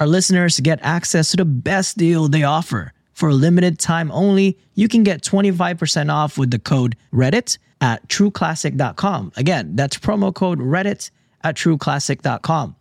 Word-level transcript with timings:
Our 0.00 0.06
listeners 0.06 0.58
get 0.60 0.78
access 0.82 1.30
to 1.32 1.36
the 1.36 1.44
best 1.44 1.98
deal 1.98 2.26
they 2.26 2.42
offer. 2.42 2.94
For 3.12 3.28
a 3.28 3.34
limited 3.34 3.78
time 3.78 4.10
only, 4.12 4.56
you 4.74 4.88
can 4.88 5.02
get 5.02 5.20
25% 5.20 6.10
off 6.10 6.38
with 6.38 6.50
the 6.50 6.58
code 6.58 6.96
Reddit 7.12 7.58
at 7.82 8.08
trueclassic.com. 8.08 9.32
Again, 9.36 9.76
that's 9.76 9.98
promo 9.98 10.34
code 10.34 10.58
Reddit 10.58 11.10
at 11.44 11.54
trueclassic.com. 11.54 12.76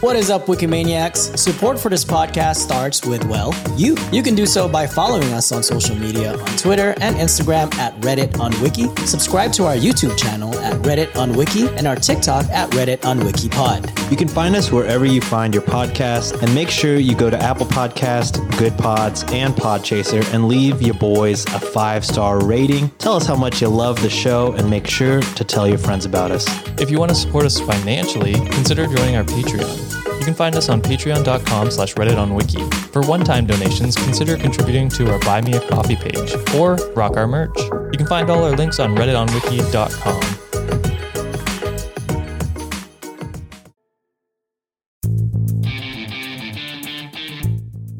What 0.00 0.14
is 0.14 0.28
up, 0.28 0.44
Wikimaniacs? 0.44 1.38
Support 1.38 1.80
for 1.80 1.88
this 1.88 2.04
podcast 2.04 2.56
starts 2.56 3.06
with, 3.06 3.24
well, 3.24 3.54
you. 3.78 3.96
You 4.12 4.22
can 4.22 4.34
do 4.34 4.44
so 4.44 4.68
by 4.68 4.86
following 4.86 5.32
us 5.32 5.52
on 5.52 5.62
social 5.62 5.96
media 5.96 6.36
on 6.36 6.56
Twitter 6.58 6.94
and 7.00 7.16
Instagram 7.16 7.74
at 7.76 7.98
Reddit 8.02 8.38
on 8.38 8.52
Wiki. 8.60 8.94
Subscribe 9.06 9.52
to 9.52 9.64
our 9.64 9.74
YouTube 9.74 10.18
channel 10.18 10.54
at 10.58 10.74
Reddit 10.82 11.16
on 11.16 11.32
Wiki 11.32 11.68
and 11.68 11.86
our 11.86 11.96
TikTok 11.96 12.44
at 12.50 12.68
Reddit 12.72 13.06
on 13.06 13.20
WikiPod. 13.20 14.10
You 14.10 14.18
can 14.18 14.28
find 14.28 14.54
us 14.54 14.70
wherever 14.70 15.06
you 15.06 15.22
find 15.22 15.54
your 15.54 15.62
podcast, 15.62 16.42
and 16.42 16.54
make 16.54 16.68
sure 16.68 16.96
you 16.96 17.16
go 17.16 17.30
to 17.30 17.38
Apple 17.38 17.66
Podcast, 17.66 18.58
Good 18.58 18.76
Pods, 18.76 19.24
and 19.28 19.54
Podchaser 19.54 20.22
and 20.34 20.46
leave 20.46 20.82
your 20.82 20.94
boys 20.94 21.46
a 21.46 21.58
five 21.58 22.04
star 22.04 22.44
rating. 22.44 22.90
Tell 22.98 23.14
us 23.14 23.26
how 23.26 23.36
much 23.36 23.62
you 23.62 23.68
love 23.68 24.02
the 24.02 24.10
show, 24.10 24.52
and 24.52 24.68
make 24.68 24.86
sure 24.86 25.22
to 25.22 25.44
tell 25.44 25.66
your 25.66 25.78
friends 25.78 26.04
about 26.04 26.32
us. 26.32 26.46
If 26.78 26.90
you 26.90 26.98
want 26.98 27.08
to 27.10 27.16
support 27.16 27.46
us 27.46 27.58
financially, 27.58 28.34
consider 28.34 28.86
joining 28.86 29.16
our 29.16 29.24
Patreon. 29.24 29.95
You 30.26 30.32
can 30.32 30.38
find 30.38 30.56
us 30.56 30.68
on 30.68 30.82
patreon.com 30.82 31.70
slash 31.70 31.94
reddit 31.94 32.18
on 32.18 32.34
wiki. 32.34 32.60
For 32.90 33.00
one-time 33.02 33.46
donations, 33.46 33.94
consider 33.94 34.36
contributing 34.36 34.88
to 34.88 35.08
our 35.12 35.20
Buy 35.20 35.40
Me 35.40 35.52
a 35.52 35.60
Coffee 35.68 35.94
page 35.94 36.34
or 36.56 36.74
rock 36.96 37.16
our 37.16 37.28
merch. 37.28 37.56
You 37.56 37.92
can 37.96 38.08
find 38.08 38.28
all 38.28 38.42
our 38.42 38.56
links 38.56 38.80
on 38.80 38.96
redditonwiki.com. 38.96 40.20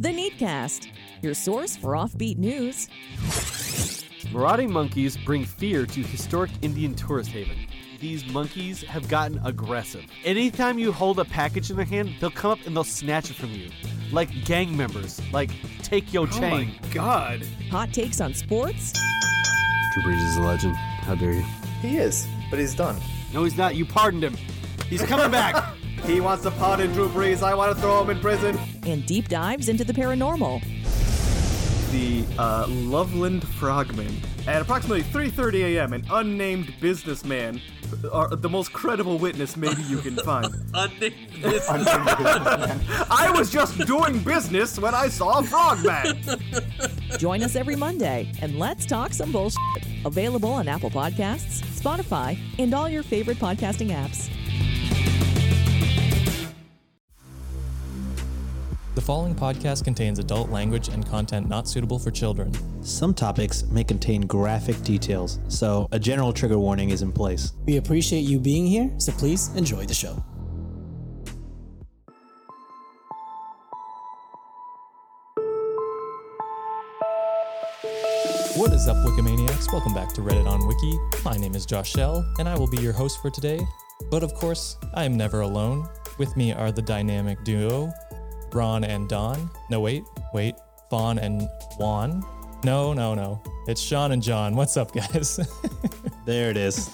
The 0.00 0.09
Neatcast, 0.09 0.89
your 1.23 1.34
source 1.34 1.77
for 1.77 1.93
offbeat 1.93 2.39
news. 2.39 2.89
Marauding 4.33 4.73
monkeys 4.73 5.17
bring 5.17 5.45
fear 5.45 5.87
to 5.87 6.03
historic 6.03 6.50
Indian 6.62 6.97
tourist 6.97 7.31
haven. 7.31 7.56
These 8.01 8.27
monkeys 8.27 8.83
have 8.83 9.09
gotten 9.09 9.41
aggressive. 9.45 10.05
Anytime 10.25 10.79
you 10.79 10.93
hold 10.93 11.19
a 11.19 11.25
package 11.25 11.71
in 11.71 11.77
their 11.77 11.87
hand, 11.87 12.11
they'll 12.21 12.31
come 12.31 12.51
up 12.51 12.59
and 12.67 12.77
they'll 12.77 12.84
snatch 12.84 13.31
it 13.31 13.37
from 13.37 13.51
you. 13.53 13.71
Like 14.12 14.29
gang 14.45 14.77
members. 14.77 15.21
Like, 15.33 15.51
take 15.83 16.12
your 16.12 16.27
chain. 16.27 16.75
Oh 16.79 16.87
my 16.89 16.95
god. 16.95 17.43
Hot 17.71 17.93
takes 17.93 18.21
on 18.21 18.35
sports 18.35 18.93
Drew 19.95 20.03
Brees 20.03 20.23
is 20.29 20.37
a 20.37 20.43
legend. 20.43 20.77
How 20.77 21.15
dare 21.15 21.33
you? 21.33 21.45
He 21.81 21.97
is, 21.97 22.29
but 22.51 22.59
he's 22.59 22.75
done. 22.75 22.97
No, 23.33 23.45
he's 23.45 23.56
not. 23.56 23.77
You 23.77 23.87
pardoned 23.87 24.23
him. 24.25 24.37
He's 24.89 25.03
coming 25.03 25.31
back. 25.31 25.65
He 26.05 26.21
wants 26.21 26.45
to 26.45 26.51
pardon 26.53 26.93
Drew 26.93 27.09
Brees. 27.09 27.43
I 27.43 27.55
want 27.55 27.75
to 27.75 27.81
throw 27.81 28.01
him 28.05 28.11
in 28.11 28.21
prison. 28.21 28.56
and 28.85 29.05
deep 29.06 29.29
dives 29.29 29.69
into 29.69 29.83
the 29.83 29.95
paranormal. 29.95 30.62
The 31.91 32.25
uh, 32.39 32.67
Loveland 32.69 33.49
Frogman. 33.49 34.15
At 34.47 34.62
approximately 34.62 35.03
3:30 35.03 35.77
a.m., 35.77 35.93
an 35.93 36.07
unnamed 36.11 36.73
businessman, 36.81 37.61
or 38.12 38.29
the 38.29 38.49
most 38.49 38.73
credible 38.73 39.19
witness 39.19 39.57
maybe 39.57 39.83
you 39.83 39.99
can 39.99 40.17
find. 40.17 40.47
unnamed 40.75 41.43
businessman. 41.43 42.81
I 43.11 43.33
was 43.37 43.51
just 43.51 43.79
doing 43.87 44.21
business 44.21 44.79
when 44.79 44.95
I 44.95 45.09
saw 45.09 45.41
a 45.41 45.43
frogman. 45.43 46.23
Join 47.19 47.43
us 47.43 47.56
every 47.56 47.75
Monday 47.77 48.31
and 48.41 48.56
let's 48.59 48.87
talk 48.87 49.12
some 49.12 49.33
bullshit. 49.33 49.59
Available 50.05 50.51
on 50.51 50.69
Apple 50.69 50.91
Podcasts, 50.91 51.62
Spotify, 51.81 52.39
and 52.61 52.73
all 52.73 52.89
your 52.89 53.03
favorite 53.03 53.39
podcasting 53.39 53.91
apps. 53.91 54.31
The 58.97 59.03
following 59.03 59.34
podcast 59.34 59.84
contains 59.84 60.19
adult 60.19 60.49
language 60.49 60.89
and 60.89 61.07
content 61.07 61.51
not 61.51 61.69
suitable 61.69 61.99
for 61.99 62.11
children. 62.11 62.51
Some 62.83 63.12
topics 63.12 63.62
may 63.65 63.84
contain 63.84 64.23
graphic 64.23 64.83
details, 64.84 65.39
so 65.49 65.87
a 65.93 65.99
general 65.99 66.33
trigger 66.33 66.59
warning 66.59 66.89
is 66.89 67.03
in 67.03 67.12
place. 67.12 67.53
We 67.67 67.77
appreciate 67.77 68.23
you 68.23 68.41
being 68.41 68.67
here, 68.67 68.91
so 68.97 69.12
please 69.12 69.55
enjoy 69.55 69.85
the 69.85 69.93
show. 69.93 70.15
What 78.56 78.73
is 78.73 78.89
up, 78.89 78.97
Wikimaniacs? 79.05 79.71
Welcome 79.71 79.93
back 79.93 80.15
to 80.15 80.23
Reddit 80.23 80.47
on 80.47 80.67
Wiki. 80.67 80.99
My 81.23 81.37
name 81.37 81.55
is 81.55 81.67
Josh 81.67 81.91
Shell, 81.91 82.25
and 82.39 82.49
I 82.49 82.59
will 82.59 82.71
be 82.71 82.79
your 82.79 82.95
host 82.95 83.21
for 83.21 83.29
today. 83.29 83.61
But 84.11 84.23
of 84.23 84.33
course, 84.33 84.79
I 84.95 85.05
am 85.05 85.19
never 85.19 85.43
alone. 85.43 85.87
With 86.17 86.35
me 86.35 86.55
are 86.55 86.73
the 86.73 86.81
dynamic 86.81 87.45
duo, 87.45 87.93
Ron 88.53 88.84
and 88.84 89.09
Don. 89.09 89.51
No, 89.71 89.81
wait, 89.81 90.05
wait, 90.33 90.55
Fawn 90.91 91.19
and 91.19 91.49
Juan. 91.79 92.25
No, 92.65 92.93
no, 92.93 93.15
no. 93.15 93.41
It's 93.69 93.81
Sean 93.81 94.12
and 94.12 94.23
John. 94.23 94.55
What's 94.57 94.77
up, 94.77 94.93
guys? 94.93 95.39
There 96.27 96.51
it 96.51 96.56
is. 96.56 96.89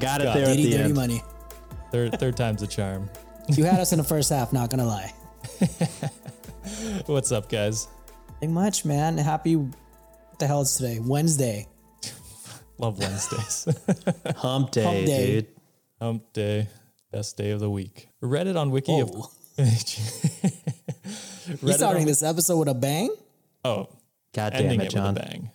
Got 0.00 0.22
it 0.22 0.24
Scott. 0.24 0.34
there 0.36 0.44
at 0.44 0.56
Dirty, 0.56 0.62
the 0.64 0.70
dirty 0.70 0.84
end. 0.84 0.94
money. 0.94 1.22
third, 1.92 2.18
third 2.18 2.36
time's 2.38 2.62
a 2.62 2.66
charm. 2.66 3.10
You 3.50 3.64
had 3.64 3.78
us 3.80 3.92
in 3.92 3.98
the 3.98 4.04
first 4.04 4.30
half, 4.32 4.52
not 4.52 4.70
gonna 4.70 4.86
lie. 4.86 5.12
What's 7.06 7.30
up, 7.32 7.48
guys? 7.50 7.86
Ain't 8.42 8.52
much, 8.52 8.84
man. 8.86 9.18
Happy. 9.18 9.56
What 9.56 10.38
the 10.38 10.46
hell 10.46 10.62
is 10.62 10.74
today? 10.76 10.98
Wednesday. 11.00 11.66
Love 12.78 12.98
Wednesdays. 12.98 13.68
Hump 14.36 14.70
day, 14.72 14.82
Hump 14.82 15.06
day. 15.06 15.26
dude. 15.26 15.46
Hump 16.00 16.32
day, 16.32 16.68
best 17.12 17.36
day 17.36 17.50
of 17.50 17.60
the 17.60 17.70
week. 17.70 18.08
Reddit 18.22 18.56
on 18.58 18.70
Wiki. 18.70 18.98
Of, 18.98 19.10
Whoa. 19.10 19.20
Reddit 19.22 19.45
You 21.62 21.72
starting 21.72 22.06
this 22.06 22.22
episode 22.24 22.58
with 22.58 22.68
a 22.68 22.74
bang? 22.74 23.14
Oh, 23.64 23.88
God 24.34 24.52
damn 24.52 24.80
it, 24.80 24.86
it 24.86 24.90
John. 24.90 25.14
with 25.14 25.22
a 25.22 25.26
bang. 25.26 25.50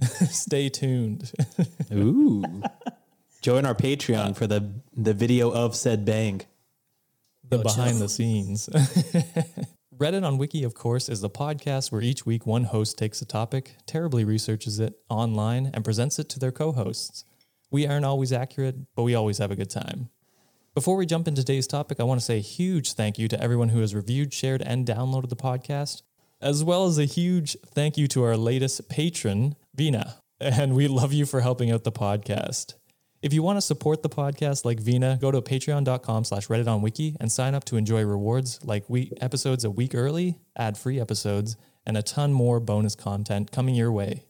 Stay 0.30 0.68
tuned. 0.68 1.32
Ooh. 1.92 2.44
Join 3.42 3.66
our 3.66 3.74
Patreon 3.74 4.36
for 4.36 4.46
the 4.46 4.72
the 4.96 5.12
video 5.12 5.50
of 5.50 5.74
said 5.74 6.04
bang. 6.04 6.42
the 7.48 7.58
behind 7.58 7.98
the 7.98 8.08
scenes. 8.08 8.68
Reddit 9.96 10.24
on 10.24 10.38
Wiki, 10.38 10.64
of 10.64 10.74
course, 10.74 11.08
is 11.08 11.20
the 11.20 11.30
podcast 11.30 11.92
where 11.92 12.00
each 12.00 12.24
week 12.24 12.46
one 12.46 12.64
host 12.64 12.96
takes 12.96 13.20
a 13.20 13.24
topic, 13.24 13.76
terribly 13.86 14.24
researches 14.24 14.80
it 14.80 14.94
online, 15.08 15.70
and 15.74 15.84
presents 15.84 16.18
it 16.18 16.28
to 16.30 16.38
their 16.38 16.52
co 16.52 16.72
hosts. 16.72 17.24
We 17.70 17.86
aren't 17.86 18.04
always 18.04 18.32
accurate, 18.32 18.76
but 18.94 19.02
we 19.02 19.14
always 19.14 19.38
have 19.38 19.50
a 19.50 19.56
good 19.56 19.70
time. 19.70 20.10
Before 20.74 20.96
we 20.96 21.06
jump 21.06 21.28
into 21.28 21.40
today's 21.40 21.68
topic, 21.68 22.00
I 22.00 22.02
want 22.02 22.18
to 22.18 22.24
say 22.26 22.38
a 22.38 22.40
huge 22.40 22.94
thank 22.94 23.16
you 23.16 23.28
to 23.28 23.40
everyone 23.40 23.68
who 23.68 23.78
has 23.78 23.94
reviewed, 23.94 24.34
shared, 24.34 24.60
and 24.60 24.84
downloaded 24.84 25.28
the 25.28 25.36
podcast, 25.36 26.02
as 26.40 26.64
well 26.64 26.86
as 26.86 26.98
a 26.98 27.04
huge 27.04 27.56
thank 27.64 27.96
you 27.96 28.08
to 28.08 28.24
our 28.24 28.36
latest 28.36 28.88
patron, 28.88 29.54
Vina. 29.76 30.16
And 30.40 30.74
we 30.74 30.88
love 30.88 31.12
you 31.12 31.26
for 31.26 31.42
helping 31.42 31.70
out 31.70 31.84
the 31.84 31.92
podcast. 31.92 32.74
If 33.22 33.32
you 33.32 33.40
want 33.40 33.56
to 33.56 33.60
support 33.60 34.02
the 34.02 34.08
podcast 34.08 34.64
like 34.64 34.80
Vina, 34.80 35.16
go 35.20 35.30
to 35.30 35.40
patreon.com 35.40 36.24
slash 36.24 36.48
Reddit 36.48 36.66
on 36.66 36.82
Wiki 36.82 37.16
and 37.20 37.30
sign 37.30 37.54
up 37.54 37.64
to 37.66 37.76
enjoy 37.76 38.04
rewards 38.04 38.58
like 38.64 38.90
week 38.90 39.12
episodes 39.20 39.62
a 39.62 39.70
week 39.70 39.94
early, 39.94 40.40
ad-free 40.56 40.98
episodes, 40.98 41.56
and 41.86 41.96
a 41.96 42.02
ton 42.02 42.32
more 42.32 42.58
bonus 42.58 42.96
content 42.96 43.52
coming 43.52 43.76
your 43.76 43.92
way. 43.92 44.24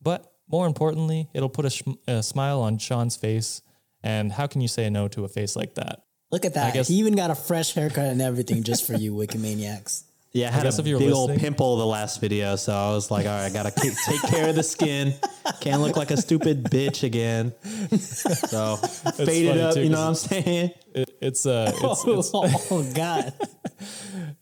But 0.00 0.32
more 0.48 0.66
importantly, 0.66 1.28
it'll 1.34 1.50
put 1.50 1.66
a, 1.66 1.70
sh- 1.70 1.82
a 2.08 2.22
smile 2.22 2.62
on 2.62 2.78
Sean's 2.78 3.16
face. 3.16 3.60
And 4.04 4.30
how 4.30 4.46
can 4.46 4.60
you 4.60 4.68
say 4.68 4.90
no 4.90 5.08
to 5.08 5.24
a 5.24 5.28
face 5.28 5.56
like 5.56 5.74
that? 5.76 6.02
Look 6.30 6.44
at 6.44 6.54
that. 6.54 6.74
guess- 6.74 6.88
he 6.88 6.96
even 6.96 7.16
got 7.16 7.30
a 7.30 7.34
fresh 7.34 7.72
haircut 7.74 8.04
and 8.04 8.20
everything 8.20 8.62
just 8.62 8.86
for 8.86 8.94
you, 8.94 9.12
Wikimaniacs. 9.14 10.04
Yeah, 10.36 10.48
I 10.48 10.50
had 10.50 10.62
guess 10.64 10.78
a 10.80 10.82
if 10.84 10.98
big 10.98 11.12
old 11.12 11.30
pimple 11.38 11.76
the 11.76 11.86
last 11.86 12.20
video, 12.20 12.56
so 12.56 12.72
I 12.74 12.90
was 12.90 13.08
like, 13.08 13.24
all 13.24 13.30
right, 13.30 13.44
I 13.44 13.50
gotta 13.50 13.70
ke- 13.70 13.94
take 14.04 14.20
care 14.22 14.48
of 14.48 14.56
the 14.56 14.64
skin. 14.64 15.14
Can't 15.60 15.80
look 15.80 15.96
like 15.96 16.10
a 16.10 16.16
stupid 16.16 16.64
bitch 16.64 17.04
again. 17.04 17.52
So 17.96 18.74
fade 19.14 19.46
it 19.46 19.60
up, 19.60 19.74
too, 19.74 19.84
you 19.84 19.90
know 19.90 20.00
what 20.00 20.08
I'm 20.08 20.14
saying? 20.16 20.72
It, 20.92 21.16
it's 21.20 21.46
uh, 21.46 21.70
it's, 21.72 22.04
it's 22.08 22.30
oh 22.34 22.92
God. 22.96 23.32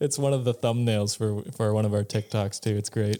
it's 0.00 0.18
one 0.18 0.32
of 0.32 0.44
the 0.44 0.54
thumbnails 0.54 1.14
for 1.14 1.42
for 1.52 1.74
one 1.74 1.84
of 1.84 1.92
our 1.92 2.04
TikToks 2.04 2.60
too. 2.60 2.74
It's 2.74 2.88
great. 2.88 3.18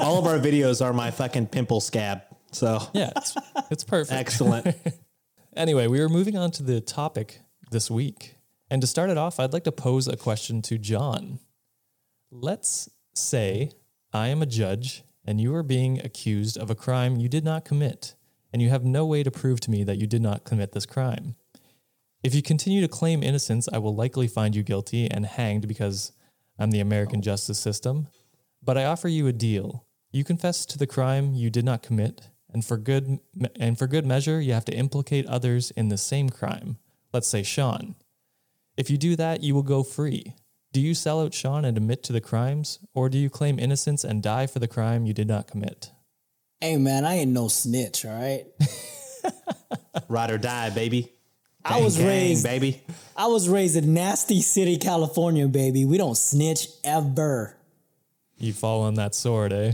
All 0.00 0.18
of 0.18 0.26
our 0.26 0.40
videos 0.40 0.84
are 0.84 0.92
my 0.92 1.12
fucking 1.12 1.46
pimple 1.46 1.80
scab. 1.80 2.22
So 2.50 2.80
yeah, 2.92 3.12
it's, 3.16 3.36
it's 3.70 3.84
perfect. 3.84 4.18
excellent. 4.20 4.76
Anyway, 5.56 5.86
we 5.86 6.00
were 6.00 6.08
moving 6.08 6.36
on 6.36 6.50
to 6.50 6.64
the 6.64 6.80
topic 6.80 7.40
this 7.70 7.88
week. 7.88 8.36
And 8.70 8.80
to 8.80 8.88
start 8.88 9.10
it 9.10 9.16
off, 9.16 9.38
I'd 9.38 9.52
like 9.52 9.64
to 9.64 9.72
pose 9.72 10.08
a 10.08 10.16
question 10.16 10.62
to 10.62 10.78
John. 10.78 11.38
Let's 12.32 12.88
say 13.14 13.70
I 14.12 14.28
am 14.28 14.42
a 14.42 14.46
judge 14.46 15.04
and 15.24 15.40
you 15.40 15.54
are 15.54 15.62
being 15.62 16.00
accused 16.00 16.58
of 16.58 16.70
a 16.70 16.74
crime 16.74 17.16
you 17.16 17.28
did 17.28 17.44
not 17.44 17.64
commit, 17.64 18.14
and 18.52 18.60
you 18.60 18.68
have 18.68 18.84
no 18.84 19.06
way 19.06 19.22
to 19.22 19.30
prove 19.30 19.60
to 19.60 19.70
me 19.70 19.84
that 19.84 19.96
you 19.96 20.06
did 20.06 20.20
not 20.20 20.44
commit 20.44 20.72
this 20.72 20.86
crime. 20.86 21.36
If 22.22 22.34
you 22.34 22.42
continue 22.42 22.80
to 22.80 22.88
claim 22.88 23.22
innocence, 23.22 23.68
I 23.72 23.78
will 23.78 23.94
likely 23.94 24.26
find 24.26 24.56
you 24.56 24.62
guilty 24.62 25.10
and 25.10 25.24
hanged 25.24 25.68
because 25.68 26.12
I'm 26.58 26.72
the 26.72 26.80
American 26.80 27.22
justice 27.22 27.58
system. 27.58 28.08
But 28.62 28.76
I 28.76 28.84
offer 28.84 29.08
you 29.08 29.26
a 29.28 29.32
deal. 29.32 29.86
You 30.10 30.24
confess 30.24 30.66
to 30.66 30.78
the 30.78 30.86
crime 30.86 31.34
you 31.34 31.48
did 31.48 31.64
not 31.64 31.82
commit, 31.82 32.28
and 32.54 32.64
for 32.64 32.78
good 32.78 33.18
and 33.58 33.78
for 33.78 33.86
good 33.86 34.06
measure, 34.06 34.40
you 34.40 34.52
have 34.54 34.64
to 34.66 34.74
implicate 34.74 35.26
others 35.26 35.72
in 35.72 35.88
the 35.88 35.98
same 35.98 36.30
crime. 36.30 36.78
Let's 37.12 37.28
say 37.28 37.42
Sean. 37.42 37.96
If 38.76 38.88
you 38.88 38.96
do 38.96 39.16
that, 39.16 39.42
you 39.42 39.54
will 39.54 39.62
go 39.62 39.82
free. 39.82 40.34
Do 40.72 40.80
you 40.80 40.94
sell 40.94 41.20
out 41.20 41.34
Sean 41.34 41.64
and 41.64 41.76
admit 41.76 42.02
to 42.04 42.12
the 42.12 42.20
crimes, 42.20 42.78
or 42.94 43.08
do 43.08 43.18
you 43.18 43.28
claim 43.28 43.58
innocence 43.58 44.02
and 44.02 44.22
die 44.22 44.46
for 44.46 44.58
the 44.58 44.68
crime 44.68 45.04
you 45.04 45.12
did 45.12 45.28
not 45.28 45.46
commit? 45.46 45.90
Hey 46.60 46.78
man, 46.78 47.04
I 47.04 47.16
ain't 47.16 47.32
no 47.32 47.48
snitch, 47.48 48.04
all 48.04 48.12
right? 48.12 48.46
Ride 50.08 50.30
or 50.30 50.38
die, 50.38 50.70
baby. 50.70 51.10
I 51.64 51.80
was 51.80 51.96
Gang, 51.96 52.06
raised 52.06 52.44
baby. 52.44 52.82
I 53.16 53.26
was 53.26 53.48
raised 53.48 53.76
in 53.76 53.94
nasty 53.94 54.42
city, 54.42 54.76
California, 54.76 55.48
baby. 55.48 55.84
We 55.84 55.96
don't 55.96 56.16
snitch 56.16 56.68
ever. 56.84 57.56
You 58.36 58.52
fall 58.52 58.82
on 58.82 58.94
that 58.94 59.14
sword, 59.14 59.52
eh? 59.52 59.72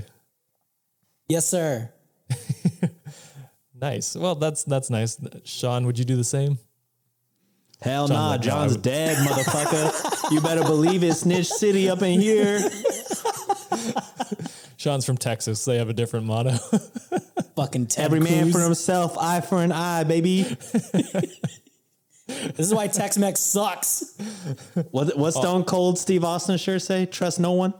Yes, 1.28 1.48
sir. 1.48 1.90
Nice. 3.80 4.14
Well, 4.14 4.34
that's 4.34 4.62
that's 4.64 4.90
nice. 4.90 5.16
Sean, 5.44 5.86
would 5.86 5.98
you 5.98 6.04
do 6.04 6.14
the 6.14 6.24
same? 6.24 6.58
Hell 7.80 8.08
John 8.08 8.16
nah, 8.16 8.36
no, 8.36 8.42
John's 8.42 8.72
would- 8.72 8.82
dead, 8.82 9.16
motherfucker. 9.26 10.30
you 10.32 10.42
better 10.42 10.62
believe 10.62 11.02
it, 11.02 11.14
Snitch 11.14 11.48
City 11.48 11.88
up 11.88 12.02
in 12.02 12.20
here. 12.20 12.60
Sean's 14.76 15.06
from 15.06 15.16
Texas. 15.16 15.64
They 15.64 15.78
have 15.78 15.88
a 15.88 15.94
different 15.94 16.26
motto. 16.26 16.50
Fucking 17.56 17.86
Ted 17.86 18.04
Every 18.04 18.20
man 18.20 18.52
for 18.52 18.60
himself, 18.60 19.16
eye 19.18 19.40
for 19.40 19.62
an 19.62 19.72
eye, 19.72 20.04
baby. 20.04 20.42
This 22.26 22.58
is 22.58 22.74
why 22.74 22.86
Tex-Mex 22.86 23.40
sucks. 23.40 24.14
What 24.90 25.16
what 25.16 25.32
Stone 25.32 25.64
Cold 25.64 25.98
Steve 25.98 26.22
Austin 26.22 26.58
shirt 26.58 26.82
say? 26.82 27.06
Trust 27.06 27.40
no 27.40 27.52
one. 27.52 27.72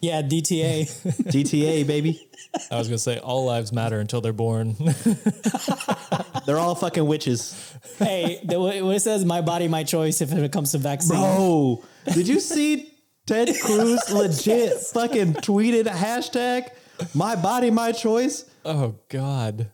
Yeah, 0.00 0.22
DTA. 0.22 0.82
DTA, 1.32 1.86
baby. 1.86 2.28
I 2.70 2.78
was 2.78 2.88
gonna 2.88 2.98
say 2.98 3.18
all 3.18 3.44
lives 3.44 3.72
matter 3.72 4.00
until 4.00 4.20
they're 4.20 4.32
born. 4.32 4.76
They're 6.46 6.58
all 6.58 6.74
fucking 6.76 7.04
witches. 7.06 7.74
hey, 7.98 8.40
the, 8.44 8.60
it 8.92 9.00
says, 9.00 9.24
"My 9.24 9.40
body, 9.40 9.66
my 9.68 9.82
choice." 9.82 10.20
If 10.20 10.32
it 10.32 10.52
comes 10.52 10.72
to 10.72 10.78
vaccine, 10.78 11.18
Bro, 11.18 11.82
did 12.14 12.28
you 12.28 12.38
see 12.40 12.92
Ted 13.26 13.50
Cruz 13.60 14.00
legit 14.12 14.74
fucking 14.78 15.34
tweeted 15.34 15.86
a 15.86 15.90
hashtag 15.90 16.68
my 17.14 17.34
body, 17.36 17.70
my 17.70 17.92
choice? 17.92 18.44
oh 18.64 18.94
God. 19.08 19.70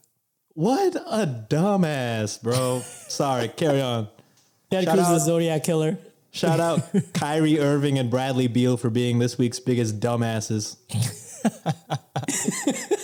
What 0.54 0.96
a 0.96 1.26
dumbass, 1.48 2.42
bro. 2.42 2.80
Sorry, 3.08 3.48
carry 3.48 3.80
on. 3.80 4.08
Ted 4.70 4.84
Shout 4.84 4.94
Cruz, 4.96 5.08
the 5.08 5.14
out- 5.14 5.20
Zodiac 5.20 5.64
killer. 5.64 5.98
Shout 6.32 6.61
out 6.61 6.81
Kyrie 7.14 7.61
Irving 7.61 7.99
and 7.99 8.11
Bradley 8.11 8.49
Beal 8.49 8.79
for 8.79 8.88
being 8.88 9.19
this 9.19 9.37
week's 9.37 9.61
biggest 9.61 10.00
dumbasses. 10.00 10.79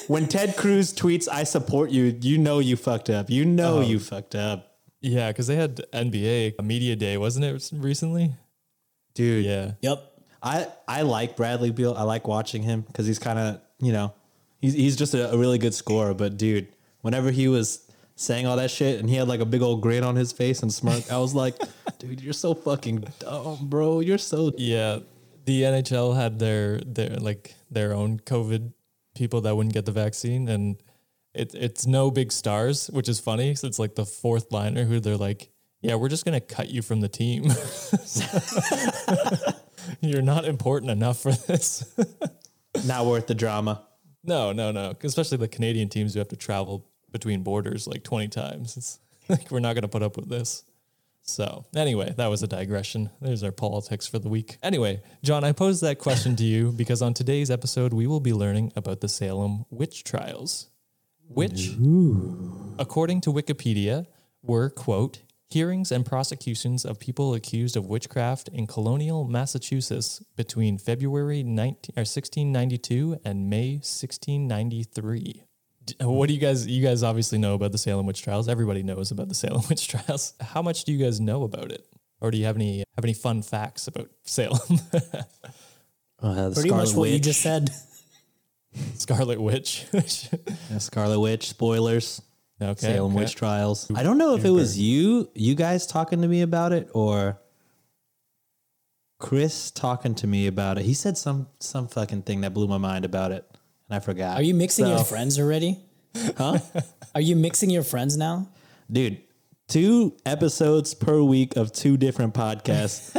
when 0.09 0.27
Ted 0.27 0.57
Cruz 0.57 0.95
tweets, 0.95 1.29
I 1.31 1.45
support 1.45 1.91
you, 1.91 2.19
you 2.23 2.39
know 2.39 2.59
you 2.59 2.75
fucked 2.77 3.11
up. 3.11 3.29
You 3.29 3.45
know 3.45 3.79
oh. 3.79 3.81
you 3.83 3.99
fucked 3.99 4.35
up. 4.35 4.79
Yeah, 5.03 5.29
because 5.29 5.47
they 5.47 5.57
had 5.57 5.77
NBA 5.93 6.63
media 6.65 6.97
day, 6.97 7.19
wasn't 7.19 7.45
it 7.45 7.71
recently? 7.73 8.33
Dude, 9.15 9.45
Yeah. 9.45 9.73
Yep. 9.83 10.05
I, 10.41 10.69
I 10.87 11.03
like 11.03 11.37
Bradley 11.37 11.73
Beal. 11.73 11.95
I 11.95 12.05
like 12.05 12.29
watching 12.29 12.63
him 12.63 12.83
because 12.83 13.07
he's 13.07 13.19
kind 13.19 13.39
of, 13.39 13.61
you 13.81 13.93
know, 13.93 14.15
he's, 14.61 14.73
he's 14.73 14.97
just 14.97 15.13
a, 15.13 15.33
a 15.33 15.37
really 15.37 15.59
good 15.59 15.75
scorer. 15.75 16.15
But 16.15 16.39
dude, 16.39 16.69
whenever 17.01 17.33
he 17.33 17.49
was 17.49 17.85
saying 18.15 18.47
all 18.47 18.57
that 18.57 18.71
shit 18.71 19.01
and 19.01 19.11
he 19.11 19.17
had 19.17 19.27
like 19.29 19.41
a 19.41 19.45
big 19.45 19.63
old 19.63 19.83
grin 19.83 20.05
on 20.05 20.15
his 20.15 20.31
face 20.31 20.63
and 20.63 20.73
smirk, 20.73 21.11
I 21.11 21.19
was 21.19 21.35
like, 21.35 21.57
dude, 21.99 22.21
you're 22.21 22.33
so 22.33 22.55
fucking 22.55 23.05
dumb, 23.19 23.59
bro. 23.69 24.01
You're 24.01 24.19
so 24.19 24.53
Yeah. 24.57 25.01
The 25.45 25.63
NHL 25.63 26.15
had 26.17 26.39
their 26.39 26.79
their 26.81 27.17
like 27.17 27.55
their 27.71 27.95
own 27.95 28.21
COVID 28.21 28.73
people 29.15 29.41
that 29.43 29.57
wouldn't 29.57 29.75
get 29.75 29.87
the 29.87 29.93
vaccine 29.93 30.49
and 30.49 30.77
it, 31.35 31.55
it's 31.55 31.87
no 31.87 32.11
big 32.11 32.33
stars, 32.33 32.89
which 32.89 33.09
is 33.09 33.21
funny. 33.21 33.55
So 33.55 33.67
it's 33.67 33.79
like 33.79 33.95
the 33.95 34.05
fourth 34.05 34.53
liner 34.53 34.85
who 34.85 35.01
they're 35.01 35.17
like, 35.17 35.51
Yeah, 35.81 35.95
we're 35.95 36.09
just 36.09 36.25
gonna 36.25 36.41
cut 36.41 36.69
you 36.71 36.83
from 36.83 37.01
the 37.01 37.09
team. 37.09 37.45
You're 40.01 40.23
not 40.23 40.45
important 40.45 40.91
enough 40.91 41.21
for 41.21 41.33
this. 41.33 41.95
not 42.85 43.07
worth 43.07 43.27
the 43.27 43.35
drama. 43.35 43.85
no, 44.25 44.53
no, 44.53 44.71
no. 44.71 44.95
Especially 45.03 45.39
the 45.39 45.49
Canadian 45.49 45.89
teams 45.89 46.13
who 46.15 46.19
have 46.21 46.29
to 46.29 46.37
travel 46.37 46.87
between 47.11 47.43
borders 47.43 47.87
like 47.87 48.03
20 48.05 48.29
times. 48.29 48.77
It's 48.77 48.99
like 49.29 49.51
we're 49.51 49.61
not 49.61 49.75
gonna 49.75 49.89
put 49.89 50.03
up 50.03 50.17
with 50.17 50.29
this. 50.29 50.65
So, 51.29 51.67
anyway, 51.77 52.15
that 52.17 52.29
was 52.29 52.43
a 52.43 52.47
digression. 52.47 53.11
There's 53.21 53.43
our 53.43 53.53
politics 53.53 54.07
for 54.07 54.19
the 54.19 54.31
week. 54.31 54.57
Anyway, 54.63 55.03
John, 55.23 55.45
I 55.45 55.53
posed 55.53 55.83
that 55.83 55.99
question 55.99 56.37
to 56.37 56.43
you 56.43 56.73
because 56.73 57.03
on 57.03 57.13
today's 57.13 57.51
episode, 57.51 57.93
we 57.93 58.07
will 58.07 58.21
be 58.21 58.33
learning 58.33 58.73
about 58.75 59.03
the 59.03 59.09
Salem 59.09 59.67
witch 59.69 60.05
trials, 60.05 60.71
which, 61.29 61.77
according 62.79 63.21
to 63.21 63.31
Wikipedia, 63.31 64.07
were, 64.43 64.71
quote, 64.71 65.21
hearings 65.51 65.93
and 65.93 66.05
prosecutions 66.07 66.85
of 66.85 66.99
people 66.99 67.35
accused 67.35 67.77
of 67.77 67.87
witchcraft 67.87 68.49
in 68.49 68.67
colonial 68.67 69.27
Massachusetts 69.27 70.23
between 70.35 70.79
February 70.79 71.43
19, 71.43 71.93
or 71.97 72.09
1692 72.09 73.21
and 73.25 73.51
May 73.51 73.73
1693. 73.75 75.43
D- 75.89 76.05
What 76.05 76.29
do 76.29 76.35
you 76.35 76.41
guys? 76.41 76.67
You 76.67 76.83
guys 76.83 77.03
obviously 77.03 77.39
know 77.39 77.55
about 77.55 77.73
the 77.73 77.79
Salem 77.79 78.07
witch 78.07 78.23
trials. 78.23 78.49
Everybody 78.49 78.83
knows 78.83 79.11
about 79.11 79.29
the 79.29 79.35
Salem 79.43 79.63
witch 79.69 79.89
trials. 79.89 80.35
How 80.41 80.63
much 80.63 80.85
do 80.85 80.93
you 80.93 80.99
guys 81.05 81.21
know 81.21 81.43
about 81.43 81.71
it, 81.73 81.87
or 82.21 82.31
do 82.31 82.39
you 82.39 82.45
have 82.45 82.57
any 82.57 82.85
have 82.97 83.05
any 83.05 83.15
fun 83.15 83.43
facts 83.43 83.87
about 83.89 84.09
Salem? 84.25 84.81
Uh, 86.21 86.49
the 86.49 86.55
Pretty 86.55 86.71
much 86.71 86.95
what 86.95 87.11
you 87.11 87.19
just 87.19 87.41
said. 87.41 87.71
Scarlet 88.95 89.41
Witch. 89.41 89.87
Yeah, 89.93 90.79
Scarlet 90.79 91.21
Witch, 91.21 91.49
spoilers. 91.49 92.21
okay. 92.61 92.95
Salem 92.95 93.13
okay. 93.13 93.23
witch 93.25 93.35
trials. 93.35 93.91
I 93.95 94.03
don't 94.03 94.19
know 94.19 94.35
if 94.37 94.45
it 94.45 94.51
was 94.51 94.79
you, 94.79 95.31
you 95.35 95.55
guys 95.55 95.87
talking 95.87 96.23
to 96.23 96.29
me 96.29 96.43
about 96.43 96.73
it, 96.73 96.89
or 96.93 97.41
Chris 99.19 99.71
talking 99.71 100.15
to 100.17 100.27
me 100.27 100.47
about 100.47 100.79
it. 100.79 100.85
He 100.85 100.95
said 100.95 101.17
some 101.19 101.49
some 101.61 101.89
fucking 101.89 102.23
thing 102.23 102.43
that 102.43 102.53
blew 102.55 102.69
my 102.69 102.79
mind 102.79 103.05
about 103.05 103.33
it, 103.33 103.45
and 103.89 103.97
I 103.97 104.01
forgot. 104.01 104.37
Are 104.39 104.43
you 104.43 104.55
mixing 104.55 104.87
your 104.87 105.05
friends 105.05 105.39
already? 105.39 105.79
Huh? 106.37 106.59
Are 107.15 107.21
you 107.21 107.37
mixing 107.37 107.71
your 107.71 107.83
friends 107.85 108.17
now? 108.17 108.49
dude? 108.91 109.19
Two 109.69 110.17
episodes 110.25 110.95
per 110.95 111.21
week 111.23 111.57
of 111.57 111.71
two 111.73 111.97
different 111.99 112.33
podcasts. 112.35 113.15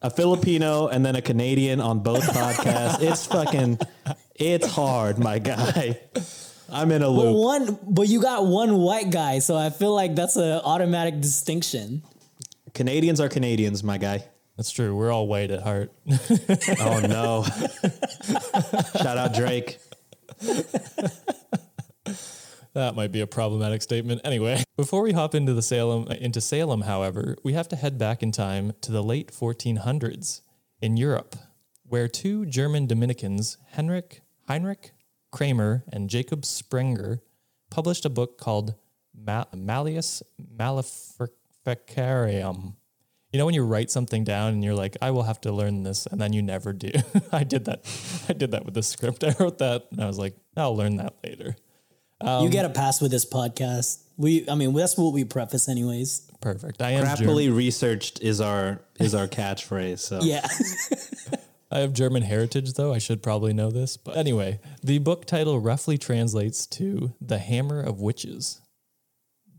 a 0.00 0.08
Filipino 0.10 0.86
and 0.86 1.04
then 1.04 1.16
a 1.16 1.20
Canadian 1.20 1.80
on 1.80 1.98
both 2.00 2.22
podcasts. 2.22 3.02
It's 3.02 3.26
fucking, 3.26 3.78
it's 4.36 4.66
hard, 4.68 5.18
my 5.18 5.40
guy. 5.40 5.98
I'm 6.70 6.90
in 6.92 7.02
a 7.02 7.06
But 7.06 7.10
loop. 7.12 7.36
one, 7.36 7.78
but 7.82 8.06
you 8.08 8.22
got 8.22 8.46
one 8.46 8.78
white 8.78 9.10
guy, 9.10 9.40
so 9.40 9.56
I 9.56 9.70
feel 9.70 9.92
like 9.94 10.14
that's 10.14 10.36
an 10.36 10.60
automatic 10.64 11.20
distinction. 11.20 12.02
Canadians 12.72 13.20
are 13.20 13.28
Canadians, 13.28 13.82
my 13.82 13.98
guy. 13.98 14.24
That's 14.56 14.70
true. 14.70 14.96
We're 14.96 15.12
all 15.12 15.26
white 15.26 15.50
at 15.50 15.62
heart. 15.62 15.92
Oh 16.80 17.00
no! 17.00 17.44
Shout 19.02 19.18
out 19.18 19.34
Drake. 19.34 19.78
That 22.74 22.94
might 22.94 23.10
be 23.10 23.20
a 23.22 23.26
problematic 23.26 23.80
statement. 23.82 24.20
Anyway, 24.24 24.62
before 24.76 25.00
we 25.00 25.12
hop 25.12 25.34
into 25.34 25.54
the 25.54 25.62
Salem 25.62 26.06
into 26.08 26.40
Salem, 26.42 26.82
however, 26.82 27.36
we 27.42 27.54
have 27.54 27.68
to 27.68 27.76
head 27.76 27.96
back 27.98 28.22
in 28.22 28.32
time 28.32 28.72
to 28.82 28.92
the 28.92 29.02
late 29.02 29.32
1400s 29.32 30.42
in 30.82 30.98
Europe, 30.98 31.36
where 31.84 32.06
two 32.08 32.44
German 32.44 32.86
Dominicans, 32.86 33.56
Henrik 33.70 34.20
Heinrich 34.46 34.92
Kramer 35.32 35.84
and 35.90 36.10
Jacob 36.10 36.44
Sprenger, 36.44 37.22
published 37.70 38.04
a 38.04 38.10
book 38.10 38.36
called 38.38 38.74
Ma- 39.14 39.44
Malleus 39.54 40.22
Maleficarium. 40.54 42.74
You 43.36 43.40
know 43.40 43.44
when 43.44 43.54
you 43.54 43.64
write 43.64 43.90
something 43.90 44.24
down 44.24 44.54
and 44.54 44.64
you're 44.64 44.74
like, 44.74 44.96
I 45.02 45.10
will 45.10 45.24
have 45.24 45.42
to 45.42 45.52
learn 45.52 45.82
this, 45.82 46.06
and 46.06 46.18
then 46.18 46.32
you 46.32 46.40
never 46.40 46.72
do. 46.72 46.90
I 47.32 47.44
did 47.44 47.66
that. 47.66 47.82
I 48.30 48.32
did 48.32 48.52
that 48.52 48.64
with 48.64 48.72
the 48.72 48.82
script. 48.82 49.22
I 49.24 49.34
wrote 49.38 49.58
that, 49.58 49.88
and 49.90 50.02
I 50.02 50.06
was 50.06 50.18
like, 50.18 50.34
I'll 50.56 50.74
learn 50.74 50.96
that 50.96 51.16
later. 51.22 51.54
you 52.22 52.26
um, 52.26 52.48
get 52.48 52.64
a 52.64 52.70
pass 52.70 53.02
with 53.02 53.10
this 53.10 53.26
podcast. 53.26 54.02
We, 54.16 54.48
I 54.48 54.54
mean, 54.54 54.72
that's 54.72 54.96
what 54.96 55.12
we 55.12 55.24
preface, 55.24 55.68
anyways. 55.68 56.30
Perfect. 56.40 56.80
I 56.80 56.92
am 56.92 57.14
German. 57.14 57.34
Crappily 57.34 57.54
researched 57.54 58.22
is 58.22 58.40
our 58.40 58.80
is 58.98 59.14
our 59.14 59.28
catchphrase. 59.28 59.98
So 59.98 60.20
Yeah. 60.22 60.48
I 61.70 61.80
have 61.80 61.92
German 61.92 62.22
heritage, 62.22 62.72
though. 62.72 62.94
I 62.94 62.98
should 62.98 63.22
probably 63.22 63.52
know 63.52 63.70
this. 63.70 63.98
But 63.98 64.16
anyway, 64.16 64.60
the 64.82 64.96
book 64.96 65.26
title 65.26 65.60
roughly 65.60 65.98
translates 65.98 66.64
to 66.68 67.12
The 67.20 67.36
Hammer 67.36 67.82
of 67.82 68.00
Witches. 68.00 68.62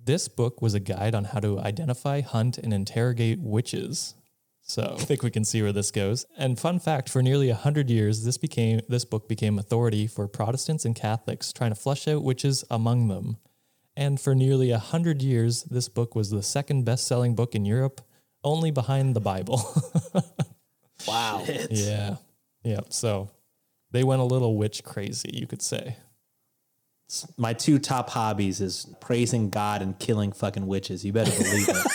This 0.08 0.30
book 0.30 0.62
was 0.62 0.74
a 0.74 0.80
guide 0.80 1.14
on 1.14 1.26
how 1.26 1.42
to 1.42 1.60
identify, 1.60 2.22
hunt, 2.22 2.58
and 2.58 2.74
interrogate 2.74 3.42
witches. 3.42 4.16
So 4.62 4.96
I 4.98 5.04
think 5.04 5.22
we 5.22 5.30
can 5.30 5.44
see 5.44 5.62
where 5.62 5.74
this 5.74 5.92
goes. 5.92 6.26
And 6.38 6.58
fun 6.58 6.80
fact, 6.80 7.10
for 7.10 7.22
nearly 7.22 7.50
100 7.50 7.90
years, 7.90 8.24
this 8.24 8.38
became 8.38 8.80
this 8.88 9.04
book 9.04 9.28
became 9.28 9.60
authority 9.60 10.08
for 10.08 10.30
Protestants 10.30 10.86
and 10.86 10.96
Catholics 10.96 11.52
trying 11.52 11.72
to 11.72 11.76
flush 11.76 12.08
out 12.08 12.24
witches 12.24 12.64
among 12.72 13.10
them. 13.10 13.36
And 13.98 14.18
for 14.18 14.34
nearly 14.34 14.72
100 14.72 15.22
years, 15.22 15.64
this 15.64 15.90
book 15.90 16.16
was 16.16 16.30
the 16.30 16.42
second 16.42 16.86
best-selling 16.86 17.36
book 17.36 17.54
in 17.54 17.66
Europe, 17.66 18.00
only 18.46 18.72
behind 18.72 19.14
the 19.14 19.20
Bible. 19.20 19.62
wow. 21.08 21.44
Yeah. 21.70 22.16
Yeah. 22.64 22.82
So 22.90 23.30
they 23.92 24.06
went 24.06 24.22
a 24.22 24.26
little 24.26 24.56
witch 24.56 24.86
crazy, 24.86 25.32
you 25.34 25.48
could 25.48 25.62
say. 25.62 25.98
My 27.38 27.54
two 27.54 27.80
top 27.80 28.10
hobbies 28.10 28.60
is 28.62 28.86
praising 29.00 29.50
God 29.50 29.82
and 29.82 29.98
killing 29.98 30.32
fucking 30.32 30.68
witches. 30.68 31.06
You 31.06 31.14
better 31.14 31.32
believe 31.32 31.70
it. 31.70 31.88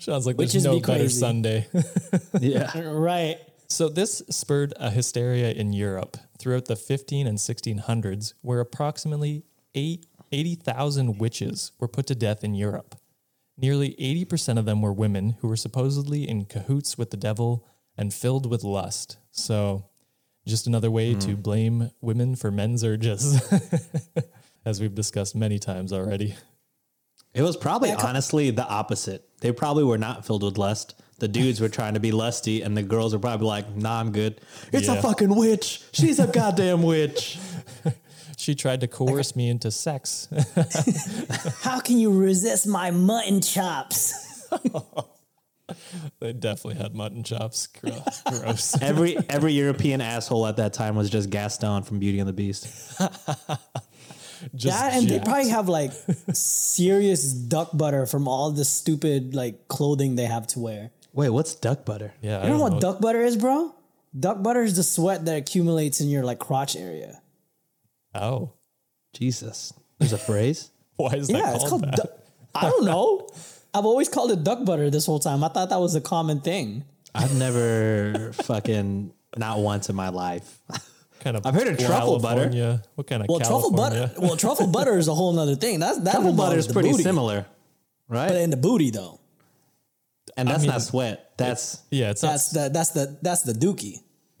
Sounds 0.02 0.26
like 0.26 0.36
Witches 0.36 0.64
there's 0.64 0.64
no 0.64 0.74
be 0.74 0.80
better 0.80 1.00
crazy. 1.00 1.20
Sunday. 1.20 1.66
yeah. 2.40 2.80
Right. 2.80 3.38
so 3.68 3.88
this 3.88 4.22
spurred 4.30 4.74
a 4.76 4.90
hysteria 4.90 5.52
in 5.52 5.72
Europe 5.72 6.16
throughout 6.38 6.66
the 6.66 6.76
15 6.76 7.26
and 7.26 7.38
1600s, 7.38 8.34
where 8.42 8.60
approximately 8.60 9.44
eight, 9.74 10.06
80,000 10.32 11.18
witches 11.18 11.72
were 11.78 11.88
put 11.88 12.06
to 12.08 12.14
death 12.14 12.42
in 12.44 12.54
Europe. 12.54 12.96
Nearly 13.56 13.94
80% 13.94 14.58
of 14.58 14.64
them 14.66 14.82
were 14.82 14.92
women 14.92 15.36
who 15.40 15.48
were 15.48 15.56
supposedly 15.56 16.28
in 16.28 16.44
cahoots 16.44 16.98
with 16.98 17.10
the 17.10 17.16
devil 17.16 17.66
and 17.96 18.12
filled 18.12 18.50
with 18.50 18.62
lust. 18.62 19.16
So, 19.30 19.86
just 20.46 20.66
another 20.66 20.90
way 20.90 21.14
to 21.14 21.34
hmm. 21.34 21.40
blame 21.40 21.90
women 22.00 22.36
for 22.36 22.50
men's 22.50 22.84
urges, 22.84 23.40
as 24.64 24.80
we've 24.80 24.94
discussed 24.94 25.34
many 25.34 25.58
times 25.58 25.92
already. 25.92 26.36
It 27.34 27.42
was 27.42 27.56
probably 27.56 27.92
honestly 27.92 28.50
the 28.50 28.66
opposite. 28.66 29.28
They 29.40 29.52
probably 29.52 29.84
were 29.84 29.98
not 29.98 30.24
filled 30.24 30.42
with 30.42 30.56
lust. 30.56 30.94
The 31.18 31.28
dudes 31.28 31.60
were 31.60 31.68
trying 31.68 31.94
to 31.94 32.00
be 32.00 32.12
lusty, 32.12 32.62
and 32.62 32.76
the 32.76 32.82
girls 32.82 33.12
were 33.12 33.18
probably 33.18 33.46
like, 33.46 33.74
"Nah, 33.74 34.00
I'm 34.00 34.12
good. 34.12 34.40
It's 34.72 34.86
Yeah. 34.86 34.94
a 34.94 35.02
fucking 35.02 35.34
witch. 35.34 35.82
She's 35.92 36.18
a 36.18 36.26
goddamn 36.26 36.82
witch." 36.82 37.38
She 38.38 38.54
tried 38.54 38.82
to 38.82 38.86
coerce 38.86 39.34
me 39.34 39.48
into 39.48 39.70
sex. 39.70 40.28
How 41.62 41.80
can 41.80 41.98
you 41.98 42.12
resist 42.12 42.66
my 42.66 42.90
mutton 42.90 43.40
chops? 43.40 44.12
They 46.20 46.32
definitely 46.32 46.80
had 46.80 46.94
mutton 46.94 47.22
chops. 47.24 47.66
Gro- 47.66 48.02
Gross. 48.30 48.80
Every 48.80 49.16
every 49.28 49.52
European 49.52 50.00
asshole 50.00 50.46
at 50.46 50.56
that 50.58 50.72
time 50.72 50.96
was 50.96 51.10
just 51.10 51.30
Gaston 51.30 51.82
from 51.82 51.98
Beauty 51.98 52.18
and 52.20 52.28
the 52.28 52.32
Beast. 52.32 52.68
Just 54.54 54.78
that 54.78 54.92
and 54.92 55.08
they 55.08 55.18
probably 55.18 55.48
have 55.48 55.66
like 55.68 55.92
serious 56.32 57.32
duck 57.32 57.70
butter 57.72 58.04
from 58.04 58.28
all 58.28 58.50
the 58.50 58.66
stupid 58.66 59.34
like 59.34 59.66
clothing 59.66 60.14
they 60.14 60.26
have 60.26 60.46
to 60.48 60.60
wear. 60.60 60.90
Wait, 61.14 61.30
what's 61.30 61.54
duck 61.54 61.86
butter? 61.86 62.12
Yeah, 62.20 62.40
I 62.40 62.42
You 62.44 62.50
know 62.52 62.58
don't 62.58 62.58
know 62.58 62.74
what 62.74 62.80
duck 62.82 63.00
butter 63.00 63.22
is, 63.22 63.36
bro? 63.38 63.74
Duck 64.18 64.42
butter 64.42 64.62
is 64.62 64.76
the 64.76 64.82
sweat 64.82 65.24
that 65.24 65.38
accumulates 65.38 66.02
in 66.02 66.08
your 66.10 66.22
like 66.22 66.38
crotch 66.38 66.76
area. 66.76 67.22
Oh, 68.14 68.52
Jesus, 69.14 69.72
there's 69.98 70.12
a 70.12 70.18
phrase. 70.18 70.70
why 70.96 71.14
is 71.14 71.28
that 71.28 71.38
Yeah, 71.38 71.42
called 71.44 71.54
it's 71.62 71.68
called. 71.70 71.82
that? 71.84 71.96
duck 71.96 72.10
I 72.54 72.68
don't 72.68 72.84
know. 72.84 73.28
I've 73.78 73.84
always 73.86 74.08
called 74.08 74.30
it 74.30 74.42
duck 74.44 74.64
butter 74.64 74.88
this 74.90 75.06
whole 75.06 75.18
time. 75.18 75.44
I 75.44 75.48
thought 75.48 75.68
that 75.70 75.80
was 75.80 75.94
a 75.94 76.00
common 76.00 76.40
thing. 76.40 76.84
I've 77.14 77.34
never 77.34 78.32
fucking 78.44 79.12
not 79.36 79.58
once 79.58 79.88
in 79.90 79.96
my 79.96 80.08
life. 80.10 80.58
kind 81.20 81.36
of 81.36 81.44
I've 81.46 81.54
heard 81.54 81.66
of 81.68 81.78
truffle 81.78 82.18
butter. 82.20 82.50
Yeah. 82.52 82.78
What 82.94 83.06
kind 83.06 83.22
of 83.22 83.28
Well, 83.28 83.40
truffle 83.40 83.72
butter. 83.72 84.12
Well, 84.18 84.36
truffle 84.36 84.66
butter 84.68 84.96
is 84.96 85.08
a 85.08 85.14
whole 85.14 85.38
other 85.38 85.56
thing. 85.56 85.80
That's 85.80 85.98
that 86.00 86.12
Truffle 86.12 86.32
butter 86.32 86.56
is 86.58 86.66
pretty 86.68 86.90
booty. 86.92 87.02
similar, 87.02 87.46
right? 88.08 88.28
but 88.28 88.36
in 88.36 88.50
the 88.50 88.56
booty 88.56 88.90
though. 88.90 89.20
and 90.36 90.48
that's 90.48 90.62
mean, 90.62 90.70
not 90.70 90.82
sweat. 90.82 91.32
That's 91.36 91.82
Yeah, 91.90 92.10
it's 92.10 92.20
That's 92.22 92.54
not. 92.54 92.64
the 92.64 92.70
that's 92.70 92.90
the 92.90 93.18
that's 93.22 93.42
the 93.42 93.52
dookie. 93.52 94.00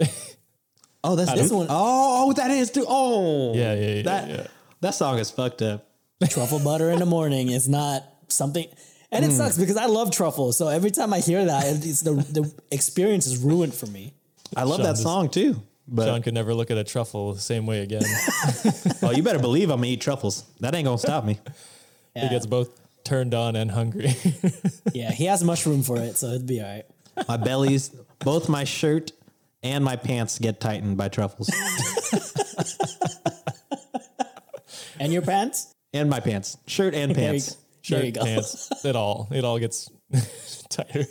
oh, 1.04 1.16
that's 1.16 1.32
This 1.32 1.48
dude- 1.48 1.58
one- 1.58 1.66
Oh, 1.70 2.32
that 2.34 2.50
is 2.50 2.70
too. 2.70 2.84
Oh, 2.88 3.54
Yeah, 3.54 3.74
yeah, 3.74 3.88
yeah, 3.96 4.02
That 4.02 4.28
yeah. 4.28 4.46
that 4.80 4.94
song 4.94 5.18
is 5.18 5.30
fucked 5.30 5.62
up. 5.62 5.86
truffle 6.28 6.58
butter 6.60 6.90
in 6.90 6.98
the 6.98 7.06
morning 7.06 7.50
is 7.50 7.68
not 7.68 8.02
something 8.28 8.66
and 9.12 9.24
Hmm. 9.24 9.30
it 9.30 9.34
sucks 9.34 9.56
because 9.58 9.76
I 9.76 9.86
love 9.86 10.10
truffle. 10.10 10.52
So 10.52 10.68
every 10.68 10.90
time 10.90 11.12
I 11.12 11.20
hear 11.20 11.44
that, 11.44 11.64
it's 11.84 12.00
the 12.00 12.12
the 12.12 12.52
experience 12.70 13.26
is 13.26 13.38
ruined 13.38 13.74
for 13.74 13.86
me. 13.86 14.14
I 14.56 14.62
love 14.64 14.76
Sean 14.78 14.84
that 14.84 14.92
just- 14.92 15.02
song 15.02 15.28
too. 15.28 15.62
But 15.88 16.06
John 16.06 16.20
could 16.22 16.34
never 16.34 16.52
look 16.52 16.72
at 16.72 16.76
a 16.78 16.82
truffle 16.82 17.32
the 17.34 17.40
same 17.40 17.64
way 17.64 17.80
again. 17.82 18.02
oh, 19.02 19.12
you 19.12 19.22
better 19.22 19.38
believe 19.38 19.70
I'm 19.70 19.76
gonna 19.78 19.86
eat 19.86 20.00
truffles. 20.00 20.42
That 20.58 20.74
ain't 20.74 20.84
gonna 20.84 20.98
stop 20.98 21.24
me. 21.24 21.38
He 22.14 22.28
gets 22.28 22.44
both 22.46 22.70
turned 23.04 23.34
on 23.34 23.54
and 23.56 23.70
hungry. 23.70 24.14
Yeah, 24.92 25.12
he 25.12 25.26
has 25.26 25.44
mushroom 25.44 25.82
for 25.84 25.98
it, 25.98 26.16
so 26.16 26.28
it'd 26.28 26.46
be 26.46 26.60
all 26.60 26.66
right. 26.66 26.84
My 27.28 27.36
bellies, 27.36 27.90
both 28.20 28.48
my 28.48 28.64
shirt 28.64 29.12
and 29.62 29.84
my 29.84 29.94
pants 29.94 30.38
get 30.40 30.58
tightened 30.58 30.96
by 30.96 31.08
truffles, 31.08 31.50
And 34.98 35.12
your 35.12 35.22
pants? 35.22 35.72
and 35.92 36.08
my 36.10 36.20
pants, 36.20 36.56
shirt 36.66 36.94
and 36.94 37.14
There 37.14 37.24
you, 37.24 37.30
pants. 37.40 37.56
Shirt, 37.86 38.14
pants, 38.14 38.84
it 38.84 38.96
all 38.96 39.28
it 39.30 39.44
all 39.44 39.58
gets 39.58 39.90
tighter. 40.68 41.06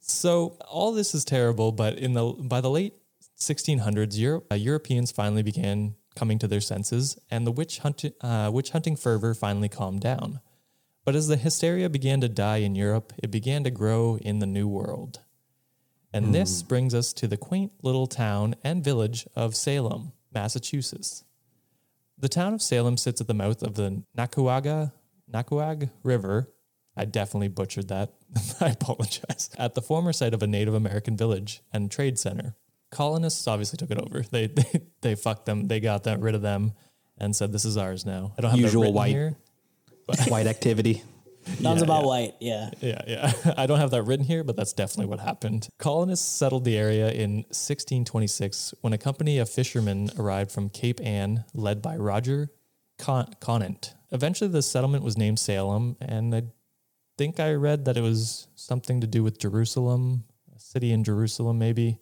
So 0.00 0.56
all 0.68 0.92
this 0.92 1.14
is 1.14 1.24
terrible, 1.24 1.72
but 1.72 1.98
in 1.98 2.14
the 2.14 2.24
by 2.24 2.60
the 2.60 2.70
late 2.70 2.94
1600s, 3.38 4.18
Europe, 4.18 4.46
uh, 4.50 4.54
Europeans 4.54 5.10
finally 5.12 5.42
began 5.42 5.94
coming 6.14 6.38
to 6.38 6.48
their 6.48 6.60
senses, 6.60 7.18
and 7.30 7.46
the 7.46 7.52
witch 7.52 7.78
hunt, 7.78 8.04
uh, 8.20 8.50
witch 8.52 8.70
hunting 8.70 8.96
fervor 8.96 9.34
finally 9.34 9.68
calmed 9.68 10.00
down. 10.00 10.40
But 11.04 11.14
as 11.14 11.28
the 11.28 11.36
hysteria 11.36 11.90
began 11.90 12.20
to 12.22 12.28
die 12.28 12.58
in 12.58 12.74
Europe, 12.74 13.12
it 13.22 13.30
began 13.30 13.64
to 13.64 13.70
grow 13.70 14.16
in 14.22 14.38
the 14.38 14.46
New 14.46 14.66
World. 14.66 15.20
And 16.12 16.32
this 16.32 16.62
brings 16.62 16.94
us 16.94 17.12
to 17.14 17.26
the 17.26 17.36
quaint 17.36 17.72
little 17.82 18.06
town 18.06 18.54
and 18.62 18.84
village 18.84 19.26
of 19.34 19.56
Salem, 19.56 20.12
Massachusetts. 20.32 21.24
The 22.16 22.28
town 22.28 22.54
of 22.54 22.62
Salem 22.62 22.96
sits 22.96 23.20
at 23.20 23.26
the 23.26 23.34
mouth 23.34 23.64
of 23.64 23.74
the 23.74 24.04
Nakuaga, 24.16 24.92
Nakuag 25.34 25.90
River. 26.02 26.50
I 26.96 27.04
definitely 27.06 27.48
butchered 27.48 27.88
that. 27.88 28.12
I 28.60 28.68
apologize. 28.68 29.50
At 29.58 29.74
the 29.74 29.82
former 29.82 30.12
site 30.12 30.32
of 30.32 30.42
a 30.42 30.46
Native 30.46 30.74
American 30.74 31.16
village 31.16 31.60
and 31.72 31.90
trade 31.90 32.18
center. 32.18 32.54
Colonists 32.92 33.46
obviously 33.48 33.76
took 33.76 33.90
it 33.90 33.98
over. 33.98 34.22
They 34.22 34.46
they, 34.48 34.82
they 35.02 35.14
fucked 35.16 35.46
them. 35.46 35.66
They 35.66 35.80
got 35.80 36.04
that 36.04 36.20
rid 36.20 36.34
of 36.36 36.42
them 36.42 36.72
and 37.18 37.34
said, 37.34 37.50
"This 37.52 37.64
is 37.64 37.76
ours 37.76 38.06
now." 38.06 38.32
I 38.38 38.42
don't 38.42 38.52
have 38.52 38.60
Usual 38.60 38.82
that 38.82 38.86
written 38.86 38.94
white. 38.94 39.10
here. 39.10 39.36
White 40.28 40.46
activity. 40.46 41.02
Sounds 41.62 41.80
Yeah, 41.80 41.84
about 41.84 42.02
yeah. 42.02 42.06
white. 42.06 42.34
Yeah. 42.40 42.70
Yeah, 42.80 43.00
yeah. 43.06 43.54
I 43.56 43.66
don't 43.66 43.78
have 43.78 43.90
that 43.92 44.02
written 44.02 44.26
here, 44.26 44.44
but 44.44 44.54
that's 44.54 44.74
definitely 44.74 45.06
what 45.06 45.18
happened. 45.20 45.66
Colonists 45.78 46.26
settled 46.30 46.64
the 46.64 46.76
area 46.76 47.10
in 47.10 47.36
1626 47.48 48.74
when 48.82 48.92
a 48.92 48.98
company 48.98 49.38
of 49.38 49.48
fishermen 49.48 50.10
arrived 50.18 50.52
from 50.52 50.68
Cape 50.68 51.00
Ann, 51.02 51.44
led 51.54 51.80
by 51.80 51.96
Roger 51.96 52.50
Con- 52.98 53.32
Conant. 53.40 53.94
Eventually, 54.14 54.48
the 54.48 54.62
settlement 54.62 55.02
was 55.02 55.18
named 55.18 55.40
Salem, 55.40 55.96
and 56.00 56.32
I 56.32 56.44
think 57.18 57.40
I 57.40 57.52
read 57.54 57.84
that 57.84 57.96
it 57.96 58.00
was 58.00 58.46
something 58.54 59.00
to 59.00 59.08
do 59.08 59.24
with 59.24 59.40
Jerusalem, 59.40 60.22
a 60.54 60.60
city 60.60 60.92
in 60.92 61.02
Jerusalem, 61.02 61.58
maybe. 61.58 61.98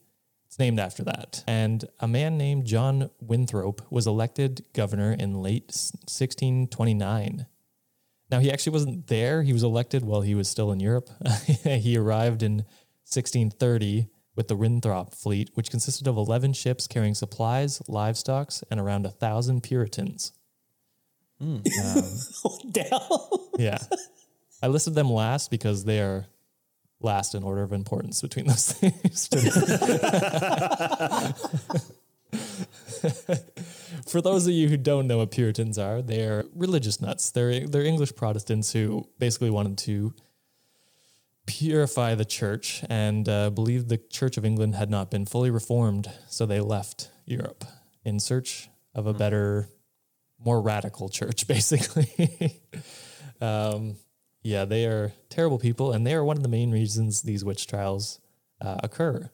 It's 0.46 0.58
named 0.58 0.78
after 0.78 1.02
that. 1.04 1.42
And 1.46 1.86
a 2.00 2.06
man 2.06 2.36
named 2.36 2.66
John 2.66 3.08
Winthrop 3.18 3.80
was 3.90 4.06
elected 4.06 4.66
governor 4.74 5.12
in 5.12 5.40
late 5.40 5.68
1629. 6.04 7.46
Now, 8.30 8.40
he 8.40 8.52
actually 8.52 8.72
wasn't 8.74 9.06
there. 9.06 9.42
He 9.42 9.54
was 9.54 9.62
elected 9.62 10.04
while 10.04 10.20
he 10.20 10.34
was 10.34 10.48
still 10.48 10.70
in 10.70 10.80
Europe. 10.80 11.08
he 11.64 11.96
arrived 11.96 12.42
in 12.42 12.56
1630 13.08 14.10
with 14.36 14.48
the 14.48 14.56
Winthrop 14.56 15.14
fleet, 15.14 15.48
which 15.54 15.70
consisted 15.70 16.06
of 16.06 16.18
11 16.18 16.52
ships 16.52 16.86
carrying 16.86 17.14
supplies, 17.14 17.80
livestock, 17.88 18.52
and 18.70 18.78
around 18.78 19.06
a 19.06 19.10
thousand 19.10 19.62
Puritans. 19.62 20.32
What 21.42 22.72
the 22.72 22.82
hell? 22.82 23.50
Yeah. 23.58 23.78
I 24.62 24.68
listed 24.68 24.94
them 24.94 25.10
last 25.10 25.50
because 25.50 25.84
they 25.84 26.00
are 26.00 26.26
last 27.00 27.34
in 27.34 27.42
order 27.42 27.62
of 27.62 27.72
importance 27.72 28.22
between 28.22 28.46
those 28.46 28.72
things. 28.72 29.28
For 34.06 34.20
those 34.20 34.46
of 34.46 34.52
you 34.52 34.68
who 34.68 34.76
don't 34.76 35.06
know 35.06 35.18
what 35.18 35.32
Puritans 35.32 35.78
are, 35.78 36.00
they're 36.00 36.44
religious 36.54 37.00
nuts. 37.00 37.30
They're 37.30 37.66
they're 37.66 37.84
English 37.84 38.14
Protestants 38.14 38.72
who 38.72 39.08
basically 39.18 39.50
wanted 39.50 39.78
to 39.78 40.14
purify 41.46 42.14
the 42.14 42.24
church 42.24 42.84
and 42.88 43.28
uh, 43.28 43.50
believed 43.50 43.88
the 43.88 43.98
Church 43.98 44.36
of 44.36 44.44
England 44.44 44.74
had 44.74 44.90
not 44.90 45.10
been 45.10 45.26
fully 45.26 45.50
reformed, 45.50 46.10
so 46.28 46.46
they 46.46 46.60
left 46.60 47.10
Europe 47.24 47.64
in 48.04 48.20
search 48.20 48.68
of 48.94 49.06
a 49.06 49.12
hmm. 49.12 49.18
better, 49.18 49.68
more 50.44 50.60
radical 50.60 51.08
church, 51.08 51.46
basically. 51.48 52.60
um, 53.40 53.96
yeah, 54.42 54.64
they 54.64 54.86
are 54.86 55.12
terrible 55.28 55.58
people, 55.58 55.92
and 55.92 56.06
they 56.06 56.14
are 56.14 56.24
one 56.24 56.36
of 56.36 56.42
the 56.42 56.48
main 56.48 56.70
reasons 56.70 57.22
these 57.22 57.44
witch 57.44 57.66
trials 57.66 58.20
uh, 58.60 58.78
occur. 58.82 59.30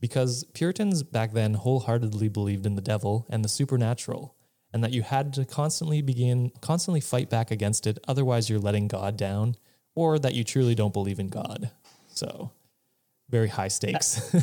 Because 0.00 0.44
Puritans 0.54 1.02
back 1.02 1.32
then 1.32 1.54
wholeheartedly 1.54 2.28
believed 2.28 2.66
in 2.66 2.76
the 2.76 2.82
devil 2.82 3.26
and 3.28 3.44
the 3.44 3.48
supernatural, 3.48 4.34
and 4.72 4.84
that 4.84 4.92
you 4.92 5.02
had 5.02 5.32
to 5.34 5.44
constantly 5.44 6.02
begin, 6.02 6.52
constantly 6.60 7.00
fight 7.00 7.28
back 7.28 7.50
against 7.50 7.86
it, 7.86 7.98
otherwise, 8.06 8.48
you're 8.48 8.58
letting 8.58 8.88
God 8.88 9.16
down, 9.16 9.56
or 9.94 10.18
that 10.18 10.34
you 10.34 10.44
truly 10.44 10.74
don't 10.74 10.92
believe 10.92 11.18
in 11.18 11.28
God. 11.28 11.70
So, 12.14 12.52
very 13.28 13.48
high 13.48 13.68
stakes. 13.68 14.34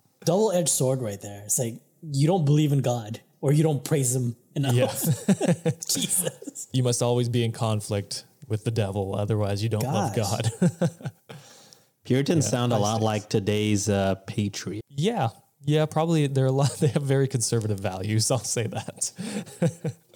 Double 0.24 0.52
edged 0.52 0.68
sword 0.68 1.00
right 1.00 1.20
there. 1.20 1.42
It's 1.44 1.58
like 1.58 1.74
you 2.02 2.26
don't 2.26 2.44
believe 2.44 2.72
in 2.72 2.80
God 2.80 3.20
or 3.40 3.52
you 3.52 3.62
don't 3.62 3.84
praise 3.84 4.14
him 4.14 4.36
enough. 4.54 4.74
yeah. 4.74 4.86
Jesus. 5.88 6.68
you 6.72 6.82
must 6.82 7.02
always 7.02 7.28
be 7.28 7.44
in 7.44 7.52
conflict 7.52 8.24
with 8.46 8.64
the 8.64 8.70
devil, 8.70 9.14
otherwise, 9.14 9.62
you 9.62 9.68
don't 9.68 9.84
love 9.84 10.14
God. 10.16 10.50
Puritans 12.04 12.48
sound 12.48 12.72
a 12.72 12.78
lot 12.78 12.94
stakes. 12.96 13.04
like 13.04 13.28
today's 13.28 13.88
uh, 13.88 14.14
Patriot. 14.26 14.82
yeah. 14.88 15.28
Yeah, 15.64 15.84
probably 15.84 16.28
they're 16.28 16.46
a 16.46 16.52
lot. 16.52 16.70
They 16.80 16.86
have 16.88 17.02
very 17.02 17.28
conservative 17.28 17.78
values. 17.78 18.30
I'll 18.30 18.38
say 18.38 18.68
that. 18.68 19.12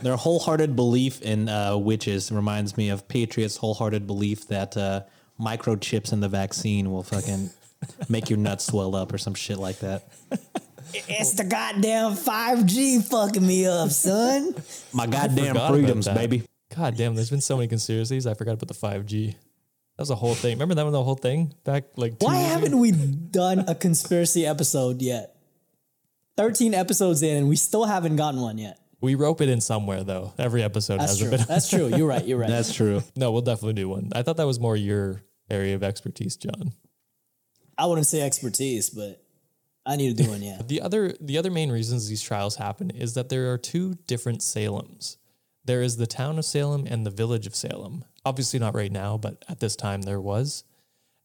Their 0.02 0.16
wholehearted 0.16 0.74
belief 0.74 1.20
in 1.20 1.48
uh, 1.48 1.76
witches 1.76 2.32
reminds 2.32 2.76
me 2.78 2.88
of 2.88 3.06
Patriots' 3.06 3.56
wholehearted 3.58 4.06
belief 4.06 4.46
that 4.48 4.76
uh, 4.78 5.02
microchips 5.38 6.12
in 6.14 6.20
the 6.20 6.28
vaccine 6.28 6.90
will 6.90 7.02
fucking 7.02 7.50
make 8.08 8.30
your 8.30 8.38
nuts 8.38 8.66
swell 8.66 8.94
up 8.94 9.12
or 9.12 9.18
some 9.18 9.34
shit 9.34 9.58
like 9.58 9.80
that. 9.80 10.08
It's 10.94 11.32
the 11.34 11.44
goddamn 11.44 12.12
5G 12.12 13.04
fucking 13.08 13.46
me 13.46 13.66
up, 13.66 13.90
son. 13.90 14.54
My 14.92 15.06
goddamn 15.06 15.56
freedoms, 15.68 16.08
baby. 16.08 16.42
God 16.74 16.96
damn, 16.96 17.14
there's 17.14 17.30
been 17.30 17.40
so 17.40 17.56
many 17.56 17.68
conspiracies. 17.68 18.26
I 18.26 18.34
forgot 18.34 18.52
about 18.52 18.68
the 18.68 18.74
5G. 18.74 19.32
That 19.32 19.36
was 19.98 20.10
a 20.10 20.14
whole 20.14 20.34
thing. 20.34 20.52
Remember 20.56 20.74
that 20.74 20.84
one, 20.84 20.92
the 20.92 21.02
whole 21.04 21.14
thing 21.14 21.54
back 21.64 21.84
like 21.96 22.18
two 22.18 22.26
Why 22.26 22.38
years 22.40 22.48
haven't 22.52 22.78
we 22.78 22.92
done 22.92 23.60
a 23.68 23.74
conspiracy 23.74 24.46
episode 24.46 25.02
yet? 25.02 25.36
13 26.38 26.72
episodes 26.72 27.22
in 27.22 27.36
and 27.36 27.48
we 27.48 27.56
still 27.56 27.84
haven't 27.84 28.16
gotten 28.16 28.40
one 28.40 28.56
yet. 28.56 28.78
We 29.02 29.16
rope 29.16 29.40
it 29.42 29.48
in 29.50 29.60
somewhere 29.60 30.02
though. 30.02 30.32
Every 30.38 30.62
episode 30.62 30.98
That's 31.00 31.12
has 31.12 31.18
true. 31.18 31.28
a 31.28 31.30
bit. 31.32 31.46
That's 31.46 31.68
true. 31.68 31.88
You're 31.88 32.06
right. 32.06 32.24
You're 32.24 32.38
right. 32.40 32.48
That's 32.48 32.72
true. 32.72 33.02
no, 33.16 33.32
we'll 33.32 33.42
definitely 33.42 33.74
do 33.74 33.88
one. 33.88 34.10
I 34.14 34.22
thought 34.22 34.38
that 34.38 34.46
was 34.46 34.58
more 34.58 34.76
your 34.76 35.22
area 35.50 35.74
of 35.74 35.82
expertise, 35.82 36.36
John. 36.36 36.72
I 37.76 37.86
wouldn't 37.86 38.06
say 38.06 38.22
expertise, 38.22 38.88
but 38.90 39.21
I 39.84 39.96
need 39.96 40.16
to 40.16 40.22
do 40.22 40.30
one, 40.30 40.42
yeah. 40.42 40.60
The 40.66 40.80
other 40.80 41.14
the 41.20 41.38
other 41.38 41.50
main 41.50 41.70
reasons 41.70 42.08
these 42.08 42.22
trials 42.22 42.56
happen 42.56 42.90
is 42.90 43.14
that 43.14 43.28
there 43.28 43.52
are 43.52 43.58
two 43.58 43.94
different 44.06 44.40
Salems. 44.40 45.16
There 45.64 45.82
is 45.82 45.96
the 45.96 46.06
town 46.06 46.38
of 46.38 46.44
Salem 46.44 46.86
and 46.88 47.06
the 47.06 47.10
village 47.10 47.46
of 47.46 47.54
Salem. 47.54 48.04
Obviously 48.24 48.58
not 48.58 48.74
right 48.74 48.92
now, 48.92 49.16
but 49.16 49.44
at 49.48 49.60
this 49.60 49.76
time 49.76 50.02
there 50.02 50.20
was. 50.20 50.64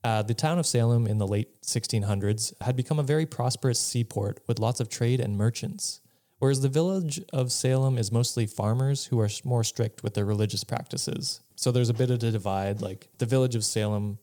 Uh, 0.04 0.22
the 0.22 0.34
town 0.34 0.60
of 0.60 0.66
Salem 0.66 1.08
in 1.08 1.18
the 1.18 1.28
late 1.28 1.62
1600s 1.64 2.54
had 2.62 2.76
become 2.76 3.00
a 3.00 3.04
very 3.04 3.26
prosperous 3.26 3.80
seaport 3.80 4.40
with 4.48 4.60
lots 4.60 4.80
of 4.80 4.90
trade 4.90 5.20
and 5.20 5.38
merchants, 5.38 6.02
whereas 6.38 6.62
the 6.62 6.70
village 6.70 7.20
of 7.34 7.52
Salem 7.52 7.98
is 7.98 8.12
mostly 8.12 8.46
farmers 8.46 9.08
who 9.08 9.20
are 9.20 9.30
more 9.44 9.64
strict 9.64 10.04
with 10.04 10.14
their 10.14 10.26
religious 10.26 10.64
practices. 10.64 11.42
So 11.56 11.72
there's 11.72 11.90
a 11.90 11.96
bit 11.96 12.12
of 12.12 12.24
a 12.24 12.32
divide. 12.32 12.80
Like 12.80 13.10
the 13.18 13.26
village 13.26 13.56
of 13.56 13.66
Salem, 13.66 14.20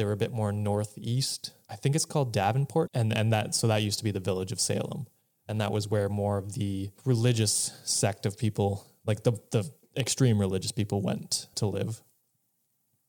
they 0.00 0.06
were 0.06 0.12
a 0.12 0.16
bit 0.16 0.32
more 0.32 0.50
northeast. 0.50 1.52
I 1.68 1.76
think 1.76 1.94
it's 1.94 2.06
called 2.06 2.32
Davenport, 2.32 2.88
and 2.94 3.14
and 3.14 3.30
that 3.34 3.54
so 3.54 3.66
that 3.66 3.82
used 3.82 3.98
to 3.98 4.04
be 4.04 4.10
the 4.10 4.18
village 4.18 4.50
of 4.50 4.58
Salem, 4.58 5.06
and 5.46 5.60
that 5.60 5.72
was 5.72 5.88
where 5.88 6.08
more 6.08 6.38
of 6.38 6.54
the 6.54 6.88
religious 7.04 7.78
sect 7.84 8.24
of 8.24 8.38
people, 8.38 8.86
like 9.04 9.24
the 9.24 9.32
the 9.50 9.70
extreme 9.94 10.38
religious 10.38 10.72
people, 10.72 11.02
went 11.02 11.48
to 11.56 11.66
live. 11.66 12.00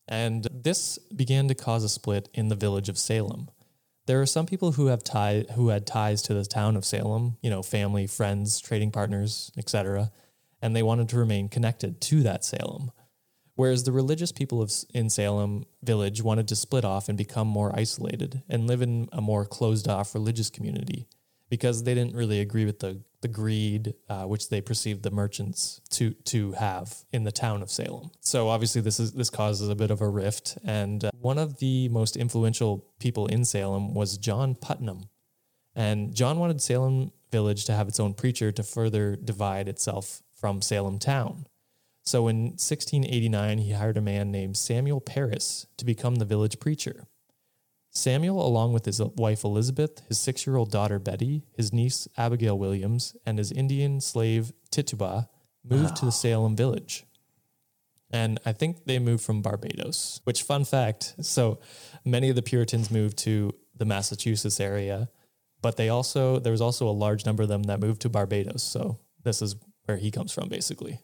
And 0.06 0.49
this 0.51 0.97
began 1.15 1.47
to 1.47 1.56
cause 1.56 1.86
a 1.86 1.89
split 1.89 2.27
in 2.34 2.49
the 2.49 2.56
village 2.56 2.89
of 2.89 2.97
Salem. 2.97 3.49
There 4.06 4.21
are 4.21 4.25
some 4.25 4.45
people 4.45 4.73
who 4.73 4.88
have 4.88 5.01
tie 5.01 5.45
who 5.56 5.69
had 5.69 5.88
ties 5.88 6.21
to 6.23 6.34
the 6.34 6.43
town 6.43 6.75
of 6.75 6.84
Salem, 6.84 7.38
you 7.41 7.49
know, 7.49 7.63
family, 7.63 8.06
friends, 8.06 8.60
trading 8.60 8.91
partners, 8.91 9.49
etc., 9.58 10.12
and 10.62 10.75
they 10.75 10.84
wanted 10.84 11.08
to 11.08 11.17
remain 11.17 11.47
connected 11.47 12.01
to 12.01 12.21
that 12.23 12.43
Salem. 12.43 12.91
Whereas 13.62 13.84
the 13.84 13.91
religious 13.91 14.32
people 14.32 14.60
of 14.60 14.74
in 14.91 15.12
Salem 15.12 15.65
village 15.84 16.24
wanted 16.24 16.47
to 16.47 16.56
split 16.56 16.84
off 16.84 17.08
and 17.08 17.15
become 17.15 17.47
more 17.47 17.71
isolated 17.76 18.41
and 18.50 18.65
live 18.65 18.82
in 18.82 19.08
a 19.12 19.21
more 19.21 19.45
closed 19.45 19.88
off 19.88 20.15
religious 20.15 20.50
community 20.50 21.08
because 21.47 21.84
they 21.84 21.93
didn't 21.93 22.15
really 22.15 22.39
agree 22.39 22.65
with 22.65 22.80
the 22.80 23.04
the 23.21 23.28
greed 23.28 23.93
uh, 24.10 24.24
which 24.24 24.50
they 24.50 24.62
perceived 24.62 25.04
the 25.04 25.12
merchants 25.12 25.80
to 25.91 26.10
to 26.34 26.54
have 26.54 27.06
in 27.13 27.24
the 27.24 27.32
town 27.32 27.62
of 27.62 27.69
Salem. 27.69 28.10
So 28.19 28.50
obviously 28.50 28.82
this 28.82 29.00
is 29.00 29.12
this 29.12 29.30
causes 29.30 29.69
a 29.69 29.76
bit 29.76 29.91
of 29.91 30.02
a 30.02 30.10
rift. 30.10 30.58
And 30.65 31.06
uh, 31.06 31.12
one 31.19 31.38
of 31.38 31.60
the 31.60 31.88
most 31.89 32.17
influential 32.17 32.84
people 32.97 33.28
in 33.28 33.45
Salem 33.45 33.93
was 33.93 34.17
John 34.17 34.56
Putnam, 34.56 35.04
and 35.76 36.15
John 36.15 36.39
wanted 36.39 36.63
Salem 36.63 37.12
village 37.30 37.65
to 37.65 37.74
have 37.74 37.88
its 37.88 38.00
own 38.00 38.15
preacher 38.15 38.52
to 38.54 38.63
further 38.63 39.15
divide 39.15 39.67
itself 39.67 40.24
from 40.34 40.63
Salem 40.63 40.97
town. 40.97 41.45
So 42.03 42.27
in 42.27 42.43
1689, 42.51 43.59
he 43.59 43.71
hired 43.71 43.97
a 43.97 44.01
man 44.01 44.31
named 44.31 44.57
Samuel 44.57 45.01
Parris 45.01 45.67
to 45.77 45.85
become 45.85 46.15
the 46.15 46.25
village 46.25 46.59
preacher. 46.59 47.07
Samuel, 47.91 48.45
along 48.45 48.73
with 48.73 48.85
his 48.85 49.01
wife 49.01 49.43
Elizabeth, 49.43 50.01
his 50.07 50.17
six 50.17 50.47
year 50.47 50.55
old 50.55 50.71
daughter 50.71 50.97
Betty, 50.97 51.43
his 51.55 51.73
niece 51.73 52.07
Abigail 52.17 52.57
Williams, 52.57 53.15
and 53.25 53.37
his 53.37 53.51
Indian 53.51 53.99
slave 53.99 54.53
Tituba, 54.71 55.29
moved 55.63 55.97
to 55.97 56.05
the 56.05 56.07
ah. 56.07 56.11
Salem 56.11 56.55
village. 56.55 57.05
And 58.09 58.39
I 58.45 58.53
think 58.53 58.85
they 58.85 58.99
moved 58.99 59.23
from 59.23 59.41
Barbados, 59.41 60.21
which, 60.23 60.43
fun 60.43 60.65
fact 60.65 61.15
so 61.21 61.59
many 62.03 62.29
of 62.29 62.35
the 62.35 62.41
Puritans 62.41 62.91
moved 62.91 63.17
to 63.19 63.53
the 63.75 63.85
Massachusetts 63.85 64.59
area, 64.59 65.09
but 65.61 65.77
they 65.77 65.89
also, 65.89 66.39
there 66.39 66.51
was 66.51 66.61
also 66.61 66.87
a 66.87 66.91
large 66.91 67.25
number 67.25 67.43
of 67.43 67.49
them 67.49 67.63
that 67.63 67.79
moved 67.79 68.01
to 68.01 68.09
Barbados. 68.09 68.63
So 68.63 68.99
this 69.23 69.41
is 69.41 69.55
where 69.85 69.97
he 69.97 70.11
comes 70.11 70.31
from, 70.31 70.49
basically. 70.49 70.99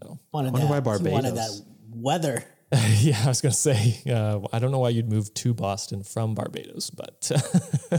So 0.00 0.18
Wanted 0.32 0.52
Wonder 0.52 0.66
that, 0.68 0.84
why 0.84 0.98
he 0.98 1.08
wanted 1.08 1.34
that 1.36 1.62
weather. 1.90 2.44
yeah, 2.98 3.20
I 3.24 3.28
was 3.28 3.40
gonna 3.40 3.52
say 3.52 4.00
uh, 4.10 4.40
I 4.52 4.58
don't 4.58 4.70
know 4.70 4.80
why 4.80 4.90
you'd 4.90 5.08
move 5.10 5.32
to 5.34 5.54
Boston 5.54 6.02
from 6.02 6.34
Barbados, 6.34 6.90
but 6.90 7.30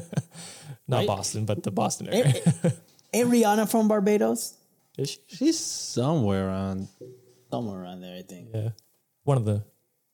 not 0.87 0.97
Right. 0.99 1.07
Boston, 1.07 1.45
but 1.45 1.63
the 1.63 1.71
Boston 1.71 2.09
eh, 2.09 2.19
area. 2.19 2.73
Ain't 3.13 3.29
Rihanna 3.29 3.69
from 3.69 3.87
Barbados? 3.87 4.55
Is 4.97 5.09
she? 5.09 5.19
She's 5.35 5.59
somewhere 5.59 6.49
on. 6.49 6.87
Somewhere 7.51 7.81
around 7.81 8.01
there, 8.01 8.15
I 8.15 8.21
think. 8.21 8.49
Yeah, 8.53 8.69
one 9.23 9.37
of 9.37 9.45
the 9.45 9.63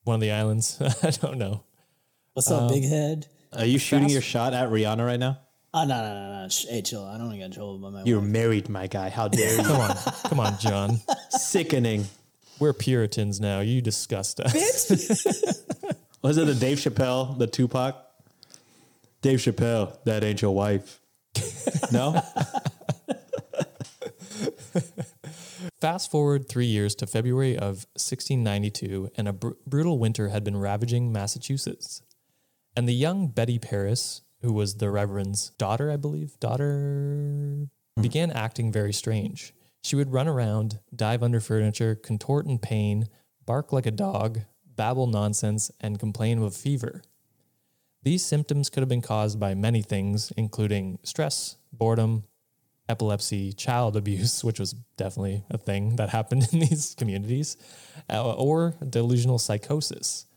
one 0.06 0.16
of 0.16 0.22
the 0.22 0.32
islands. 0.32 0.82
I 1.04 1.10
don't 1.10 1.38
know. 1.38 1.64
What's 2.34 2.50
up, 2.50 2.64
um, 2.64 2.68
big 2.70 2.86
head? 2.86 3.28
Are 3.54 3.66
you 3.66 3.78
shooting 3.78 4.10
your 4.10 4.22
shot 4.22 4.54
at 4.54 4.70
Rihanna 4.70 5.06
right 5.06 5.20
now? 5.20 5.40
Oh, 5.78 5.84
no, 5.84 6.02
no, 6.02 6.14
no, 6.14 6.42
no. 6.44 6.48
Sh- 6.50 6.66
Hey, 6.70 6.82
chill. 6.82 7.04
I 7.04 7.18
don't 7.18 7.24
want 7.28 7.34
to 7.34 7.38
get 7.40 7.46
in 7.48 7.52
trouble 7.52 7.78
by 7.80 7.90
my 7.90 8.04
You're 8.04 8.22
wife. 8.22 8.30
married, 8.30 8.70
my 8.70 8.88
guy. 8.88 9.10
How 9.10 9.28
dare 9.28 9.58
you? 9.58 9.64
Come 9.64 9.82
on, 9.82 9.96
come 10.24 10.40
on, 10.40 10.58
John. 10.58 11.02
Sickening. 11.32 12.06
We're 12.60 12.72
Puritans 12.72 13.42
now. 13.42 13.60
You 13.60 13.82
disgust 13.82 14.40
us. 14.40 14.54
Was 16.22 16.38
it 16.38 16.46
the 16.48 16.56
Dave 16.56 16.78
Chappelle, 16.80 17.38
the 17.38 17.48
Tupac? 17.48 17.96
Dave 19.22 19.40
Chappelle, 19.40 19.98
that 20.06 20.24
ain't 20.24 20.42
your 20.42 20.56
wife. 20.56 21.02
no? 21.92 22.22
Fast 25.82 26.10
forward 26.10 26.48
three 26.48 26.66
years 26.66 26.96
to 26.96 27.08
February 27.08 27.56
of 27.56 27.86
1692, 27.98 29.12
and 29.18 29.28
a 29.28 29.34
br- 29.34 29.50
brutal 29.68 30.00
winter 30.00 30.30
had 30.30 30.44
been 30.44 30.56
ravaging 30.58 31.12
Massachusetts. 31.12 32.02
And 32.78 32.88
the 32.88 32.94
young 32.94 33.28
Betty 33.28 33.60
Parris, 33.60 34.22
who 34.46 34.54
was 34.54 34.76
the 34.76 34.90
Reverend's 34.90 35.50
daughter, 35.58 35.92
I 35.92 35.98
believe, 35.98 36.40
daughter, 36.40 37.68
began 38.00 38.32
acting 38.32 38.72
very 38.72 38.94
strange. 38.94 39.54
She 39.84 39.96
would 39.96 40.14
run 40.14 40.28
around, 40.28 40.80
dive 40.96 41.24
under 41.24 41.40
furniture, 41.40 41.96
contort 41.96 42.46
in 42.46 42.60
pain, 42.60 43.08
bark 43.46 43.74
like 43.74 43.86
a 43.86 43.92
dog, 43.92 44.42
babble 44.76 45.08
nonsense, 45.08 45.72
and 45.82 46.00
complain 46.00 46.42
of 46.42 46.56
fever. 46.56 47.02
These 48.04 48.24
symptoms 48.24 48.70
could 48.70 48.82
have 48.82 48.90
been 48.90 49.02
caused 49.02 49.40
by 49.40 49.56
many 49.56 49.82
things, 49.82 50.32
including 50.38 51.00
stress, 51.04 51.58
boredom, 51.74 52.26
epilepsy, 52.88 53.52
child 53.52 53.96
abuse, 54.02 54.44
which 54.44 54.60
was 54.60 54.74
definitely 54.96 55.44
a 55.50 55.58
thing 55.58 55.96
that 55.96 56.10
happened 56.10 56.48
in 56.52 56.60
these 56.60 56.94
communities, 56.96 57.58
uh, 58.12 58.36
or 58.36 58.76
delusional 58.88 59.40
psychosis. 59.40 60.28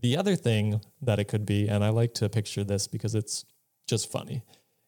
The 0.00 0.16
other 0.16 0.36
thing 0.36 0.80
that 1.02 1.18
it 1.18 1.24
could 1.24 1.44
be, 1.44 1.68
and 1.68 1.82
I 1.82 1.88
like 1.88 2.14
to 2.14 2.28
picture 2.28 2.62
this 2.64 2.86
because 2.86 3.14
it's 3.14 3.44
just 3.86 4.10
funny, 4.10 4.42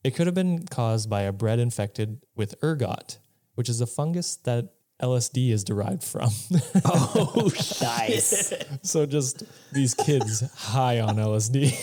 it 0.05 0.15
could 0.15 0.27
have 0.27 0.35
been 0.35 0.67
caused 0.67 1.11
by 1.11 1.23
a 1.23 1.33
bread 1.33 1.59
infected 1.59 2.21
with 2.37 2.55
ergot, 2.63 3.19
which 3.55 3.69
is 3.69 3.81
a 3.81 3.87
fungus 3.87 4.37
that 4.45 4.69
LSD 5.03 5.51
is 5.51 5.65
derived 5.65 6.05
from. 6.05 6.31
Oh, 6.85 7.51
nice. 7.83 8.53
so 8.83 9.07
just 9.07 9.43
these 9.73 9.95
kids 9.95 10.43
high 10.55 11.01
on 11.01 11.17
LSD. 11.17 11.75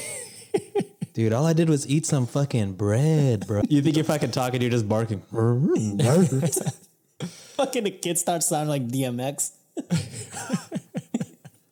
Dude, 1.14 1.34
all 1.34 1.46
I 1.46 1.54
did 1.54 1.68
was 1.70 1.88
eat 1.88 2.06
some 2.06 2.28
fucking 2.28 2.74
bread, 2.74 3.48
bro. 3.48 3.62
You 3.68 3.82
think 3.82 3.96
you're 3.96 4.06
fucking 4.06 4.32
talking, 4.32 4.62
you're 4.62 4.70
just 4.72 4.88
barking. 4.88 5.20
Fucking 7.58 7.84
the 7.86 7.92
kid 7.92 8.20
starts 8.20 8.46
sounding 8.46 8.70
like 8.70 8.88
DMX. 8.88 9.52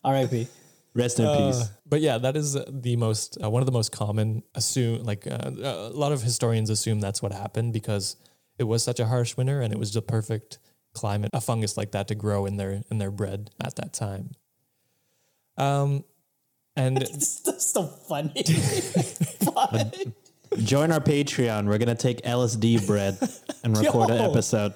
R.I.P. 0.04 0.48
Rest 0.96 1.20
in 1.20 1.28
peace. 1.28 1.70
but 1.86 2.00
yeah, 2.00 2.18
that 2.18 2.38
is 2.38 2.58
the 2.70 2.96
most 2.96 3.38
uh, 3.44 3.50
one 3.50 3.62
of 3.62 3.66
the 3.66 3.74
most 3.74 3.92
common 3.92 4.44
assume 4.56 5.04
like 5.04 5.28
uh, 5.28 5.52
a 5.54 5.90
lot 5.94 6.14
of 6.14 6.22
historians 6.22 6.70
assume 6.70 7.02
that's 7.02 7.22
what 7.22 7.34
happened 7.34 7.74
because 7.74 8.16
it 8.58 8.64
was 8.64 8.82
such 8.82 9.00
a 9.02 9.06
harsh 9.06 9.36
winter 9.36 9.60
and 9.62 9.74
it 9.74 9.78
was 9.78 9.92
the 9.94 10.02
perfect 10.02 10.58
climate 10.94 11.30
a 11.34 11.42
fungus 11.42 11.76
like 11.76 11.92
that 11.92 12.08
to 12.08 12.16
grow 12.16 12.46
in 12.46 12.56
their 12.56 12.82
in 12.90 12.98
their 12.98 13.12
bread 13.12 13.52
at 13.62 13.76
that 13.76 13.92
time. 13.92 14.32
Um, 15.58 16.06
and 16.76 17.02
It's 17.02 17.42
just 17.42 17.74
so 17.74 17.84
funny. 17.86 18.44
Join 20.58 20.92
our 20.92 21.00
Patreon. 21.00 21.66
We're 21.68 21.78
gonna 21.78 21.96
take 21.96 22.22
LSD 22.24 22.86
bread 22.88 23.18
and 23.64 23.78
record 23.82 24.10
an 24.10 24.18
Yo. 24.18 24.30
episode. 24.32 24.74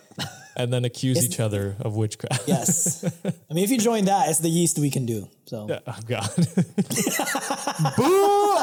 and 0.57 0.73
then 0.73 0.83
accuse 0.83 1.23
each 1.25 1.39
other 1.39 1.75
of 1.79 1.95
witchcraft. 1.95 2.47
yes. 2.47 3.03
I 3.25 3.53
mean, 3.53 3.63
if 3.63 3.69
you 3.71 3.77
join 3.77 4.05
that, 4.05 4.29
it's 4.29 4.39
the 4.39 4.49
yeast 4.49 4.77
we 4.79 4.89
can 4.89 5.05
do. 5.05 5.27
So 5.45 5.67
Oh 5.87 5.95
God. 6.05 6.29
Boo! 7.95 8.57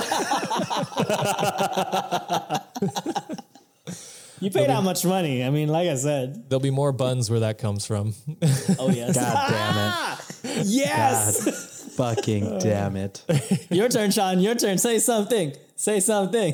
You 4.38 4.51
pay 4.51 4.66
that 4.66 4.83
much 4.85 5.03
money. 5.07 5.42
I 5.42 5.49
mean, 5.49 5.69
like 5.71 5.88
I 5.88 5.95
said. 5.97 6.51
There'll 6.51 6.61
be 6.61 6.71
more 6.71 6.92
buns 6.92 7.31
where 7.31 7.40
that 7.40 7.59
comes 7.59 7.87
from. 7.87 8.14
Oh 8.79 8.90
yes. 8.90 9.16
God 9.16 9.51
damn 9.51 10.59
it. 10.61 10.66
yes. 10.66 11.95
Fucking 11.97 12.59
damn 12.59 12.97
it. 12.97 13.25
Your 13.71 13.88
turn, 13.88 14.11
Sean. 14.11 14.38
Your 14.40 14.55
turn. 14.55 14.77
Say 14.77 14.99
something. 14.99 15.55
Say 15.77 16.01
something. 16.01 16.53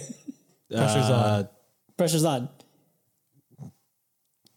Pressure's 0.72 1.11
on. 1.11 1.48
Pressure's 1.96 2.24
on. 2.24 2.48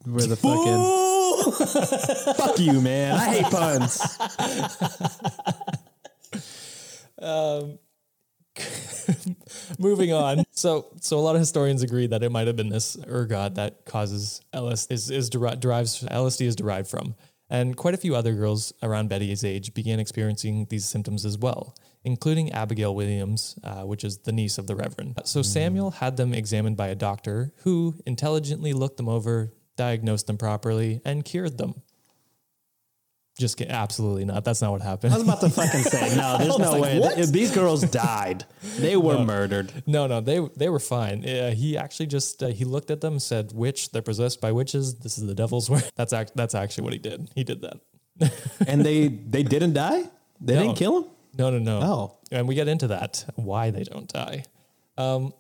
We're 0.05 0.27
the 0.27 0.35
fucking. 0.35 0.73
Ooh. 0.73 1.05
Fuck 2.33 2.59
you, 2.59 2.79
man. 2.81 3.15
I 3.15 3.25
hate 3.25 3.45
puns. 3.45 4.17
um, 7.21 7.79
Moving 9.79 10.13
on. 10.13 10.43
So, 10.51 10.87
so 11.01 11.17
a 11.17 11.21
lot 11.21 11.35
of 11.35 11.41
historians 11.41 11.83
agree 11.83 12.07
that 12.07 12.23
it 12.23 12.31
might 12.31 12.47
have 12.47 12.55
been 12.55 12.69
this 12.69 12.97
ergot 13.07 13.55
that 13.55 13.85
causes 13.85 14.41
LSD 14.53 14.91
is, 14.91 15.09
is 15.11 15.29
deri- 15.29 15.57
derives 15.57 16.03
LSD 16.03 16.45
is 16.45 16.55
derived 16.55 16.87
from, 16.87 17.15
and 17.55 17.77
quite 17.77 17.93
a 17.93 17.97
few 17.97 18.15
other 18.15 18.33
girls 18.33 18.73
around 18.83 19.09
Betty's 19.09 19.43
age 19.43 19.73
began 19.73 19.99
experiencing 19.99 20.67
these 20.69 20.85
symptoms 20.85 21.25
as 21.25 21.37
well, 21.37 21.75
including 22.03 22.51
Abigail 22.51 22.93
Williams, 22.93 23.57
uh, 23.63 23.83
which 23.83 24.03
is 24.03 24.19
the 24.19 24.31
niece 24.31 24.57
of 24.57 24.67
the 24.67 24.75
Reverend. 24.75 25.19
So 25.23 25.41
Samuel 25.41 25.91
had 25.91 26.17
them 26.17 26.33
examined 26.33 26.75
by 26.75 26.87
a 26.87 26.95
doctor 26.95 27.53
who 27.63 27.95
intelligently 28.05 28.73
looked 28.73 28.97
them 28.97 29.07
over, 29.07 29.53
diagnosed 29.77 30.27
them 30.27 30.37
properly, 30.37 31.01
and 31.05 31.23
cured 31.23 31.57
them. 31.57 31.81
Just 33.37 33.57
get 33.57 33.67
absolutely 33.69 34.23
not. 34.23 34.45
That's 34.45 34.61
not 34.61 34.71
what 34.71 34.81
happened. 34.81 35.13
I 35.13 35.17
was 35.17 35.23
about 35.27 35.41
to 35.41 35.49
fucking 35.49 35.81
say, 35.81 36.15
no, 36.15 36.37
there's 36.39 36.57
no 36.57 36.71
like, 36.71 36.81
way. 36.81 36.99
what? 36.99 37.15
Th- 37.15 37.27
These 37.27 37.51
girls 37.53 37.81
died. 37.83 38.45
They 38.77 38.95
were 39.07 39.19
murdered. 39.25 39.83
No, 39.85 40.07
no, 40.07 40.21
they 40.21 40.39
they 40.55 40.69
were 40.69 40.79
fine. 40.79 41.27
Uh, 41.27 41.51
he 41.51 41.77
actually 41.77 42.05
just 42.05 42.41
uh, 42.41 42.47
he 42.47 42.63
looked 42.63 42.91
at 42.91 43.01
them 43.01 43.13
and 43.15 43.21
said, 43.21 43.51
"Witch, 43.53 43.91
they're 43.91 44.01
possessed 44.01 44.39
by 44.39 44.53
witches. 44.53 44.95
This 44.99 45.17
is 45.17 45.25
the 45.27 45.35
devil's 45.35 45.69
work." 45.69 45.83
That's 45.95 46.13
act- 46.13 46.31
that's 46.35 46.55
actually 46.55 46.85
what 46.85 46.93
he 46.93 46.99
did. 46.99 47.29
He 47.35 47.43
did 47.43 47.61
that. 47.61 47.77
And 48.67 48.85
they 48.85 49.09
they 49.09 49.43
didn't 49.43 49.73
die? 49.73 50.03
They 50.39 50.55
No. 50.55 50.61
didn't 50.61 50.77
kill 50.77 50.97
him? 50.99 51.05
No, 51.37 51.49
no, 51.49 51.59
no. 51.59 51.79
Oh. 51.83 52.17
and 52.31 52.47
we 52.47 52.55
get 52.55 52.69
into 52.69 52.87
that 52.87 53.25
why 53.35 53.69
they 53.69 53.83
don't 53.83 54.07
die. 54.07 54.45
Um, 54.97 55.33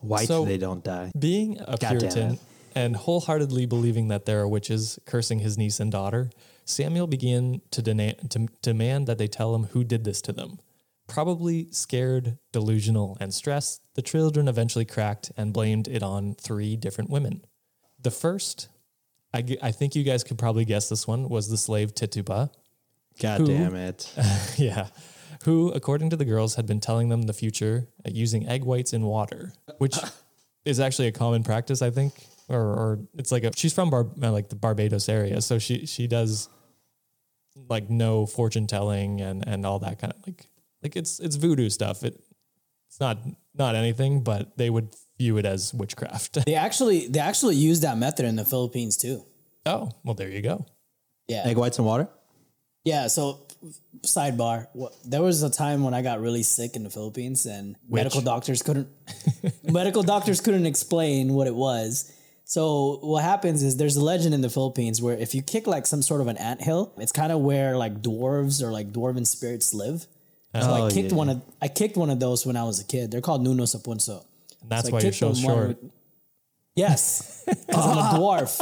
why 0.00 0.24
So- 0.24 0.46
they 0.46 0.56
don't 0.56 0.82
die. 0.82 1.12
Being 1.18 1.60
a 1.60 1.76
damn 1.76 1.98
Puritan 1.98 2.38
and 2.74 2.96
wholeheartedly 2.96 3.66
believing 3.66 4.08
that 4.08 4.24
there 4.24 4.40
are 4.40 4.48
witches 4.48 4.98
cursing 5.04 5.40
his 5.40 5.58
niece 5.58 5.78
and 5.78 5.92
daughter, 5.92 6.30
Samuel 6.64 7.06
began 7.06 7.60
to, 7.70 7.82
to 7.82 8.48
demand 8.62 9.06
that 9.06 9.18
they 9.18 9.28
tell 9.28 9.54
him 9.54 9.64
who 9.64 9.84
did 9.84 10.04
this 10.04 10.20
to 10.22 10.32
them. 10.32 10.58
Probably 11.08 11.68
scared, 11.70 12.38
delusional, 12.52 13.16
and 13.20 13.34
stressed, 13.34 13.82
the 13.94 14.02
children 14.02 14.48
eventually 14.48 14.84
cracked 14.84 15.32
and 15.36 15.52
blamed 15.52 15.88
it 15.88 16.02
on 16.02 16.34
three 16.34 16.76
different 16.76 17.10
women. 17.10 17.44
The 18.00 18.10
first, 18.10 18.68
I, 19.34 19.42
g- 19.42 19.58
I 19.62 19.72
think 19.72 19.94
you 19.94 20.04
guys 20.04 20.24
could 20.24 20.38
probably 20.38 20.64
guess 20.64 20.88
this 20.88 21.06
one, 21.06 21.28
was 21.28 21.48
the 21.48 21.56
slave 21.56 21.94
Tituba. 21.94 22.50
God 23.20 23.40
Who? 23.40 23.46
damn 23.46 23.74
it. 23.74 24.12
yeah. 24.56 24.88
Who, 25.44 25.70
according 25.72 26.10
to 26.10 26.16
the 26.16 26.24
girls, 26.24 26.54
had 26.54 26.66
been 26.66 26.80
telling 26.80 27.08
them 27.08 27.22
the 27.22 27.32
future 27.32 27.88
uh, 28.06 28.10
using 28.12 28.46
egg 28.48 28.64
whites 28.64 28.92
in 28.92 29.02
water, 29.02 29.52
which 29.78 29.98
is 30.64 30.78
actually 30.78 31.08
a 31.08 31.12
common 31.12 31.42
practice, 31.42 31.82
I 31.82 31.90
think. 31.90 32.14
Or, 32.52 32.60
or 32.60 32.98
it's 33.14 33.32
like 33.32 33.44
a, 33.44 33.52
she's 33.56 33.72
from 33.72 33.90
Bar, 33.90 34.06
uh, 34.22 34.30
like 34.30 34.48
the 34.48 34.56
Barbados 34.56 35.08
area. 35.08 35.40
So 35.40 35.58
she, 35.58 35.86
she 35.86 36.06
does 36.06 36.48
like 37.68 37.90
no 37.90 38.26
fortune 38.26 38.66
telling 38.66 39.20
and, 39.20 39.46
and 39.46 39.66
all 39.66 39.78
that 39.80 39.98
kind 39.98 40.12
of 40.12 40.26
like, 40.26 40.46
like 40.82 40.96
it's, 40.96 41.18
it's 41.20 41.36
voodoo 41.36 41.70
stuff. 41.70 42.02
It, 42.02 42.20
it's 42.88 43.00
not, 43.00 43.18
not 43.54 43.74
anything, 43.74 44.22
but 44.22 44.56
they 44.56 44.70
would 44.70 44.94
view 45.18 45.38
it 45.38 45.46
as 45.46 45.72
witchcraft. 45.72 46.44
They 46.46 46.54
actually 46.54 47.06
they 47.06 47.20
actually 47.20 47.56
use 47.56 47.80
that 47.80 47.96
method 47.96 48.26
in 48.26 48.36
the 48.36 48.44
Philippines 48.44 48.96
too. 48.96 49.24
oh, 49.66 49.90
well, 50.04 50.14
there 50.14 50.28
you 50.28 50.42
go. 50.42 50.66
Yeah. 51.28 51.46
Egg 51.46 51.56
whites 51.56 51.78
and 51.78 51.86
water? 51.86 52.08
Yeah, 52.84 53.06
so 53.06 53.46
sidebar, 54.00 54.66
there 55.04 55.22
was 55.22 55.42
a 55.44 55.50
time 55.50 55.84
when 55.84 55.94
I 55.94 56.02
got 56.02 56.20
really 56.20 56.42
sick 56.42 56.74
in 56.74 56.82
the 56.82 56.90
Philippines 56.90 57.46
and 57.46 57.76
medical 57.88 58.20
doctors 58.20 58.62
couldn't 58.62 58.88
medical 59.62 60.02
doctors 60.02 60.40
couldn't 60.40 60.66
explain 60.66 61.32
what 61.32 61.46
it 61.46 61.54
was. 61.54 62.12
So 62.52 62.98
what 63.00 63.24
happens 63.24 63.62
is 63.62 63.78
there's 63.78 63.96
a 63.96 64.04
legend 64.04 64.34
in 64.34 64.42
the 64.42 64.50
Philippines 64.50 65.00
where 65.00 65.16
if 65.16 65.34
you 65.34 65.40
kick 65.40 65.66
like 65.66 65.86
some 65.86 66.02
sort 66.02 66.20
of 66.20 66.26
an 66.28 66.36
anthill, 66.36 66.92
it's 66.98 67.10
kind 67.10 67.32
of 67.32 67.40
where 67.40 67.78
like 67.78 68.02
dwarves 68.02 68.62
or 68.62 68.70
like 68.70 68.92
dwarven 68.92 69.26
spirits 69.26 69.72
live. 69.72 70.00
So 70.54 70.60
Oh, 70.60 70.86
I 70.86 70.90
kicked 70.90 71.12
yeah. 71.12 71.16
one 71.16 71.30
of 71.30 71.40
I 71.62 71.68
kicked 71.68 71.96
one 71.96 72.10
of 72.10 72.20
those 72.20 72.44
when 72.44 72.58
I 72.58 72.64
was 72.64 72.78
a 72.78 72.84
kid. 72.84 73.10
They're 73.10 73.22
called 73.22 73.42
Nuno 73.42 73.64
sa 73.64 73.78
Punso. 73.78 74.26
And 74.60 74.68
that's 74.70 74.88
So 74.88 74.92
why 74.92 75.00
you're 75.00 75.12
so 75.12 75.32
short. 75.32 75.68
with- 75.68 75.90
Yes, 76.76 77.42
because 77.46 77.86
I'm 77.86 77.96
a 77.98 78.18
dwarf. 78.18 78.60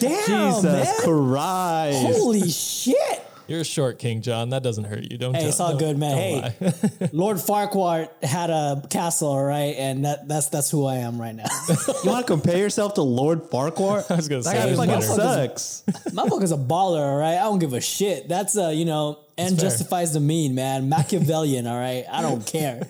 Damn, 0.00 0.54
Jesus 0.54 0.64
man! 0.64 0.96
Christ. 1.04 1.98
Holy 2.18 2.50
shit! 2.50 3.23
You're 3.46 3.60
a 3.60 3.64
short, 3.64 3.98
King 3.98 4.22
John. 4.22 4.50
That 4.50 4.62
doesn't 4.62 4.84
hurt 4.84 5.10
you. 5.10 5.18
Don't 5.18 5.34
Hey, 5.34 5.40
tell- 5.40 5.48
it's 5.50 5.60
all 5.60 5.70
don't- 5.70 5.78
good, 5.78 5.98
man. 5.98 6.16
Hey. 6.52 6.72
Lord 7.12 7.36
Farquaad 7.36 8.08
had 8.22 8.48
a 8.50 8.82
castle, 8.88 9.28
all 9.28 9.44
right, 9.44 9.74
and 9.76 10.04
that, 10.06 10.26
that's 10.28 10.48
that's 10.48 10.70
who 10.70 10.86
I 10.86 10.96
am 10.96 11.20
right 11.20 11.34
now. 11.34 11.44
You 12.04 12.10
want 12.10 12.26
to 12.26 12.32
compare 12.32 12.56
yourself 12.58 12.94
to 12.94 13.02
Lord 13.02 13.42
Farquaad? 13.50 14.10
I 14.10 14.16
was 14.16 14.28
gonna 14.28 14.42
that 14.42 14.50
say, 14.50 14.58
guy 14.76 14.86
there's 14.86 15.06
fucking 15.06 15.12
sucks. 15.12 15.82
My 16.14 16.26
book 16.28 16.42
is 16.42 16.52
a 16.52 16.56
baller, 16.56 17.00
all 17.00 17.16
right. 17.18 17.34
I 17.36 17.42
don't 17.44 17.58
give 17.58 17.72
a 17.74 17.80
shit. 17.80 18.28
That's 18.28 18.56
uh, 18.56 18.68
you 18.68 18.84
know, 18.84 19.18
and 19.36 19.58
justifies 19.58 20.12
the 20.14 20.20
mean, 20.20 20.54
man. 20.54 20.88
Machiavellian, 20.88 21.66
all 21.66 21.78
right. 21.78 22.04
I 22.10 22.22
don't 22.22 22.46
care. 22.46 22.86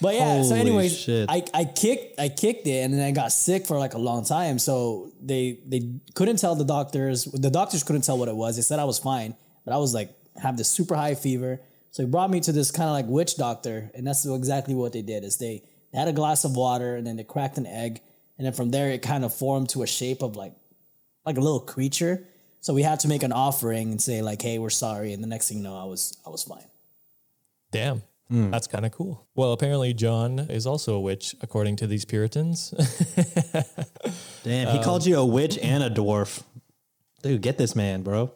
But 0.00 0.14
yeah, 0.16 0.42
so 0.42 0.48
Holy 0.50 0.60
anyways, 0.60 0.98
shit. 0.98 1.30
I, 1.30 1.42
I 1.54 1.64
kicked 1.64 2.18
I 2.20 2.28
kicked 2.28 2.66
it 2.66 2.80
and 2.84 2.92
then 2.92 3.00
I 3.06 3.10
got 3.12 3.32
sick 3.32 3.66
for 3.66 3.78
like 3.78 3.94
a 3.94 3.98
long 3.98 4.24
time. 4.24 4.58
So 4.58 5.12
they 5.22 5.58
they 5.66 5.92
couldn't 6.14 6.36
tell 6.38 6.54
the 6.56 6.64
doctors. 6.64 7.24
The 7.24 7.48
doctors 7.50 7.82
couldn't 7.84 8.02
tell 8.02 8.18
what 8.18 8.28
it 8.28 8.36
was. 8.36 8.56
They 8.56 8.62
said 8.62 8.78
I 8.80 8.84
was 8.84 8.98
fine, 8.98 9.34
but 9.64 9.74
I 9.74 9.78
was 9.78 9.94
like 9.94 10.14
have 10.36 10.56
this 10.56 10.68
super 10.68 10.94
high 10.94 11.14
fever. 11.14 11.60
So 11.90 12.02
he 12.02 12.08
brought 12.08 12.30
me 12.30 12.40
to 12.40 12.52
this 12.52 12.70
kind 12.70 12.88
of 12.88 12.92
like 12.92 13.06
witch 13.06 13.36
doctor, 13.36 13.90
and 13.94 14.06
that's 14.06 14.26
exactly 14.26 14.74
what 14.74 14.92
they 14.92 15.02
did. 15.02 15.22
Is 15.22 15.36
they, 15.36 15.62
they 15.92 15.98
had 15.98 16.08
a 16.08 16.12
glass 16.12 16.44
of 16.44 16.56
water 16.56 16.96
and 16.96 17.06
then 17.06 17.16
they 17.16 17.24
cracked 17.24 17.56
an 17.56 17.66
egg, 17.66 18.00
and 18.36 18.46
then 18.46 18.52
from 18.52 18.70
there 18.70 18.90
it 18.90 19.02
kind 19.02 19.24
of 19.24 19.32
formed 19.32 19.68
to 19.70 19.82
a 19.82 19.86
shape 19.86 20.22
of 20.22 20.36
like 20.36 20.52
like 21.24 21.36
a 21.36 21.40
little 21.40 21.60
creature. 21.60 22.26
So 22.60 22.72
we 22.72 22.82
had 22.82 23.00
to 23.00 23.08
make 23.08 23.22
an 23.22 23.32
offering 23.32 23.90
and 23.90 24.00
say 24.00 24.22
like, 24.22 24.42
"Hey, 24.42 24.58
we're 24.58 24.70
sorry." 24.70 25.12
And 25.12 25.22
the 25.22 25.28
next 25.28 25.48
thing 25.48 25.58
you 25.58 25.64
know, 25.64 25.76
I 25.76 25.84
was 25.84 26.18
I 26.26 26.30
was 26.30 26.42
fine. 26.42 26.66
Damn. 27.70 28.02
Hmm. 28.28 28.50
That's 28.50 28.66
kind 28.66 28.86
of 28.86 28.92
cool. 28.92 29.26
Well, 29.34 29.52
apparently 29.52 29.92
John 29.92 30.38
is 30.38 30.66
also 30.66 30.94
a 30.94 31.00
witch, 31.00 31.36
according 31.42 31.76
to 31.76 31.86
these 31.86 32.06
Puritans. 32.06 32.70
Damn, 34.44 34.74
he 34.74 34.82
called 34.82 35.04
you 35.04 35.18
a 35.18 35.26
witch 35.26 35.58
and 35.58 35.82
a 35.84 35.90
dwarf. 35.90 36.42
Dude, 37.22 37.42
get 37.42 37.58
this 37.58 37.76
man, 37.76 38.02
bro. 38.02 38.32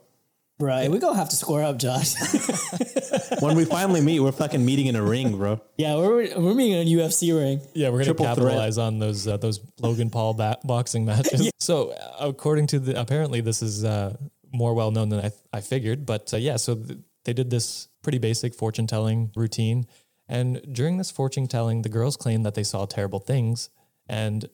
Right, 0.61 0.91
we're 0.91 0.99
gonna 0.99 1.17
have 1.17 1.29
to 1.29 1.37
square 1.37 1.63
up, 1.63 1.79
Josh. 1.79 2.15
when 3.41 3.55
we 3.57 3.65
finally 3.65 4.01
meet, 4.01 4.19
we're 4.19 4.33
fucking 4.33 4.65
meeting 4.65 4.87
in 4.87 4.97
a 4.97 5.03
ring, 5.03 5.37
bro. 5.37 5.61
yeah, 5.77 5.95
we're 5.97 6.37
we're 6.37 6.55
meeting 6.55 6.73
in 6.73 6.89
a 6.89 6.91
UFC 6.91 7.33
ring. 7.37 7.61
Yeah, 7.75 7.91
we're 7.91 7.99
gonna 7.99 8.07
Triple 8.07 8.25
threat. 8.27 8.37
capitalize 8.39 8.77
on 8.77 8.99
those 8.99 9.29
uh, 9.29 9.37
those 9.37 9.61
Logan 9.81 10.11
Paul 10.11 10.35
ba- 10.35 10.59
boxing 10.65 11.05
matches. 11.05 11.51
So, 11.61 11.91
uh, 11.91 12.27
according 12.29 12.67
to 12.69 12.79
the 12.81 12.99
apparently, 12.99 13.41
this 13.41 13.63
is 13.63 13.85
uh, 13.85 14.17
more 14.53 14.75
well 14.75 14.91
known 14.91 15.11
than 15.11 15.21
I, 15.27 15.31
I 15.53 15.61
figured. 15.61 16.07
But 16.07 16.33
uh, 16.35 16.39
yeah, 16.39 16.57
so 16.57 16.75
th- 16.75 16.99
they 17.25 17.33
did 17.35 17.51
this 17.51 17.89
pretty 18.03 18.19
basic 18.19 18.55
fortune 18.55 18.87
telling 18.87 19.31
routine, 19.37 19.87
and 20.29 20.61
during 20.73 20.97
this 20.97 21.11
fortune 21.11 21.47
telling, 21.47 21.83
the 21.83 21.89
girls 21.89 22.17
claimed 22.17 22.45
that 22.47 22.55
they 22.55 22.65
saw 22.65 22.85
terrible 22.87 23.21
things 23.21 23.71
and 24.09 24.49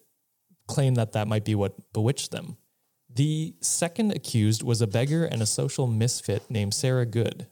claimed 0.67 0.97
that 0.97 1.13
that 1.13 1.29
might 1.29 1.45
be 1.45 1.55
what 1.55 1.93
bewitched 1.93 2.31
them. 2.31 2.57
The 3.15 3.55
second 3.61 4.13
accused 4.13 4.63
was 4.63 4.83
a 4.83 4.87
beggar 4.87 5.25
and 5.25 5.41
a 5.41 5.47
social 5.47 5.87
misfit 5.87 6.51
named 6.51 6.75
Sarah 6.75 7.07
Good 7.07 7.47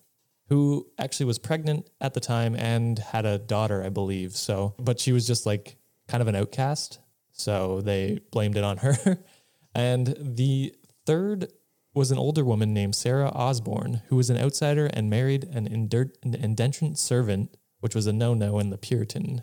who 0.52 0.86
actually 0.98 1.24
was 1.24 1.38
pregnant 1.38 1.88
at 1.98 2.12
the 2.12 2.20
time 2.20 2.54
and 2.54 2.98
had 2.98 3.24
a 3.24 3.38
daughter, 3.38 3.82
I 3.82 3.88
believe. 3.88 4.36
So, 4.36 4.74
but 4.78 5.00
she 5.00 5.10
was 5.10 5.26
just 5.26 5.46
like 5.46 5.78
kind 6.08 6.20
of 6.20 6.28
an 6.28 6.36
outcast. 6.36 6.98
So 7.32 7.80
they 7.80 8.20
blamed 8.30 8.58
it 8.58 8.62
on 8.62 8.76
her. 8.76 9.18
and 9.74 10.14
the 10.20 10.74
third 11.06 11.50
was 11.94 12.10
an 12.10 12.18
older 12.18 12.44
woman 12.44 12.74
named 12.74 12.94
Sarah 12.94 13.30
Osborne, 13.30 14.02
who 14.08 14.16
was 14.16 14.28
an 14.28 14.36
outsider 14.36 14.90
and 14.92 15.08
married 15.08 15.44
an 15.44 15.66
indentured 15.66 16.98
servant, 16.98 17.56
which 17.80 17.94
was 17.94 18.06
a 18.06 18.12
no 18.12 18.34
no 18.34 18.58
in 18.58 18.68
the 18.68 18.76
Puritan 18.76 19.42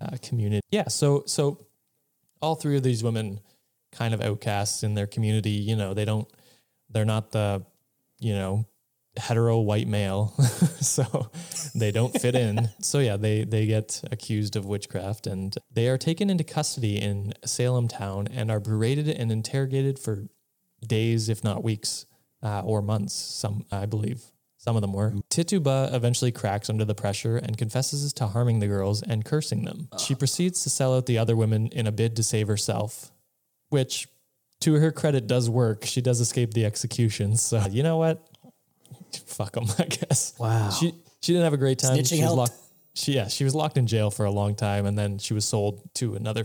uh, 0.00 0.16
community. 0.20 0.62
Yeah. 0.72 0.88
So, 0.88 1.22
so 1.26 1.66
all 2.42 2.56
three 2.56 2.76
of 2.76 2.82
these 2.82 3.04
women 3.04 3.38
kind 3.92 4.14
of 4.14 4.20
outcasts 4.20 4.82
in 4.82 4.94
their 4.94 5.06
community. 5.06 5.50
You 5.50 5.76
know, 5.76 5.94
they 5.94 6.04
don't, 6.04 6.28
they're 6.88 7.04
not 7.04 7.32
the, 7.32 7.64
you 8.18 8.34
know, 8.34 8.66
hetero 9.16 9.58
white 9.58 9.88
male, 9.88 10.28
so 10.80 11.30
they 11.74 11.90
don't 11.90 12.18
fit 12.20 12.34
in. 12.34 12.70
So 12.82 12.98
yeah, 12.98 13.16
they 13.16 13.44
they 13.44 13.66
get 13.66 14.02
accused 14.10 14.56
of 14.56 14.64
witchcraft, 14.64 15.26
and 15.26 15.54
they 15.70 15.88
are 15.88 15.98
taken 15.98 16.30
into 16.30 16.44
custody 16.44 16.96
in 17.00 17.34
Salem 17.44 17.88
town 17.88 18.26
and 18.28 18.50
are 18.50 18.58
berated 18.58 19.08
and 19.08 19.30
interrogated 19.30 19.98
for 19.98 20.26
days, 20.84 21.28
if 21.28 21.44
not 21.44 21.62
weeks 21.62 22.06
uh, 22.42 22.62
or 22.62 22.82
months. 22.82 23.14
Some 23.14 23.66
I 23.70 23.86
believe. 23.86 24.22
Some 24.56 24.76
of 24.76 24.82
them 24.82 24.92
were. 24.92 25.14
Tituba 25.30 25.88
eventually 25.92 26.32
cracks 26.32 26.68
under 26.68 26.84
the 26.84 26.94
pressure 26.94 27.38
and 27.38 27.56
confesses 27.56 28.12
to 28.12 28.26
harming 28.26 28.60
the 28.60 28.66
girls 28.66 29.02
and 29.02 29.24
cursing 29.24 29.64
them. 29.64 29.88
She 29.98 30.14
proceeds 30.14 30.62
to 30.64 30.70
sell 30.70 30.94
out 30.94 31.06
the 31.06 31.16
other 31.16 31.34
women 31.34 31.68
in 31.68 31.86
a 31.86 31.92
bid 31.92 32.14
to 32.16 32.22
save 32.22 32.46
herself, 32.46 33.10
which, 33.70 34.06
to 34.60 34.74
her 34.74 34.92
credit, 34.92 35.26
does 35.26 35.48
work. 35.48 35.84
She 35.84 36.00
does 36.00 36.20
escape 36.20 36.52
the 36.52 36.64
execution. 36.64 37.36
So, 37.36 37.64
you 37.70 37.82
know 37.82 37.96
what? 37.96 38.26
fuck 39.18 39.52
them, 39.52 39.66
I 39.78 39.84
guess. 39.84 40.34
Wow. 40.38 40.70
She 40.70 40.94
she 41.20 41.32
didn't 41.32 41.44
have 41.44 41.52
a 41.52 41.58
great 41.58 41.78
time. 41.78 41.96
Snitching 41.98 42.08
she 42.08 42.14
was 42.16 42.22
helped. 42.22 42.38
locked. 42.38 42.54
She 42.94 43.12
yeah, 43.12 43.28
she 43.28 43.44
was 43.44 43.54
locked 43.54 43.76
in 43.76 43.86
jail 43.86 44.10
for 44.10 44.24
a 44.24 44.30
long 44.30 44.54
time, 44.54 44.86
and 44.86 44.98
then 44.98 45.18
she 45.18 45.34
was 45.34 45.44
sold 45.44 45.82
to 45.94 46.14
another. 46.14 46.44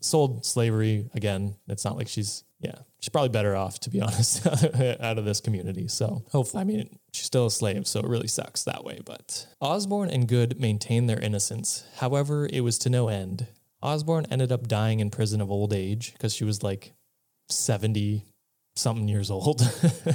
Sold 0.00 0.44
slavery 0.44 1.08
again. 1.14 1.56
It's 1.68 1.84
not 1.84 1.96
like 1.96 2.08
she's 2.08 2.44
yeah. 2.60 2.74
She's 3.00 3.08
probably 3.08 3.30
better 3.30 3.56
off 3.56 3.80
to 3.80 3.90
be 3.90 4.00
honest 4.02 4.46
out 4.46 5.18
of 5.18 5.24
this 5.24 5.40
community. 5.40 5.88
So 5.88 6.24
hopefully, 6.30 6.60
I 6.60 6.64
mean, 6.64 6.98
she's 7.12 7.26
still 7.26 7.46
a 7.46 7.50
slave, 7.50 7.86
so 7.86 8.00
it 8.00 8.06
really 8.06 8.28
sucks 8.28 8.64
that 8.64 8.84
way. 8.84 9.00
But 9.04 9.46
Osborne 9.60 10.10
and 10.10 10.28
Good 10.28 10.60
maintained 10.60 11.08
their 11.08 11.18
innocence. 11.18 11.84
However, 11.96 12.48
it 12.52 12.60
was 12.60 12.78
to 12.78 12.90
no 12.90 13.08
end. 13.08 13.46
Osborne 13.82 14.26
ended 14.30 14.52
up 14.52 14.68
dying 14.68 15.00
in 15.00 15.10
prison 15.10 15.40
of 15.40 15.50
old 15.50 15.72
age 15.72 16.12
because 16.12 16.34
she 16.34 16.44
was 16.44 16.62
like 16.62 16.92
seventy 17.48 18.24
something 18.76 19.08
years 19.08 19.30
old. 19.30 19.60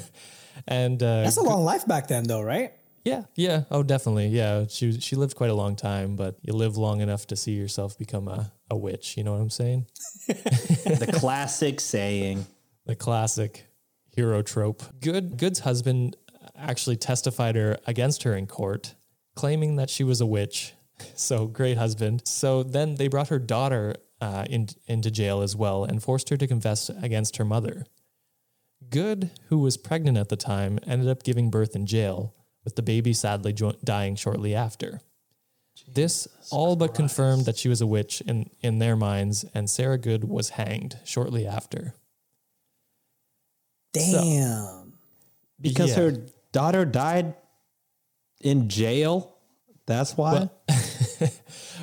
and 0.67 1.01
uh, 1.01 1.23
That's 1.23 1.37
a 1.37 1.43
long 1.43 1.63
life 1.63 1.85
back 1.85 2.07
then, 2.07 2.23
though, 2.23 2.41
right? 2.41 2.73
yeah, 3.07 3.23
yeah, 3.35 3.63
oh, 3.71 3.83
definitely, 3.83 4.27
yeah. 4.27 4.65
She 4.67 4.99
she 4.99 5.15
lived 5.15 5.35
quite 5.35 5.49
a 5.49 5.53
long 5.53 5.75
time, 5.75 6.15
but 6.15 6.35
you 6.41 6.53
live 6.53 6.75
long 6.77 6.99
enough 7.01 7.25
to 7.27 7.35
see 7.35 7.53
yourself 7.53 7.97
become 7.97 8.27
a, 8.27 8.51
a 8.69 8.75
witch. 8.75 9.15
You 9.15 9.23
know 9.23 9.31
what 9.33 9.41
I'm 9.41 9.49
saying? 9.49 9.85
The 10.27 11.11
classic 11.19 11.79
saying. 11.79 12.45
The 12.85 12.95
classic 12.95 13.67
hero 14.15 14.41
trope. 14.41 14.83
Good 14.99 15.37
Good's 15.37 15.59
husband 15.59 16.15
actually 16.55 16.97
testified 16.97 17.55
her 17.55 17.77
against 17.85 18.23
her 18.23 18.35
in 18.35 18.47
court, 18.47 18.95
claiming 19.35 19.75
that 19.77 19.89
she 19.89 20.03
was 20.03 20.19
a 20.21 20.25
witch. 20.25 20.73
So 21.15 21.47
great 21.47 21.77
husband. 21.77 22.23
So 22.25 22.63
then 22.63 22.95
they 22.95 23.07
brought 23.07 23.27
her 23.29 23.39
daughter 23.39 23.95
uh, 24.21 24.45
in, 24.49 24.67
into 24.87 25.11
jail 25.11 25.41
as 25.41 25.55
well 25.55 25.83
and 25.83 26.01
forced 26.01 26.29
her 26.29 26.37
to 26.37 26.47
confess 26.47 26.89
against 26.89 27.37
her 27.37 27.45
mother. 27.45 27.85
Good, 28.89 29.31
who 29.49 29.59
was 29.59 29.77
pregnant 29.77 30.17
at 30.17 30.29
the 30.29 30.35
time, 30.35 30.79
ended 30.87 31.07
up 31.07 31.23
giving 31.23 31.49
birth 31.49 31.75
in 31.75 31.85
jail, 31.85 32.33
with 32.63 32.75
the 32.75 32.81
baby 32.81 33.13
sadly 33.13 33.53
jo- 33.53 33.73
dying 33.83 34.15
shortly 34.15 34.53
after. 34.55 35.01
this 35.87 36.27
all 36.51 36.75
but 36.75 36.93
confirmed 36.95 37.45
that 37.45 37.57
she 37.57 37.69
was 37.69 37.81
a 37.81 37.87
witch 37.87 38.21
in, 38.21 38.49
in 38.61 38.79
their 38.79 38.95
minds, 38.95 39.45
and 39.53 39.69
Sarah 39.69 39.97
Good 39.97 40.23
was 40.23 40.49
hanged 40.49 40.97
shortly 41.05 41.45
after. 41.45 41.93
Damn. 43.93 44.93
Because 45.59 45.91
Yeah. 45.91 45.95
her 46.03 46.11
daughter 46.51 46.85
died 46.85 47.35
in 48.41 48.69
jail. 48.69 49.36
That's 49.87 50.15
why. 50.15 50.49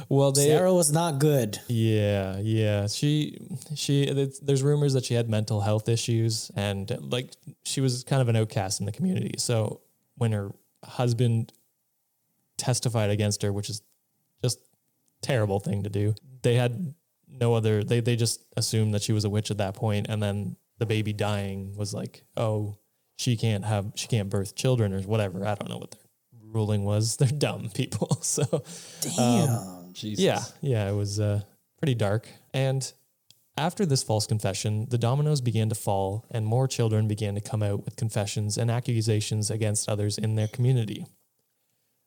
Well, 0.09 0.33
they 0.33 0.47
Sarah 0.47 0.75
was 0.75 0.93
not 0.93 1.19
good. 1.19 1.59
Yeah, 1.69 2.39
yeah. 2.39 2.87
She 2.87 3.39
she 3.75 4.31
there's 4.43 4.63
rumors 4.63 4.93
that 4.95 5.05
she 5.05 5.15
had 5.15 5.29
mental 5.29 5.61
health 5.61 5.89
issues 5.89 6.51
and 6.57 6.91
like 7.01 7.31
she 7.65 7.81
was 7.81 8.05
kind 8.05 8.21
of 8.21 8.29
an 8.29 8.37
outcast 8.37 8.81
in 8.81 8.87
the 8.87 8.93
community. 8.93 9.35
So 9.39 9.81
when 10.17 10.33
her 10.33 10.51
husband 10.85 11.53
testified 12.57 13.11
against 13.11 13.43
her, 13.43 13.53
which 13.53 13.71
is 13.71 13.83
just 14.43 14.61
terrible 15.23 15.59
thing 15.59 15.83
to 15.85 15.91
do. 15.91 16.15
They 16.43 16.55
had 16.55 16.95
no 17.29 17.55
other 17.55 17.83
they 17.83 18.01
they 18.01 18.17
just 18.17 18.45
assumed 18.57 18.95
that 18.95 19.03
she 19.03 19.13
was 19.13 19.25
a 19.25 19.31
witch 19.31 19.51
at 19.51 19.59
that 19.59 19.75
point 19.75 20.07
and 20.09 20.23
then 20.23 20.57
the 20.79 20.87
baby 20.87 21.13
dying 21.13 21.75
was 21.77 21.95
like, 21.95 22.25
"Oh, 22.37 22.79
she 23.17 23.37
can't 23.37 23.65
have 23.65 23.93
she 23.95 24.09
can't 24.09 24.29
birth 24.29 24.55
children 24.55 24.93
or 24.93 25.01
whatever." 25.03 25.47
I 25.47 25.55
don't 25.55 25.71
know 25.71 25.79
what 25.79 25.93
their 25.93 26.01
ruling 26.55 26.85
was. 26.85 27.17
They're 27.19 27.29
dumb 27.29 27.71
people. 27.75 28.19
So 28.23 28.65
Damn. 29.17 29.93
yeah, 29.95 30.43
yeah, 30.61 30.89
it 30.89 30.95
was 30.95 31.21
uh, 31.21 31.43
pretty 31.79 31.95
dark. 31.95 32.27
And 32.53 32.91
after 33.57 33.87
this 33.87 34.03
false 34.03 34.27
confession, 34.27 34.87
the 34.91 34.99
dominoes 34.99 35.41
began 35.41 35.69
to 35.69 35.75
fall, 35.75 36.27
and 36.31 36.45
more 36.47 36.67
children 36.67 37.07
began 37.07 37.35
to 37.35 37.41
come 37.41 37.63
out 37.63 37.85
with 37.85 37.97
confessions 37.97 38.57
and 38.57 38.71
accusations 38.71 39.51
against 39.51 39.89
others 39.89 40.19
in 40.19 40.35
their 40.35 40.49
community. 40.49 41.07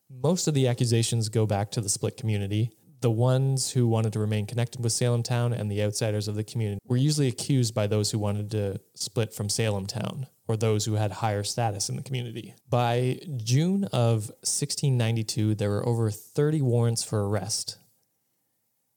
Most 0.09 0.47
of 0.47 0.53
the 0.53 0.67
accusations 0.67 1.29
go 1.29 1.45
back 1.45 1.71
to 1.71 1.81
the 1.81 1.89
split 1.89 2.17
community. 2.17 2.71
The 3.01 3.11
ones 3.11 3.71
who 3.71 3.87
wanted 3.87 4.13
to 4.13 4.19
remain 4.19 4.45
connected 4.45 4.83
with 4.83 4.91
Salem 4.91 5.23
Town 5.23 5.53
and 5.53 5.71
the 5.71 5.83
outsiders 5.83 6.27
of 6.27 6.35
the 6.35 6.43
community 6.43 6.79
were 6.85 6.97
usually 6.97 7.27
accused 7.27 7.75
by 7.75 7.87
those 7.87 8.11
who 8.11 8.19
wanted 8.19 8.51
to 8.51 8.81
split 8.95 9.33
from 9.33 9.49
Salem 9.49 9.85
Town 9.85 10.27
or 10.47 10.55
those 10.57 10.85
who 10.85 10.93
had 10.93 11.11
higher 11.11 11.43
status 11.43 11.89
in 11.89 11.95
the 11.95 12.01
community. 12.01 12.55
By 12.69 13.19
June 13.35 13.83
of 13.85 14.29
1692, 14.41 15.55
there 15.55 15.69
were 15.69 15.85
over 15.85 16.09
30 16.09 16.61
warrants 16.61 17.03
for 17.03 17.27
arrest. 17.27 17.77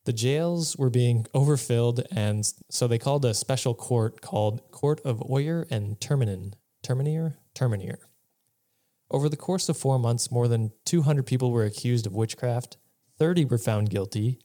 The 0.05 0.13
jails 0.13 0.77
were 0.77 0.91
being 0.91 1.27
overfilled, 1.35 2.03
and 2.11 2.51
so 2.71 2.87
they 2.87 2.99
called 2.99 3.25
a 3.25 3.35
special 3.35 3.75
court 3.75 4.21
called 4.21 4.63
Court 4.71 5.01
of 5.05 5.23
Oyer 5.31 5.67
and 5.71 6.01
Terminin. 6.01 6.55
Terminier? 6.83 7.37
Terminier. 7.55 7.99
Over 9.11 9.29
the 9.29 9.37
course 9.37 9.69
of 9.69 9.77
four 9.77 9.99
months, 9.99 10.31
more 10.31 10.49
than 10.49 10.73
200 10.87 11.27
people 11.27 11.51
were 11.51 11.65
accused 11.65 12.07
of 12.07 12.15
witchcraft. 12.15 12.79
30 13.19 13.45
were 13.47 13.59
found 13.59 13.91
guilty. 13.91 14.41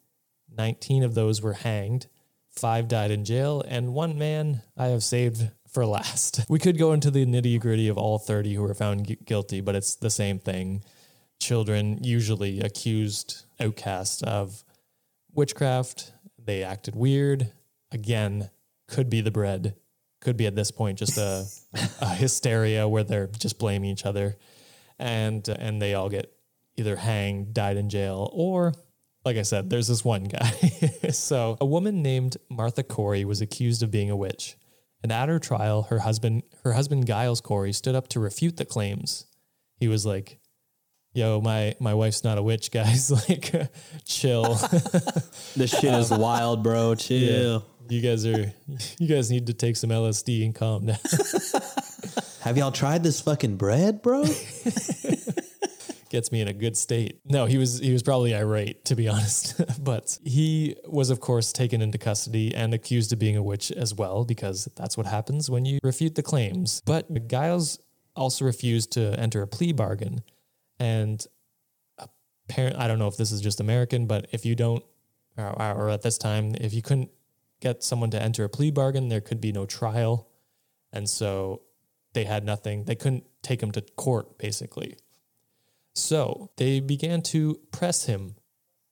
19 0.58 1.04
of 1.04 1.16
those 1.16 1.42
were 1.42 1.54
hanged. 1.54 2.08
Five 2.50 2.88
died 2.88 3.12
in 3.12 3.26
jail, 3.26 3.64
and 3.68 3.94
one 3.94 4.18
man 4.18 4.62
I 4.78 4.88
have 4.88 5.04
saved 5.04 5.52
for 5.76 5.86
last. 5.86 6.46
We 6.50 6.58
could 6.58 6.78
go 6.78 6.94
into 6.94 7.12
the 7.12 7.26
nitty 7.26 7.60
gritty 7.60 7.90
of 7.90 7.98
all 7.98 8.18
30 8.18 8.54
who 8.54 8.62
were 8.62 8.74
found 8.74 9.08
gu- 9.08 9.18
guilty, 9.26 9.60
but 9.60 9.76
it's 9.76 9.96
the 9.96 10.10
same 10.10 10.40
thing. 10.40 10.84
Children, 11.40 12.00
usually 12.02 12.62
accused, 12.62 13.46
outcast 13.60 14.24
of 14.24 14.64
witchcraft. 15.34 16.14
They 16.44 16.64
acted 16.64 16.96
weird. 16.96 17.52
Again, 17.92 18.50
could 18.88 19.10
be 19.10 19.20
the 19.20 19.32
bread. 19.32 19.76
Could 20.22 20.38
be 20.38 20.48
at 20.48 20.56
this 20.56 20.72
point 20.72 20.98
just 20.98 21.18
a, 21.18 21.46
a 22.00 22.16
hysteria 22.16 22.88
where 22.88 23.04
they're 23.04 23.28
just 23.28 23.60
blaming 23.60 23.90
each 23.90 24.06
other, 24.06 24.38
and 24.98 25.48
and 25.50 25.82
they 25.82 25.94
all 25.94 26.10
get 26.10 26.32
either 26.78 26.96
hanged, 26.96 27.54
died 27.54 27.76
in 27.78 27.90
jail, 27.90 28.30
or 28.32 28.74
like 29.26 29.38
I 29.38 29.42
said, 29.42 29.70
there's 29.70 29.88
this 29.88 30.06
one 30.06 30.24
guy. 30.24 30.52
so 31.12 31.58
a 31.60 31.66
woman 31.66 32.02
named 32.02 32.38
Martha 32.50 32.84
Corey 32.84 33.26
was 33.26 33.42
accused 33.42 33.84
of 33.84 33.92
being 33.92 34.10
a 34.10 34.16
witch, 34.16 34.56
and 35.04 35.12
at 35.12 35.30
her 35.30 35.40
trial, 35.40 35.84
her 35.84 36.00
husband 36.00 36.44
her 36.64 36.74
husband 36.74 37.06
Giles 37.08 37.42
Corey 37.42 37.74
stood 37.74 37.96
up 37.96 38.08
to 38.10 38.20
refute 38.20 38.58
the 38.58 38.66
claims. 38.66 39.26
He 39.78 39.88
was 39.88 40.06
like, 40.06 40.40
"Yo, 41.14 41.42
my 41.42 41.76
my 41.80 41.94
wife's 41.94 42.24
not 42.24 42.38
a 42.38 42.44
witch, 42.44 42.72
guys. 42.80 43.12
like, 43.12 43.52
chill." 44.06 44.58
This 45.56 45.72
shit 45.72 45.94
is 45.94 46.10
wild, 46.12 46.64
bro. 46.64 46.96
Chill. 46.96 47.66
You 47.88 48.02
guys 48.02 48.26
are 48.26 48.52
you 49.00 49.08
guys 49.08 49.30
need 49.30 49.48
to 49.48 49.54
take 49.54 49.78
some 49.78 49.90
LSD 49.92 50.44
and 50.44 50.54
calm 50.56 50.88
down. 50.88 50.98
Have 52.42 52.58
y'all 52.58 52.72
tried 52.72 53.04
this 53.04 53.22
fucking 53.22 53.58
bread, 53.58 54.02
bro? 54.02 54.26
Gets 56.16 56.32
me 56.32 56.40
in 56.40 56.48
a 56.48 56.54
good 56.54 56.78
state. 56.78 57.20
No, 57.26 57.46
he 57.46 57.58
was 57.58 57.80
he 57.80 57.92
was 57.92 58.02
probably 58.02 58.34
irate 58.34 58.86
to 58.86 58.96
be 58.96 59.08
honest, 59.14 59.62
but 59.84 60.18
he 60.24 60.78
was 60.88 61.10
of 61.10 61.20
course 61.20 61.52
taken 61.52 61.82
into 61.82 61.98
custody 61.98 62.56
and 62.56 62.74
accused 62.74 63.12
of 63.12 63.20
being 63.20 63.36
a 63.36 63.44
witch 63.44 63.70
as 63.70 63.94
well 63.94 64.24
because 64.24 64.70
that's 64.78 64.96
what 64.96 65.08
happens 65.08 65.50
when 65.50 65.66
you 65.66 65.78
refute 65.84 66.16
the 66.16 66.24
claims. 66.24 66.82
But 66.86 67.28
Giles 67.28 67.80
also 68.16 68.46
refused 68.46 68.94
to 68.94 69.20
enter 69.20 69.42
a 69.42 69.48
plea 69.48 69.74
bargain, 69.74 70.24
and 70.80 71.26
apparent 72.48 72.78
I 72.78 72.88
don't 72.88 72.98
know 72.98 73.10
if 73.10 73.18
this 73.18 73.34
is 73.34 73.42
just 73.42 73.60
American, 73.60 74.08
but 74.08 74.28
if 74.32 74.46
you 74.46 74.56
don't, 74.56 74.86
or, 75.38 75.50
or 75.60 75.90
at 75.90 76.02
this 76.02 76.18
time, 76.18 76.56
if 76.62 76.74
you 76.74 76.82
couldn't 76.82 77.12
get 77.60 77.84
someone 77.84 78.10
to 78.12 78.22
enter 78.22 78.46
a 78.46 78.50
plea 78.50 78.72
bargain, 78.72 79.10
there 79.10 79.22
could 79.22 79.42
be 79.42 79.52
no 79.52 79.66
trial, 79.66 80.30
and 80.94 81.10
so 81.10 81.62
they 82.14 82.24
had 82.24 82.46
nothing. 82.46 82.86
They 82.86 82.96
couldn't 82.96 83.26
take 83.42 83.62
him 83.62 83.74
to 83.74 83.82
court 83.82 84.38
basically. 84.38 84.96
So 85.96 86.52
they 86.58 86.80
began 86.82 87.22
to 87.24 87.60
press 87.72 88.06
him. 88.06 88.36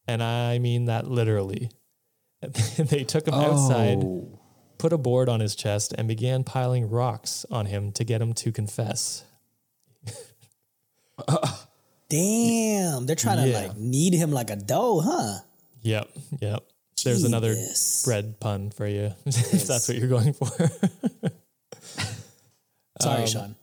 And 0.08 0.24
I 0.24 0.60
mean 0.60 0.86
that 0.86 1.08
literally. 1.08 1.70
they 2.78 3.04
took 3.04 3.28
him 3.28 3.34
outside, 3.36 4.04
put 4.78 4.92
a 4.92 4.98
board 4.98 5.30
on 5.30 5.40
his 5.40 5.56
chest, 5.56 5.94
and 5.98 6.08
began 6.08 6.44
piling 6.44 6.90
rocks 6.90 7.46
on 7.52 7.68
him 7.68 7.92
to 7.94 8.04
get 8.04 8.22
him 8.22 8.34
to 8.34 8.52
confess. 8.52 9.24
Damn, 12.10 13.06
they're 13.06 13.16
trying 13.16 13.46
to 13.46 13.54
like 13.54 13.78
knead 13.78 14.14
him 14.14 14.32
like 14.32 14.50
a 14.50 14.56
dough, 14.56 15.02
huh? 15.04 15.40
Yep, 15.82 16.10
yep. 16.42 16.64
There's 17.04 17.24
another 17.24 17.56
bread 18.06 18.40
pun 18.40 18.72
for 18.72 18.88
you, 18.88 19.14
if 19.26 19.68
that's 19.68 19.88
what 19.88 19.98
you're 19.98 20.08
going 20.10 20.34
for. 20.34 20.48
Sorry, 23.02 23.22
Um, 23.24 23.28
Sean. 23.28 23.56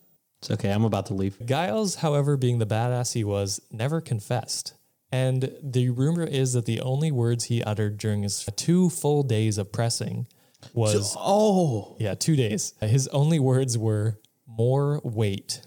It's 0.43 0.51
okay. 0.51 0.71
I'm 0.71 0.85
about 0.85 1.07
to 1.07 1.15
leave. 1.15 1.37
Giles, 1.45 1.97
however, 1.97 2.37
being 2.37 2.59
the 2.59 2.67
badass 2.67 3.13
he 3.13 3.25
was, 3.25 3.61
never 3.71 4.01
confessed. 4.01 4.75
And 5.13 5.51
the 5.63 5.91
rumor 5.91 6.25
is 6.25 6.53
that 6.55 6.67
the 6.67 6.81
only 6.81 7.11
words 7.11 7.45
he 7.45 7.63
uttered 7.63 7.99
during 7.99 8.23
his 8.23 8.49
two 8.57 8.89
full 8.91 9.23
days 9.23 9.59
of 9.59 9.73
pressing 9.73 10.27
was 10.73 11.15
Oh, 11.19 11.97
Yeah, 11.99 12.15
two 12.15 12.37
days. 12.37 12.75
His 12.81 13.09
only 13.09 13.39
words 13.39 13.77
were 13.77 14.19
more 14.47 15.01
weight 15.05 15.63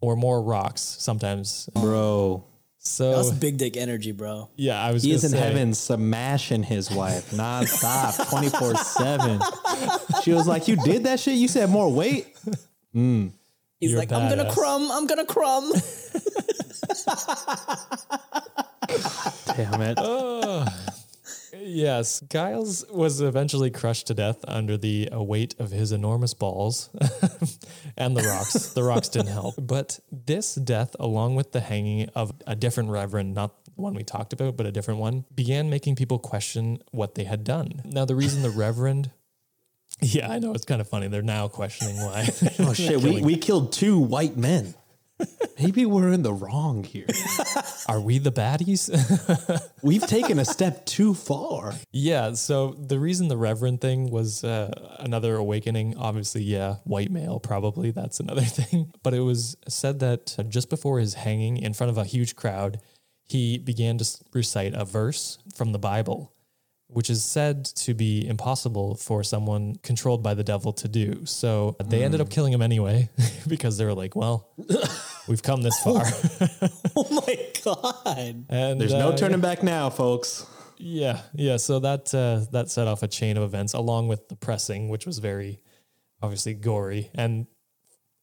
or 0.00 0.16
more 0.16 0.42
rocks 0.42 0.82
sometimes. 0.82 1.68
bro. 1.74 2.44
So 2.82 3.14
That's 3.22 3.30
big 3.38 3.58
dick 3.58 3.76
energy, 3.76 4.12
bro. 4.12 4.48
yeah, 4.56 4.82
I 4.82 4.90
was 4.92 5.02
He 5.02 5.12
is 5.12 5.22
in 5.24 5.30
say, 5.30 5.38
heaven 5.38 5.74
smashing 5.74 6.62
his 6.62 6.90
wife 6.90 7.30
nonstop, 7.30 8.28
24 8.30 8.74
7. 8.76 9.40
She 10.22 10.32
was 10.32 10.46
like, 10.48 10.66
You 10.66 10.76
did 10.76 11.04
that 11.04 11.20
shit? 11.20 11.34
You 11.34 11.46
said 11.48 11.68
more 11.70 11.92
weight? 11.92 12.26
Hmm. 12.94 13.28
He's 13.80 13.92
You're 13.92 13.98
like, 13.98 14.12
I'm 14.12 14.28
gonna 14.28 14.44
badass." 14.44 14.52
crumb, 14.54 14.90
I'm 14.92 15.06
gonna 15.06 15.24
crumb. 15.24 15.72
Damn 19.56 19.80
it. 19.82 19.98
Yes, 21.62 22.20
Giles 22.28 22.84
was 22.90 23.20
eventually 23.20 23.70
crushed 23.70 24.06
to 24.08 24.14
death 24.14 24.38
under 24.46 24.76
the 24.76 25.08
uh, 25.12 25.22
weight 25.22 25.54
of 25.58 25.70
his 25.70 25.92
enormous 25.92 26.34
balls 26.34 26.90
and 27.96 28.16
the 28.16 28.22
rocks. 28.22 28.72
the 28.72 28.82
rocks 28.82 29.08
didn't 29.08 29.32
help. 29.32 29.54
But 29.58 30.00
this 30.10 30.54
death, 30.54 30.94
along 30.98 31.36
with 31.36 31.52
the 31.52 31.60
hanging 31.60 32.08
of 32.10 32.32
a 32.46 32.56
different 32.56 32.90
reverend, 32.90 33.34
not 33.34 33.54
one 33.76 33.94
we 33.94 34.04
talked 34.04 34.32
about, 34.32 34.56
but 34.56 34.66
a 34.66 34.72
different 34.72 35.00
one, 35.00 35.24
began 35.34 35.70
making 35.70 35.96
people 35.96 36.18
question 36.18 36.82
what 36.92 37.14
they 37.14 37.24
had 37.24 37.44
done. 37.44 37.82
Now, 37.84 38.04
the 38.04 38.14
reason 38.14 38.42
the 38.42 38.50
reverend. 38.50 39.10
Yeah, 40.02 40.30
I 40.30 40.38
know. 40.38 40.52
It's 40.52 40.64
kind 40.64 40.80
of 40.80 40.88
funny. 40.88 41.08
They're 41.08 41.22
now 41.22 41.48
questioning 41.48 41.96
why. 41.96 42.28
Oh, 42.58 42.72
shit. 42.72 43.00
We, 43.00 43.20
we 43.22 43.36
killed 43.36 43.72
two 43.72 43.98
white 43.98 44.36
men. 44.36 44.74
Maybe 45.58 45.84
we're 45.84 46.12
in 46.12 46.22
the 46.22 46.32
wrong 46.32 46.84
here. 46.84 47.06
Are 47.88 48.00
we 48.00 48.18
the 48.18 48.32
baddies? 48.32 48.88
We've 49.82 50.06
taken 50.06 50.38
a 50.38 50.44
step 50.44 50.86
too 50.86 51.12
far. 51.14 51.74
Yeah. 51.92 52.32
So 52.32 52.74
the 52.78 52.98
reason 52.98 53.28
the 53.28 53.36
Reverend 53.36 53.80
thing 53.80 54.10
was 54.10 54.42
uh, 54.44 54.70
another 54.98 55.36
awakening, 55.36 55.96
obviously, 55.98 56.42
yeah, 56.42 56.76
white 56.84 57.10
male, 57.10 57.38
probably 57.38 57.90
that's 57.90 58.20
another 58.20 58.42
thing. 58.42 58.92
But 59.02 59.12
it 59.12 59.20
was 59.20 59.56
said 59.68 59.98
that 60.00 60.36
uh, 60.38 60.44
just 60.44 60.70
before 60.70 60.98
his 61.00 61.14
hanging 61.14 61.58
in 61.58 61.74
front 61.74 61.90
of 61.90 61.98
a 61.98 62.04
huge 62.04 62.36
crowd, 62.36 62.80
he 63.28 63.58
began 63.58 63.98
to 63.98 64.06
recite 64.32 64.74
a 64.74 64.84
verse 64.84 65.38
from 65.54 65.72
the 65.72 65.78
Bible, 65.78 66.32
which 66.92 67.10
is 67.10 67.24
said 67.24 67.64
to 67.64 67.94
be 67.94 68.26
impossible 68.26 68.96
for 68.96 69.22
someone 69.22 69.76
controlled 69.82 70.22
by 70.22 70.34
the 70.34 70.44
devil 70.44 70.72
to 70.72 70.88
do. 70.88 71.24
So 71.26 71.76
they 71.84 72.02
ended 72.02 72.20
up 72.20 72.30
killing 72.30 72.52
him 72.52 72.62
anyway 72.62 73.08
because 73.48 73.78
they 73.78 73.84
were 73.84 73.94
like, 73.94 74.16
well, 74.16 74.48
we've 75.28 75.42
come 75.42 75.62
this 75.62 75.78
far. 75.80 76.04
oh 76.96 77.24
my 77.26 77.38
god. 77.64 78.44
and 78.48 78.80
There's 78.80 78.92
no 78.92 79.10
uh, 79.10 79.16
turning 79.16 79.40
back 79.40 79.62
now, 79.62 79.90
folks. 79.90 80.46
Yeah, 80.76 81.20
yeah. 81.34 81.58
So 81.58 81.78
that 81.80 82.14
uh, 82.14 82.50
that 82.52 82.70
set 82.70 82.88
off 82.88 83.02
a 83.02 83.08
chain 83.08 83.36
of 83.36 83.42
events, 83.42 83.74
along 83.74 84.08
with 84.08 84.28
the 84.28 84.36
pressing, 84.36 84.88
which 84.88 85.06
was 85.06 85.18
very 85.18 85.60
obviously 86.22 86.54
gory. 86.54 87.10
And 87.14 87.46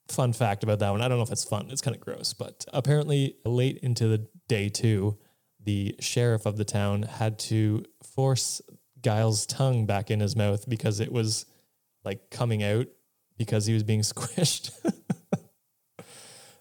fun 0.07 0.33
fact 0.33 0.63
about 0.63 0.79
that 0.79 0.89
one, 0.89 1.01
I 1.01 1.07
don't 1.07 1.17
know 1.17 1.23
if 1.23 1.31
it's 1.31 1.43
fun. 1.43 1.67
It's 1.69 1.81
kind 1.81 1.95
of 1.95 2.01
gross, 2.01 2.33
but 2.33 2.65
apparently 2.73 3.35
late 3.45 3.77
into 3.83 4.07
the 4.07 4.27
day 4.47 4.69
two, 4.69 5.17
the 5.67 5.93
sheriff 5.99 6.45
of 6.45 6.55
the 6.55 6.63
town 6.63 7.03
had 7.03 7.37
to 7.37 7.83
force 8.01 8.61
Giles' 9.03 9.45
tongue 9.45 9.85
back 9.85 10.09
in 10.09 10.21
his 10.21 10.33
mouth 10.33 10.67
because 10.69 11.01
it 11.01 11.11
was 11.11 11.45
like 12.05 12.29
coming 12.29 12.63
out 12.63 12.87
because 13.37 13.65
he 13.65 13.73
was 13.73 13.83
being 13.83 13.99
squished. 14.13 14.71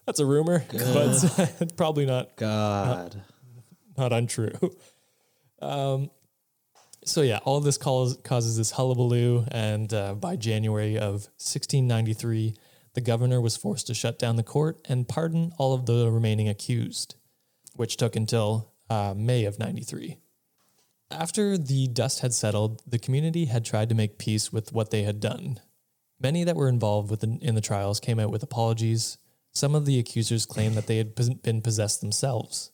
That's 0.05 0.19
a 0.19 0.25
rumor, 0.25 0.65
but 0.69 1.73
probably 1.77 2.05
not 2.05 2.35
God. 2.35 3.23
not 3.97 4.13
untrue. 4.13 4.51
Um, 5.59 6.11
so 7.03 7.23
yeah, 7.23 7.39
all 7.43 7.57
of 7.57 7.63
this 7.63 7.79
cause, 7.79 8.15
causes 8.23 8.57
this 8.57 8.69
hullabaloo, 8.69 9.47
and 9.49 9.91
uh, 9.91 10.13
by 10.13 10.35
January 10.35 10.97
of 10.97 11.31
1693, 11.41 12.53
the 12.93 13.01
governor 13.01 13.41
was 13.41 13.57
forced 13.57 13.87
to 13.87 13.95
shut 13.95 14.19
down 14.19 14.35
the 14.35 14.43
court 14.43 14.79
and 14.87 15.07
pardon 15.07 15.51
all 15.57 15.73
of 15.73 15.87
the 15.87 16.11
remaining 16.11 16.47
accused, 16.47 17.15
which 17.73 17.97
took 17.97 18.15
until 18.15 18.71
uh, 18.89 19.13
May 19.15 19.45
of 19.45 19.59
93. 19.59 20.17
After 21.09 21.57
the 21.57 21.87
dust 21.87 22.19
had 22.19 22.33
settled, 22.33 22.81
the 22.85 22.99
community 22.99 23.45
had 23.45 23.63
tried 23.63 23.89
to 23.89 23.95
make 23.95 24.17
peace 24.17 24.51
with 24.51 24.73
what 24.73 24.91
they 24.91 25.03
had 25.03 25.19
done. 25.19 25.59
Many 26.19 26.43
that 26.43 26.55
were 26.55 26.67
involved 26.67 27.09
with 27.09 27.21
the, 27.21 27.37
in 27.41 27.55
the 27.55 27.61
trials 27.61 27.99
came 27.99 28.19
out 28.19 28.31
with 28.31 28.43
apologies. 28.43 29.17
Some 29.53 29.75
of 29.75 29.85
the 29.85 29.99
accusers 29.99 30.45
claimed 30.45 30.75
that 30.75 30.87
they 30.87 30.97
had 30.97 31.15
been 31.43 31.61
possessed 31.61 32.01
themselves. 32.01 32.71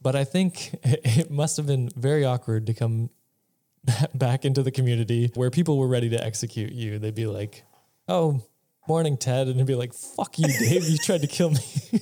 But 0.00 0.14
I 0.14 0.24
think 0.24 0.78
it 0.82 1.30
must 1.30 1.56
have 1.56 1.66
been 1.66 1.88
very 1.96 2.24
awkward 2.24 2.66
to 2.66 2.74
come 2.74 3.10
back 4.14 4.44
into 4.44 4.62
the 4.62 4.70
community 4.70 5.30
where 5.34 5.50
people 5.50 5.78
were 5.78 5.88
ready 5.88 6.10
to 6.10 6.22
execute 6.22 6.72
you. 6.72 6.98
They'd 6.98 7.14
be 7.14 7.26
like, 7.26 7.64
"Oh, 8.08 8.42
morning, 8.88 9.16
Ted," 9.16 9.46
and 9.46 9.56
it'd 9.56 9.66
be 9.66 9.74
like, 9.74 9.94
"Fuck 9.94 10.38
you, 10.38 10.48
Dave! 10.48 10.88
You 10.88 10.98
tried 10.98 11.22
to 11.22 11.26
kill 11.26 11.50
me." 11.50 11.60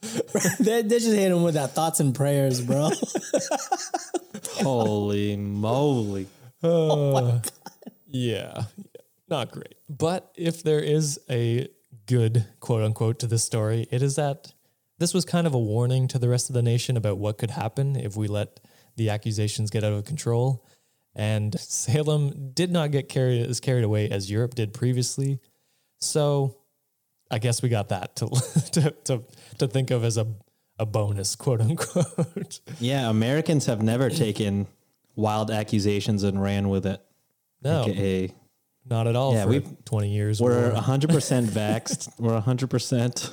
they, 0.60 0.82
they 0.82 0.98
just 0.98 1.08
hit 1.08 1.32
him 1.32 1.42
with 1.42 1.54
that 1.54 1.72
thoughts 1.72 2.00
and 2.00 2.14
prayers, 2.14 2.60
bro. 2.60 2.90
Holy 4.54 5.36
moly. 5.36 6.26
Oh 6.62 7.16
uh, 7.16 7.42
yeah, 8.06 8.64
yeah, 8.64 8.64
not 9.28 9.50
great. 9.50 9.74
But 9.88 10.32
if 10.36 10.62
there 10.62 10.80
is 10.80 11.20
a 11.30 11.68
good 12.06 12.46
quote 12.60 12.82
unquote 12.82 13.18
to 13.20 13.26
this 13.26 13.44
story, 13.44 13.86
it 13.90 14.02
is 14.02 14.16
that 14.16 14.52
this 14.98 15.14
was 15.14 15.24
kind 15.24 15.46
of 15.46 15.54
a 15.54 15.58
warning 15.58 16.08
to 16.08 16.18
the 16.18 16.28
rest 16.28 16.50
of 16.50 16.54
the 16.54 16.62
nation 16.62 16.96
about 16.96 17.18
what 17.18 17.38
could 17.38 17.50
happen 17.50 17.96
if 17.96 18.16
we 18.16 18.28
let 18.28 18.60
the 18.96 19.10
accusations 19.10 19.70
get 19.70 19.84
out 19.84 19.92
of 19.92 20.04
control. 20.04 20.66
And 21.14 21.58
Salem 21.58 22.52
did 22.52 22.70
not 22.70 22.90
get 22.90 23.08
carried 23.08 23.46
as 23.46 23.60
carried 23.60 23.84
away 23.84 24.08
as 24.10 24.30
Europe 24.30 24.54
did 24.54 24.72
previously. 24.72 25.40
So 26.00 26.56
I 27.30 27.38
guess 27.38 27.62
we 27.62 27.68
got 27.68 27.88
that 27.90 28.16
to 28.16 28.26
to 28.72 28.90
to, 29.04 29.22
to 29.58 29.66
think 29.68 29.90
of 29.90 30.04
as 30.04 30.16
a 30.16 30.26
a 30.78 30.86
bonus, 30.86 31.34
quote 31.36 31.60
unquote. 31.60 32.60
Yeah, 32.80 33.10
Americans 33.10 33.66
have 33.66 33.82
never 33.82 34.10
taken 34.10 34.66
wild 35.16 35.50
accusations 35.50 36.22
and 36.22 36.40
ran 36.40 36.68
with 36.68 36.86
it. 36.86 37.00
No, 37.62 37.82
AKA, 37.84 38.32
not 38.88 39.06
at 39.08 39.16
all. 39.16 39.34
Yeah, 39.34 39.42
for 39.42 39.48
we've- 39.50 39.76
20 39.84 40.08
years. 40.10 40.40
we're 40.40 40.70
or- 40.70 40.74
100% 40.74 41.46
vaxxed. 41.48 42.08
We're 42.20 42.40
100%. 42.40 43.32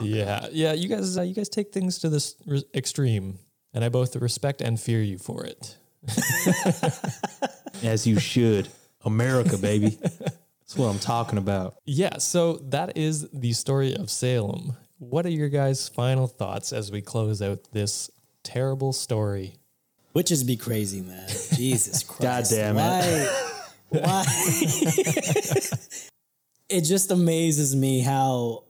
Yeah, 0.00 0.46
yeah. 0.52 0.72
You 0.74 0.88
guys, 0.88 1.18
uh, 1.18 1.22
you 1.22 1.34
guys 1.34 1.48
take 1.48 1.72
things 1.72 1.98
to 1.98 2.08
this 2.08 2.36
re- 2.46 2.62
extreme, 2.72 3.40
and 3.74 3.82
I 3.84 3.88
both 3.88 4.14
respect 4.14 4.60
and 4.60 4.78
fear 4.80 5.02
you 5.02 5.18
for 5.18 5.44
it. 5.44 5.76
As 7.82 8.06
you 8.06 8.20
should. 8.20 8.68
America, 9.04 9.58
baby. 9.58 9.98
That's 10.72 10.80
what 10.80 10.88
I'm 10.90 10.98
talking 11.00 11.36
about. 11.36 11.74
Yeah. 11.84 12.16
So 12.16 12.54
that 12.70 12.96
is 12.96 13.28
the 13.30 13.52
story 13.52 13.94
of 13.94 14.10
Salem. 14.10 14.74
What 14.96 15.26
are 15.26 15.30
your 15.30 15.50
guys' 15.50 15.86
final 15.86 16.26
thoughts 16.26 16.72
as 16.72 16.90
we 16.90 17.02
close 17.02 17.42
out 17.42 17.58
this 17.72 18.10
terrible 18.42 18.94
story? 18.94 19.56
Witches 20.14 20.42
be 20.42 20.56
crazy, 20.56 21.02
man. 21.02 21.28
Jesus 21.54 22.02
Christ. 22.02 22.22
God 22.22 22.44
damn 22.48 22.78
it. 22.78 23.28
Why? 23.90 24.00
Why? 24.00 24.24
it 26.70 26.84
just 26.84 27.10
amazes 27.10 27.76
me 27.76 28.00
how 28.00 28.64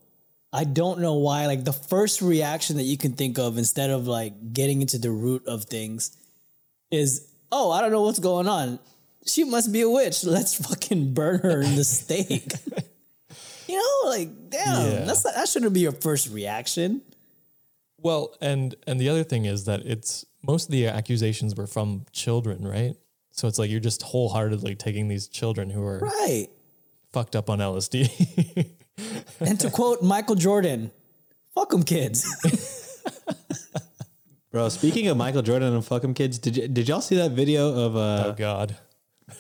I 0.53 0.65
don't 0.65 0.99
know 0.99 1.15
why. 1.15 1.47
Like 1.47 1.65
the 1.65 1.73
first 1.73 2.21
reaction 2.21 2.79
that 2.79 2.83
you 2.83 2.99
can 2.99 3.13
think 3.13 3.39
of 3.39 3.59
instead 3.59 3.91
of 3.91 4.09
like 4.09 4.53
getting 4.53 4.81
into 4.81 4.99
the 4.99 5.13
root 5.13 5.47
of 5.47 5.67
things 5.67 6.17
is, 6.91 7.29
oh, 7.53 7.71
I 7.71 7.81
don't 7.81 7.93
know 7.93 8.03
what's 8.03 8.19
going 8.19 8.49
on. 8.49 8.81
She 9.27 9.45
must 9.45 9.73
be 9.73 9.81
a 9.83 9.89
witch. 9.91 10.25
Let's 10.37 10.55
fucking 10.55 11.15
burn 11.15 11.41
her 11.41 11.61
in 11.63 11.77
the 11.77 11.85
stake. 11.85 12.53
you 13.69 13.77
know, 13.77 14.11
like 14.11 14.51
damn, 14.51 14.91
Yeah. 14.93 15.05
that's 15.05 15.25
not, 15.25 15.35
that 15.35 15.49
shouldn't 15.49 15.73
be 15.73 15.81
your 15.81 15.93
first 15.93 16.29
reaction. 16.31 17.03
Well, 17.99 18.35
and 18.41 18.75
and 18.87 19.01
the 19.01 19.09
other 19.09 19.23
thing 19.25 19.45
is 19.45 19.65
that 19.67 19.81
it's 19.87 20.25
most 20.43 20.65
of 20.67 20.73
the 20.73 20.89
accusations 20.89 21.55
were 21.55 21.69
from 21.69 22.05
children, 22.13 22.67
right? 22.67 22.97
So 23.31 23.47
it's 23.49 23.59
like 23.59 23.71
you're 23.71 23.81
just 23.81 24.03
wholeheartedly 24.03 24.75
taking 24.75 25.09
these 25.09 25.29
children 25.29 25.71
who 25.71 25.83
are 25.85 26.01
Right. 26.01 26.49
fucked 27.13 27.35
up 27.37 27.49
on 27.51 27.59
LSD. 27.61 28.69
And 29.41 29.59
to 29.61 29.71
quote 29.71 30.03
Michael 30.03 30.35
Jordan, 30.35 30.91
fuck 31.55 31.71
them 31.71 31.83
kids. 31.83 32.27
Bro, 34.51 34.69
speaking 34.69 35.09
of 35.09 35.17
Michael 35.17 35.41
Jordan 35.41 35.73
and 35.73 35.85
fuck 35.85 36.05
'em 36.05 36.13
kids, 36.13 36.39
did 36.39 36.59
y- 36.59 36.67
did 36.67 36.87
y'all 36.89 37.01
see 37.01 37.17
that 37.17 37.31
video 37.31 37.73
of 37.87 37.97
uh 37.97 38.25
oh 38.27 38.33
God. 38.37 38.77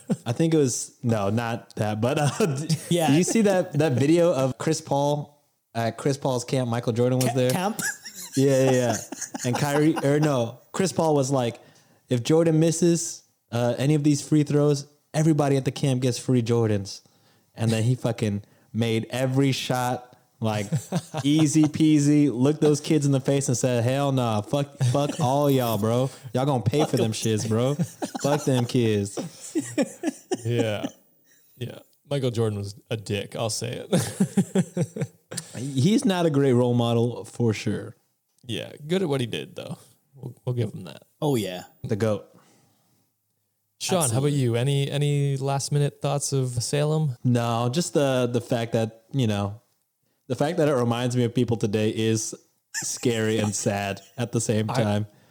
I 0.26 0.32
think 0.32 0.54
it 0.54 0.56
was 0.56 0.96
no, 1.02 1.30
not 1.30 1.74
that, 1.76 2.00
but 2.00 2.18
uh, 2.18 2.30
Yeah. 2.88 3.12
You 3.12 3.22
see 3.22 3.42
that 3.42 3.72
that 3.74 3.92
video 3.92 4.32
of 4.32 4.58
Chris 4.58 4.80
Paul 4.80 5.42
at 5.74 5.96
Chris 5.96 6.16
Paul's 6.16 6.44
camp? 6.44 6.68
Michael 6.68 6.92
Jordan 6.92 7.18
was 7.18 7.34
there. 7.34 7.50
Camp. 7.50 7.80
Yeah, 8.34 8.64
yeah, 8.64 8.70
yeah. 8.70 8.96
And 9.44 9.54
Kyrie 9.54 9.94
or 10.02 10.18
no, 10.18 10.58
Chris 10.72 10.90
Paul 10.90 11.14
was 11.14 11.30
like, 11.30 11.60
if 12.08 12.22
Jordan 12.22 12.58
misses 12.60 13.24
uh, 13.50 13.74
any 13.76 13.94
of 13.94 14.04
these 14.04 14.26
free 14.26 14.42
throws, 14.42 14.86
everybody 15.12 15.58
at 15.58 15.66
the 15.66 15.70
camp 15.70 16.00
gets 16.00 16.18
free 16.18 16.42
Jordans. 16.42 17.02
And 17.54 17.70
then 17.70 17.82
he 17.82 17.94
fucking 17.94 18.42
made 18.72 19.06
every 19.10 19.52
shot 19.52 20.16
like 20.42 20.66
easy 21.22 21.64
peasy. 21.64 22.30
Looked 22.32 22.60
those 22.60 22.80
kids 22.80 23.06
in 23.06 23.12
the 23.12 23.20
face 23.20 23.48
and 23.48 23.56
said, 23.56 23.84
"Hell 23.84 24.12
nah, 24.12 24.40
fuck, 24.40 24.76
fuck 24.92 25.20
all 25.20 25.50
y'all, 25.50 25.78
bro. 25.78 26.10
Y'all 26.34 26.46
gonna 26.46 26.62
pay 26.62 26.84
for 26.84 26.96
them 26.96 27.12
shits, 27.12 27.48
bro. 27.48 27.74
Fuck 28.22 28.44
them 28.44 28.64
kids." 28.64 29.18
Yeah. 30.44 30.86
Yeah. 31.58 31.78
Michael 32.10 32.30
Jordan 32.32 32.58
was 32.58 32.74
a 32.90 32.96
dick, 32.96 33.36
I'll 33.36 33.50
say 33.50 33.86
it. 33.88 35.06
He's 35.56 36.04
not 36.04 36.26
a 36.26 36.30
great 36.30 36.54
role 36.54 36.74
model 36.74 37.24
for 37.24 37.54
sure. 37.54 37.94
yeah. 38.44 38.72
Good 38.84 39.02
at 39.02 39.08
what 39.08 39.20
he 39.20 39.26
did 39.28 39.54
though. 39.54 39.78
We'll, 40.16 40.34
we'll 40.44 40.54
give 40.56 40.72
him 40.72 40.84
that. 40.84 41.02
Oh 41.20 41.36
yeah. 41.36 41.62
The 41.84 41.94
goat. 41.94 42.26
Sean, 43.80 44.10
how 44.10 44.18
about 44.18 44.32
you? 44.32 44.56
Any 44.56 44.90
any 44.90 45.36
last 45.36 45.70
minute 45.72 46.00
thoughts 46.02 46.32
of 46.32 46.50
Salem? 46.62 47.16
No, 47.22 47.68
just 47.72 47.94
the 47.94 48.28
the 48.32 48.40
fact 48.40 48.72
that 48.72 49.04
you 49.12 49.26
know, 49.28 49.60
the 50.26 50.34
fact 50.36 50.58
that 50.58 50.68
it 50.68 50.74
reminds 50.74 51.16
me 51.16 51.24
of 51.24 51.34
people 51.34 51.56
today 51.56 51.90
is 51.90 52.34
scary 52.74 53.38
and 53.38 53.54
sad 53.54 54.00
at 54.16 54.32
the 54.32 54.40
same 54.40 54.66
time. 54.68 55.06
I 55.08 55.21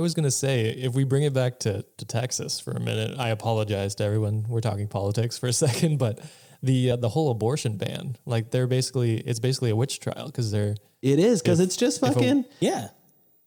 was 0.00 0.14
gonna 0.14 0.30
say 0.30 0.68
if 0.70 0.94
we 0.94 1.04
bring 1.04 1.22
it 1.24 1.32
back 1.34 1.60
to, 1.60 1.84
to 1.98 2.04
Texas 2.04 2.58
for 2.60 2.70
a 2.72 2.80
minute, 2.80 3.18
I 3.18 3.28
apologize 3.30 3.94
to 3.96 4.04
everyone. 4.04 4.46
We're 4.48 4.60
talking 4.60 4.88
politics 4.88 5.36
for 5.38 5.46
a 5.48 5.52
second, 5.66 5.98
but 5.98 6.20
the 6.62 6.92
uh, 6.92 6.96
the 6.96 7.08
whole 7.10 7.30
abortion 7.30 7.76
ban, 7.76 8.16
like 8.24 8.50
they're 8.50 8.66
basically 8.66 9.18
it's 9.18 9.40
basically 9.40 9.70
a 9.70 9.76
witch 9.76 10.00
trial 10.00 10.26
because 10.26 10.50
they're 10.50 10.74
it 11.02 11.18
is 11.18 11.42
because 11.42 11.60
it's 11.60 11.76
just 11.76 12.02
if 12.02 12.08
a- 12.10 12.12
fucking. 12.14 12.44
Yeah. 12.60 12.88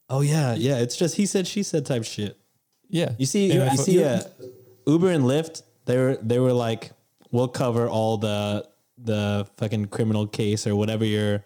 oh 0.10 0.22
yeah, 0.22 0.54
yeah. 0.54 0.78
It's 0.78 0.96
just 0.96 1.16
he 1.16 1.26
said 1.26 1.48
she 1.48 1.64
said 1.64 1.86
type 1.86 2.04
shit. 2.06 2.38
yeah. 2.90 3.14
You 3.18 3.26
see, 3.26 3.50
And 3.52 3.62
you 3.62 3.66
if- 3.66 3.80
see, 3.80 4.04
uh, 4.04 4.22
Uber 4.86 5.10
and 5.12 5.24
Lyft. 5.24 5.64
They 5.86 5.98
were 5.98 6.18
they 6.22 6.38
were 6.40 6.54
like, 6.54 6.92
we'll 7.32 7.48
cover 7.48 7.88
all 7.90 8.18
the 8.18 8.68
the 9.00 9.48
fucking 9.58 9.86
criminal 9.86 10.28
case 10.28 10.68
or 10.68 10.76
whatever 10.76 11.04
you're 11.06 11.44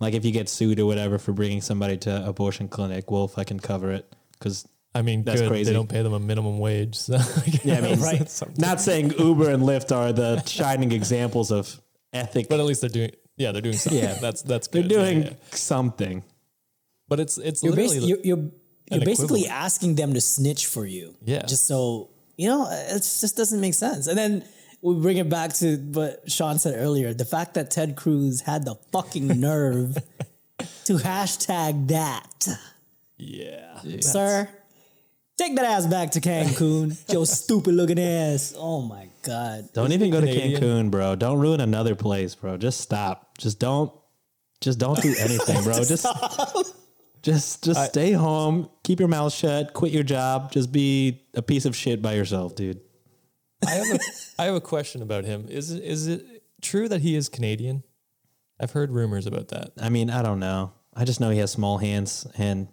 like. 0.00 0.14
If 0.14 0.24
you 0.24 0.32
get 0.32 0.48
sued 0.48 0.80
or 0.80 0.86
whatever 0.86 1.18
for 1.18 1.32
bringing 1.32 1.60
somebody 1.60 1.96
to 1.98 2.26
abortion 2.26 2.66
clinic, 2.68 3.10
we'll 3.10 3.28
fucking 3.28 3.60
cover 3.60 3.92
it 3.92 4.10
because 4.44 4.68
I 4.94 5.02
mean, 5.02 5.24
That's 5.24 5.40
good. 5.40 5.48
crazy. 5.50 5.70
They 5.70 5.72
don't 5.72 5.88
pay 5.88 6.02
them 6.02 6.12
a 6.12 6.20
minimum 6.20 6.58
wage. 6.58 6.94
So 6.96 7.14
Yeah, 7.64 7.78
I 7.78 7.80
mean, 7.80 8.00
right. 8.10 8.42
not 8.58 8.80
saying 8.80 9.12
Uber 9.18 9.50
and 9.50 9.62
Lyft 9.64 9.90
are 9.96 10.12
the 10.12 10.40
shining 10.44 10.92
examples 10.92 11.50
of 11.50 11.80
ethic. 12.12 12.48
but 12.48 12.60
at 12.60 12.66
least 12.66 12.82
they're 12.82 12.90
doing. 12.90 13.10
Yeah, 13.36 13.50
they're 13.50 13.62
doing 13.62 13.76
something. 13.76 14.00
Yeah. 14.04 14.14
that's 14.20 14.42
that's 14.42 14.68
good. 14.68 14.88
they're 14.88 14.98
doing 15.00 15.22
Yeah, 15.22 15.28
yeah. 15.30 15.36
something. 15.50 16.22
But 17.08 17.18
it's 17.20 17.38
it's 17.38 17.62
You're, 17.64 17.72
literally 17.72 17.98
basi- 18.00 18.08
you're, 18.08 18.18
you're, 18.22 18.50
you're 18.90 19.04
basically 19.04 19.40
equivalent. 19.40 19.64
asking 19.64 19.94
them 19.96 20.14
to 20.14 20.20
snitch 20.20 20.66
for 20.66 20.86
you. 20.86 21.16
Yeah. 21.24 21.42
Just 21.46 21.66
so, 21.66 22.10
you 22.36 22.48
know, 22.48 22.68
it 22.70 22.98
just 22.98 23.36
doesn't 23.36 23.60
make 23.60 23.74
sense. 23.74 24.06
And 24.06 24.16
then 24.16 24.44
we 24.80 24.94
bring 25.00 25.16
it 25.16 25.28
back 25.28 25.52
to 25.54 25.76
what 25.78 26.30
Sean 26.30 26.58
said 26.60 26.74
earlier 26.78 27.12
the 27.14 27.24
fact 27.24 27.54
that 27.54 27.70
Ted 27.72 27.96
Cruz 27.96 28.42
had 28.42 28.64
the 28.64 28.76
fucking 28.92 29.26
nerve 29.40 29.96
to 30.84 30.92
hashtag 30.94 31.88
that. 31.88 32.46
Yeah. 33.24 34.00
Sir, 34.00 34.48
take 35.36 35.54
that 35.56 35.64
ass 35.64 35.86
back 35.86 36.12
to 36.12 36.20
Cancun. 36.20 36.98
Your 37.12 37.26
stupid 37.26 37.74
looking 37.74 37.98
ass. 37.98 38.54
Oh 38.56 38.82
my 38.82 39.08
God. 39.22 39.68
Don't 39.72 39.92
even 39.92 40.10
go 40.10 40.20
to 40.20 40.26
Cancun, 40.26 40.90
bro. 40.90 41.16
Don't 41.16 41.38
ruin 41.38 41.60
another 41.60 41.94
place, 41.94 42.34
bro. 42.34 42.56
Just 42.56 42.80
stop. 42.80 43.38
Just 43.38 43.58
don't. 43.58 43.92
Just 44.60 44.78
don't 44.78 45.00
do 45.02 45.14
anything, 45.18 45.62
bro. 45.62 45.74
Just, 45.84 46.06
just, 47.20 47.64
just 47.64 47.84
stay 47.90 48.12
home. 48.12 48.70
Keep 48.82 49.00
your 49.00 49.08
mouth 49.08 49.32
shut. 49.32 49.74
Quit 49.74 49.92
your 49.92 50.02
job. 50.02 50.52
Just 50.52 50.72
be 50.72 51.22
a 51.34 51.42
piece 51.42 51.64
of 51.64 51.74
shit 51.74 52.00
by 52.00 52.14
yourself, 52.14 52.54
dude. 52.54 52.80
I 53.66 53.70
have 53.70 53.86
a 53.86 53.98
I 54.38 54.44
have 54.44 54.54
a 54.54 54.60
question 54.60 55.02
about 55.02 55.24
him. 55.24 55.46
Is 55.48 55.70
it 55.70 55.82
is 55.82 56.06
it 56.06 56.44
true 56.62 56.88
that 56.88 57.00
he 57.00 57.14
is 57.14 57.28
Canadian? 57.28 57.82
I've 58.60 58.72
heard 58.72 58.90
rumors 58.90 59.26
about 59.26 59.48
that. 59.48 59.72
I 59.80 59.88
mean, 59.88 60.10
I 60.10 60.22
don't 60.22 60.38
know. 60.38 60.72
I 60.94 61.04
just 61.04 61.20
know 61.20 61.30
he 61.30 61.38
has 61.38 61.50
small 61.50 61.78
hands 61.78 62.26
and 62.36 62.68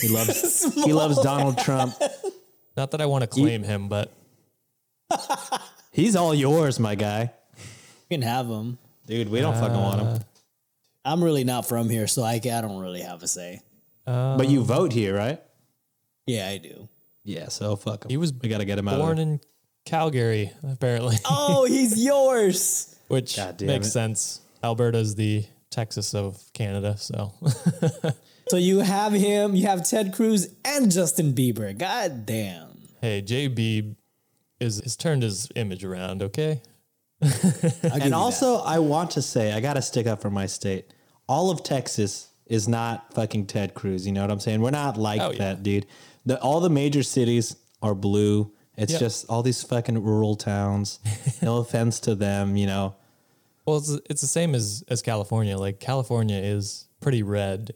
he 0.00 0.08
loves 0.08 0.74
he 0.84 0.92
loves 0.92 1.20
Donald 1.22 1.58
Trump. 1.58 1.94
Not 2.76 2.90
that 2.92 3.00
I 3.00 3.06
want 3.06 3.22
to 3.22 3.26
claim 3.28 3.62
him, 3.62 3.88
but 3.88 4.12
He's 5.92 6.16
all 6.16 6.34
yours, 6.34 6.80
my 6.80 6.94
guy. 6.96 7.32
You 8.10 8.18
can 8.18 8.22
have 8.22 8.46
him, 8.48 8.78
Dude, 9.06 9.28
we 9.28 9.40
don't 9.40 9.54
fucking 9.54 9.76
want 9.80 10.00
him. 10.00 10.06
Uh, 10.08 10.18
I'm 11.04 11.22
really 11.22 11.44
not 11.44 11.66
from 11.68 11.88
here, 11.88 12.06
so 12.06 12.22
I, 12.22 12.34
I 12.34 12.38
don't 12.38 12.80
really 12.80 13.02
have 13.02 13.22
a 13.22 13.28
say. 13.28 13.60
Um, 14.06 14.36
but 14.38 14.48
you 14.48 14.62
vote 14.64 14.92
here, 14.92 15.14
right? 15.16 15.40
Yeah, 16.26 16.48
I 16.48 16.58
do. 16.58 16.88
Yeah, 17.22 17.48
so 17.48 17.76
fuck 17.76 18.04
him. 18.04 18.10
he 18.10 18.16
was 18.16 18.32
we 18.32 18.48
got 18.48 18.58
to 18.58 18.64
get 18.64 18.78
him 18.78 18.88
out. 18.88 18.98
born 18.98 19.18
of 19.18 19.18
in 19.20 19.40
Calgary, 19.84 20.50
apparently, 20.68 21.16
Oh, 21.26 21.64
he's 21.68 22.02
yours. 22.02 22.96
which 23.08 23.36
God 23.36 23.56
damn 23.58 23.68
makes 23.68 23.86
it. 23.88 23.90
sense. 23.90 24.40
Alberta's 24.62 25.14
the 25.14 25.44
Texas 25.70 26.14
of 26.14 26.42
Canada, 26.54 26.96
so 26.98 27.32
So 28.48 28.56
you 28.56 28.80
have 28.80 29.12
him, 29.12 29.54
you 29.54 29.66
have 29.66 29.88
Ted 29.88 30.12
Cruz 30.12 30.54
and 30.64 30.90
Justin 30.92 31.32
Bieber. 31.32 31.76
God 31.76 32.26
damn. 32.26 32.68
hey, 33.00 33.22
JB 33.22 33.96
is 34.60 34.80
has 34.80 34.96
turned 34.96 35.22
his 35.22 35.48
image 35.56 35.84
around. 35.84 36.22
Okay, 36.22 36.60
And 37.82 38.14
also, 38.14 38.56
I 38.56 38.78
want 38.80 39.12
to 39.12 39.22
say, 39.22 39.52
I 39.52 39.60
got 39.60 39.74
to 39.74 39.82
stick 39.82 40.06
up 40.06 40.20
for 40.20 40.30
my 40.30 40.46
state. 40.46 40.92
All 41.28 41.50
of 41.50 41.62
Texas 41.62 42.28
is 42.46 42.68
not 42.68 43.12
fucking 43.14 43.46
Ted 43.46 43.72
Cruz. 43.74 44.06
You 44.06 44.12
know 44.12 44.20
what 44.20 44.30
I'm 44.30 44.40
saying? 44.40 44.60
We're 44.60 44.70
not 44.70 44.96
like 44.98 45.20
Oh, 45.22 45.30
yeah. 45.32 45.38
that, 45.38 45.62
dude. 45.62 45.86
The, 46.26 46.38
all 46.40 46.60
the 46.60 46.70
major 46.70 47.02
cities 47.02 47.56
are 47.82 47.94
blue. 47.94 48.52
It's 48.76 48.92
Yep. 48.92 49.00
just 49.00 49.26
all 49.30 49.42
these 49.42 49.62
fucking 49.62 50.02
rural 50.02 50.36
towns. 50.36 50.98
no 51.42 51.58
offense 51.58 52.00
to 52.00 52.14
them, 52.14 52.56
you 52.56 52.66
know. 52.66 52.96
well, 53.66 53.78
it's 53.78 53.90
it's 54.10 54.20
the 54.20 54.26
same 54.26 54.54
as 54.54 54.84
as 54.88 55.00
California. 55.00 55.56
Like 55.56 55.80
California 55.80 56.36
is 56.38 56.86
pretty 57.00 57.22
red, 57.22 57.74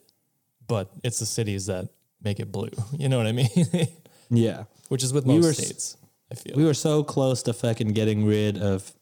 but 0.68 0.90
it's 1.02 1.18
the 1.18 1.26
cities 1.26 1.66
that 1.66 1.88
make 2.22 2.38
it 2.40 2.52
blue. 2.52 2.70
You 2.98 3.08
know 3.08 3.18
what 3.18 3.26
I 3.26 3.32
mean? 3.32 3.48
Yeah. 4.30 4.64
which 4.88 5.02
is 5.02 5.12
with 5.12 5.24
We 5.24 5.36
most 5.36 5.44
were 5.44 5.52
states. 5.54 5.96
I 6.30 6.34
feel 6.34 6.54
We 6.54 6.64
were 6.64 6.74
so 6.74 7.02
close 7.02 7.42
to 7.44 7.54
fucking 7.54 7.88
getting 7.88 8.26
rid 8.26 8.58
of 8.58 8.92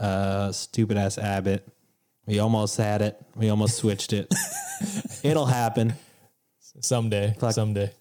uh, 0.00 0.50
stupid 0.52 0.96
ass 0.96 1.18
Abbott. 1.18 1.66
We 2.26 2.40
almost 2.40 2.76
had 2.76 3.00
it. 3.02 3.16
We 3.36 3.48
almost 3.48 3.76
switched 3.76 4.12
it. 4.12 4.32
It'll 5.22 5.46
happen. 5.46 5.94
someday, 6.80 7.34
someday. 7.50 7.92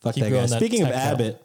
Fuck 0.00 0.14
Keep 0.14 0.24
that 0.24 0.30
guy. 0.30 0.46
that 0.46 0.56
Speaking 0.58 0.82
of. 0.82 0.88
Abbott, 0.92 1.42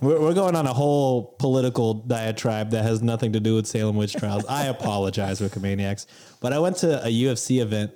we're, 0.00 0.20
we're 0.20 0.34
going 0.34 0.56
on 0.56 0.66
a 0.66 0.72
whole 0.72 1.34
political 1.38 1.94
diatribe 1.94 2.70
that 2.70 2.82
has 2.84 3.02
nothing 3.02 3.32
to 3.34 3.40
do 3.40 3.56
with 3.56 3.66
Salem 3.66 3.96
witch 3.96 4.14
trials. 4.14 4.46
I 4.46 4.66
apologize, 4.66 5.40
Wikimaniacs, 5.40 6.06
but 6.40 6.52
I 6.54 6.58
went 6.58 6.78
to 6.78 7.04
a 7.04 7.08
UFC 7.08 7.60
event 7.60 7.92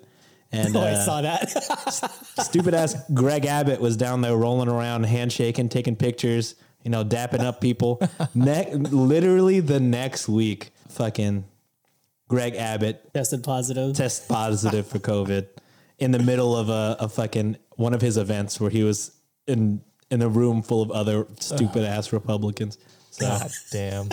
and 0.53 0.77
Oh, 0.77 0.81
I 0.81 0.93
uh, 0.93 1.05
saw 1.05 1.21
that. 1.23 1.51
stupid 2.45 2.75
ass 2.75 2.95
Greg 3.13 3.47
Abbott 3.47 3.81
was 3.81 3.97
down 3.97 4.21
there 4.21 4.37
rolling 4.37 4.69
around, 4.69 5.05
handshaking, 5.05 5.69
taking 5.69 5.97
pictures, 5.97 6.55
you 6.83 6.91
know, 6.91 7.05
dapping 7.05 7.41
up 7.41 7.61
people. 7.61 8.01
ne- 8.35 8.75
literally 8.75 9.61
the 9.61 9.81
next 9.81 10.29
week, 10.29 10.73
fucking 10.89 11.45
Greg 12.29 12.55
Abbott 12.57 13.13
Tested 13.15 13.43
positive. 13.45 13.95
test 13.97 14.29
positive 14.29 14.87
for 14.87 14.99
COVID 14.99 15.49
in 15.99 16.11
the 16.11 16.19
middle 16.19 16.57
of 16.57 16.69
a, 16.69 16.97
a 17.01 17.09
fucking 17.09 17.57
one 17.77 17.95
of 17.95 18.01
his 18.01 18.17
events 18.17 18.61
where 18.61 18.71
he 18.71 18.83
was 18.83 19.13
in 19.47 19.81
in 20.11 20.23
a 20.23 20.29
room 20.29 20.63
full 20.63 20.83
of 20.83 20.91
other 20.93 21.27
stupid 21.41 21.83
ass 21.85 22.13
Republicans. 22.13 22.79
So 23.11 23.27
God 23.27 23.51
damn. 23.73 24.09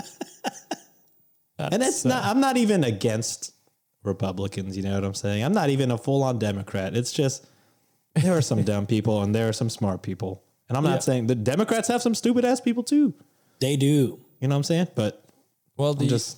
and 1.59 1.84
it's 1.84 2.03
not. 2.05 2.23
I'm 2.25 2.39
not 2.39 2.57
even 2.57 2.84
against 2.84 3.53
Republicans. 4.04 4.76
You 4.78 4.84
know 4.84 4.95
what 4.95 5.04
I'm 5.04 5.14
saying? 5.14 5.43
I'm 5.43 5.54
not 5.54 5.70
even 5.70 5.91
a 5.91 5.97
full 5.97 6.24
on 6.24 6.39
Democrat. 6.39 6.95
It's 6.95 7.12
just 7.12 7.45
there 8.16 8.36
are 8.38 8.41
some 8.41 8.64
dumb 8.72 8.86
people 8.86 9.22
and 9.22 9.34
there 9.34 9.49
are 9.49 9.54
some 9.54 9.70
smart 9.70 10.01
people. 10.01 10.43
And 10.70 10.78
I'm 10.78 10.84
not 10.84 10.95
Yeah. 10.95 10.99
saying 10.99 11.28
the 11.28 11.36
Democrats 11.36 11.88
have 11.88 12.01
some 12.01 12.16
stupid 12.16 12.45
ass 12.45 12.62
people 12.62 12.84
too. 12.84 13.14
They 13.60 13.76
do. 13.76 14.20
You 14.39 14.47
know 14.47 14.56
what 14.56 14.58
I'm 14.58 14.64
saying? 14.64 14.88
But 14.95 15.24
Well, 15.78 15.93
the, 15.93 16.06
I'm 16.06 16.10
just 16.10 16.38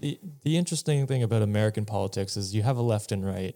the 0.00 0.18
the 0.42 0.56
interesting 0.56 1.06
thing 1.06 1.22
about 1.22 1.42
American 1.42 1.84
politics 1.84 2.36
is 2.36 2.54
you 2.54 2.62
have 2.62 2.76
a 2.76 2.82
left 2.82 3.12
and 3.12 3.24
right, 3.26 3.54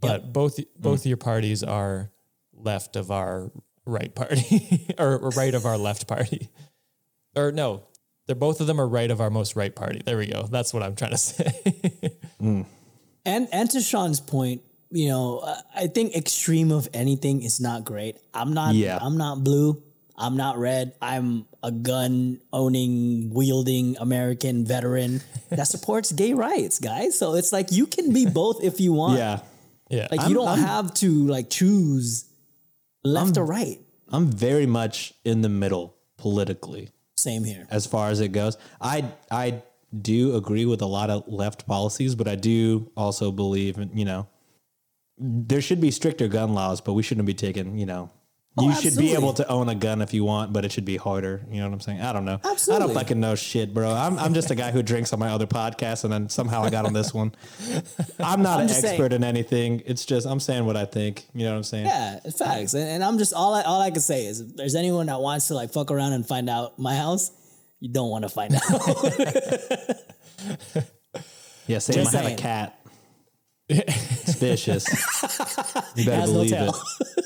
but 0.00 0.32
both 0.32 0.60
both 0.78 1.02
mm. 1.02 1.06
your 1.06 1.16
parties 1.16 1.62
are 1.62 2.10
left 2.52 2.96
of 2.96 3.10
our 3.10 3.50
right 3.84 4.14
party 4.14 4.86
or 4.98 5.18
right 5.30 5.54
of 5.54 5.64
our 5.66 5.78
left 5.78 6.06
party, 6.06 6.48
or 7.34 7.50
no, 7.50 7.82
they're 8.28 8.36
both 8.36 8.60
of 8.60 8.68
them 8.68 8.80
are 8.80 8.86
right 8.86 9.10
of 9.10 9.20
our 9.20 9.30
most 9.30 9.56
right 9.56 9.74
party. 9.74 10.00
There 10.04 10.16
we 10.16 10.28
go. 10.28 10.44
That's 10.44 10.72
what 10.72 10.84
I'm 10.84 10.94
trying 10.94 11.10
to 11.10 11.18
say. 11.18 11.50
And 12.40 13.48
and 13.52 13.70
to 13.70 13.80
Sean's 13.80 14.20
point, 14.20 14.62
you 14.90 15.08
know, 15.08 15.38
uh, 15.38 15.56
I 15.74 15.86
think 15.88 16.14
extreme 16.16 16.70
of 16.70 16.88
anything 16.94 17.42
is 17.42 17.60
not 17.60 17.84
great. 17.84 18.18
I'm 18.32 18.54
not. 18.54 18.74
Yeah. 18.74 18.98
I'm 19.00 19.16
not 19.18 19.42
blue. 19.42 19.82
I'm 20.16 20.36
not 20.36 20.58
red. 20.58 20.94
I'm 21.00 21.46
a 21.62 21.70
gun 21.70 22.40
owning, 22.52 23.30
wielding 23.32 23.96
American 23.98 24.64
veteran 24.64 25.20
that 25.50 25.68
supports 25.68 26.10
gay 26.12 26.32
rights, 26.34 26.78
guys. 26.80 27.18
So 27.18 27.34
it's 27.34 27.52
like 27.52 27.70
you 27.72 27.86
can 27.86 28.12
be 28.12 28.26
both 28.26 28.62
if 28.64 28.80
you 28.80 28.92
want. 28.92 29.18
yeah. 29.18 29.40
yeah, 29.90 30.08
Like 30.10 30.20
I'm- 30.20 30.28
you 30.30 30.34
don't 30.34 30.48
I'm- 30.48 30.58
have 30.58 30.94
to 30.94 31.26
like 31.26 31.50
choose 31.50 32.24
left 33.04 33.36
or 33.36 33.44
right. 33.44 33.78
I'm 34.08 34.26
very 34.32 34.66
much 34.66 35.12
in 35.24 35.42
the 35.42 35.48
middle 35.48 35.94
politically 36.16 36.90
Same 37.18 37.42
here. 37.44 37.66
as 37.70 37.84
far 37.84 38.10
as 38.10 38.20
it 38.20 38.28
goes. 38.28 38.56
I 38.80 39.12
I 39.30 39.62
do 40.00 40.36
agree 40.36 40.66
with 40.66 40.82
a 40.82 40.86
lot 40.86 41.10
of 41.10 41.26
left 41.26 41.66
policies, 41.66 42.14
but 42.14 42.28
I 42.28 42.36
do 42.36 42.90
also 42.96 43.32
believe 43.32 43.78
in, 43.78 43.90
you 43.96 44.04
know, 44.04 44.28
there 45.18 45.60
should 45.60 45.80
be 45.80 45.90
stricter 45.90 46.28
gun 46.28 46.54
laws, 46.54 46.80
but 46.80 46.92
we 46.92 47.02
shouldn't 47.02 47.26
be 47.26 47.34
taking, 47.34 47.76
you 47.78 47.86
know, 47.86 48.10
Oh, 48.60 48.68
you 48.68 48.74
should 48.74 48.96
be 48.96 49.12
able 49.14 49.32
to 49.34 49.48
own 49.48 49.68
a 49.68 49.74
gun 49.74 50.02
if 50.02 50.12
you 50.14 50.24
want, 50.24 50.52
but 50.52 50.64
it 50.64 50.72
should 50.72 50.84
be 50.84 50.96
harder. 50.96 51.42
You 51.50 51.60
know 51.60 51.66
what 51.68 51.74
I'm 51.74 51.80
saying? 51.80 52.00
I 52.00 52.12
don't 52.12 52.24
know. 52.24 52.40
Absolutely. 52.44 52.84
I 52.84 52.86
don't 52.86 52.94
fucking 52.94 53.20
know 53.20 53.34
shit, 53.34 53.72
bro. 53.74 53.90
I'm, 53.92 54.18
I'm 54.18 54.34
just 54.34 54.50
a 54.50 54.54
guy 54.54 54.70
who 54.70 54.82
drinks 54.82 55.12
on 55.12 55.18
my 55.18 55.28
other 55.30 55.46
podcast, 55.46 56.04
and 56.04 56.12
then 56.12 56.28
somehow 56.28 56.62
I 56.62 56.70
got 56.70 56.84
on 56.86 56.92
this 56.92 57.12
one. 57.14 57.34
I'm 58.18 58.42
not 58.42 58.56
I'm 58.56 58.62
an 58.62 58.68
just 58.68 58.80
saying. 58.80 58.94
expert 58.94 59.12
in 59.12 59.24
anything. 59.24 59.82
It's 59.86 60.04
just 60.04 60.26
I'm 60.26 60.40
saying 60.40 60.64
what 60.66 60.76
I 60.76 60.84
think. 60.84 61.26
You 61.34 61.44
know 61.44 61.50
what 61.52 61.58
I'm 61.58 61.64
saying? 61.64 61.86
Yeah, 61.86 62.20
facts. 62.36 62.74
And, 62.74 62.88
and 62.88 63.04
I'm 63.04 63.18
just 63.18 63.32
all 63.34 63.54
I 63.54 63.62
all 63.62 63.80
I 63.80 63.90
can 63.90 64.00
say 64.00 64.26
is 64.26 64.40
if 64.40 64.56
there's 64.56 64.74
anyone 64.74 65.06
that 65.06 65.20
wants 65.20 65.48
to 65.48 65.54
like 65.54 65.70
fuck 65.72 65.90
around 65.90 66.12
and 66.12 66.26
find 66.26 66.48
out 66.50 66.78
my 66.78 66.94
house, 66.96 67.30
you 67.80 67.90
don't 67.92 68.10
want 68.10 68.22
to 68.24 68.28
find 68.28 68.54
out. 68.54 68.62
Yeah, 71.66 71.80
say 71.80 71.92
Just 71.92 72.14
I 72.14 72.22
have 72.22 72.32
a 72.32 72.34
cat. 72.36 72.74
It's 73.70 74.34
vicious. 74.36 74.86
You 75.94 76.06
better 76.06 76.20
Has 76.20 76.32
believe 76.32 76.50
tail. 76.50 76.74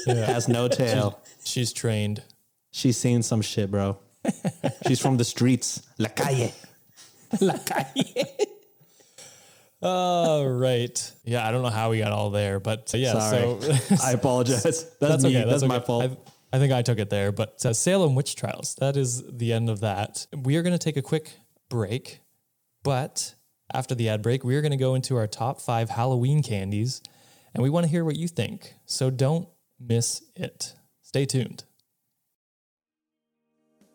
it. 0.09 0.17
Has 0.27 0.49
no 0.49 0.67
tail. 0.83 1.22
She's 1.45 1.73
trained. 1.73 2.23
She's 2.71 2.97
seen 2.97 3.23
some 3.23 3.43
shit, 3.43 3.71
bro. 3.71 3.99
She's 4.87 5.01
from 5.01 5.17
the 5.17 5.25
streets. 5.25 5.83
La 5.99 6.09
calle. 6.09 6.53
La 7.41 7.55
calle. 7.59 8.27
All 9.83 10.49
right. 10.49 11.13
Yeah, 11.25 11.47
I 11.47 11.51
don't 11.51 11.63
know 11.63 11.71
how 11.71 11.91
we 11.91 11.99
got 11.99 12.13
all 12.13 12.31
there, 12.31 12.61
but 12.61 12.93
uh, 12.95 12.99
yeah. 12.99 13.19
Sorry. 13.19 13.61
So 13.61 13.97
I 14.05 14.13
apologize. 14.13 14.63
That's, 14.63 14.85
that's 15.01 15.25
okay. 15.25 15.45
That's, 15.45 15.65
my 15.65 15.77
okay. 15.77 15.87
fault. 15.87 16.05
I, 16.53 16.57
I 16.57 16.59
think 16.61 16.73
I 16.73 16.83
took 16.83 16.99
it 16.99 17.11
there, 17.11 17.33
but 17.33 17.65
uh, 17.67 17.73
Salem 17.73 18.15
witch 18.15 18.37
trials. 18.37 18.77
That 18.77 18.97
is 18.97 19.25
the 19.27 19.53
end 19.53 19.69
of 19.69 19.81
that. 19.81 20.27
We 20.37 20.57
are 20.57 20.63
going 20.63 20.75
to 20.75 20.79
take 20.79 20.97
a 20.97 21.03
quick 21.03 21.33
break, 21.69 22.21
but 22.85 23.35
after 23.75 23.95
the 23.95 24.09
ad 24.09 24.23
break, 24.23 24.45
we 24.45 24.55
are 24.55 24.61
going 24.61 24.73
to 24.73 24.77
go 24.77 24.95
into 24.95 25.17
our 25.17 25.27
top 25.27 25.61
five 25.61 25.91
Halloween 25.91 26.43
candies, 26.43 27.03
and 27.53 27.63
we 27.63 27.71
want 27.71 27.85
to 27.85 27.91
hear 27.91 28.05
what 28.05 28.17
you 28.17 28.29
think. 28.29 28.75
So 28.87 29.11
don't 29.11 29.49
miss 29.81 30.23
it. 30.37 30.75
Stay 31.13 31.27
tuned. 31.27 31.65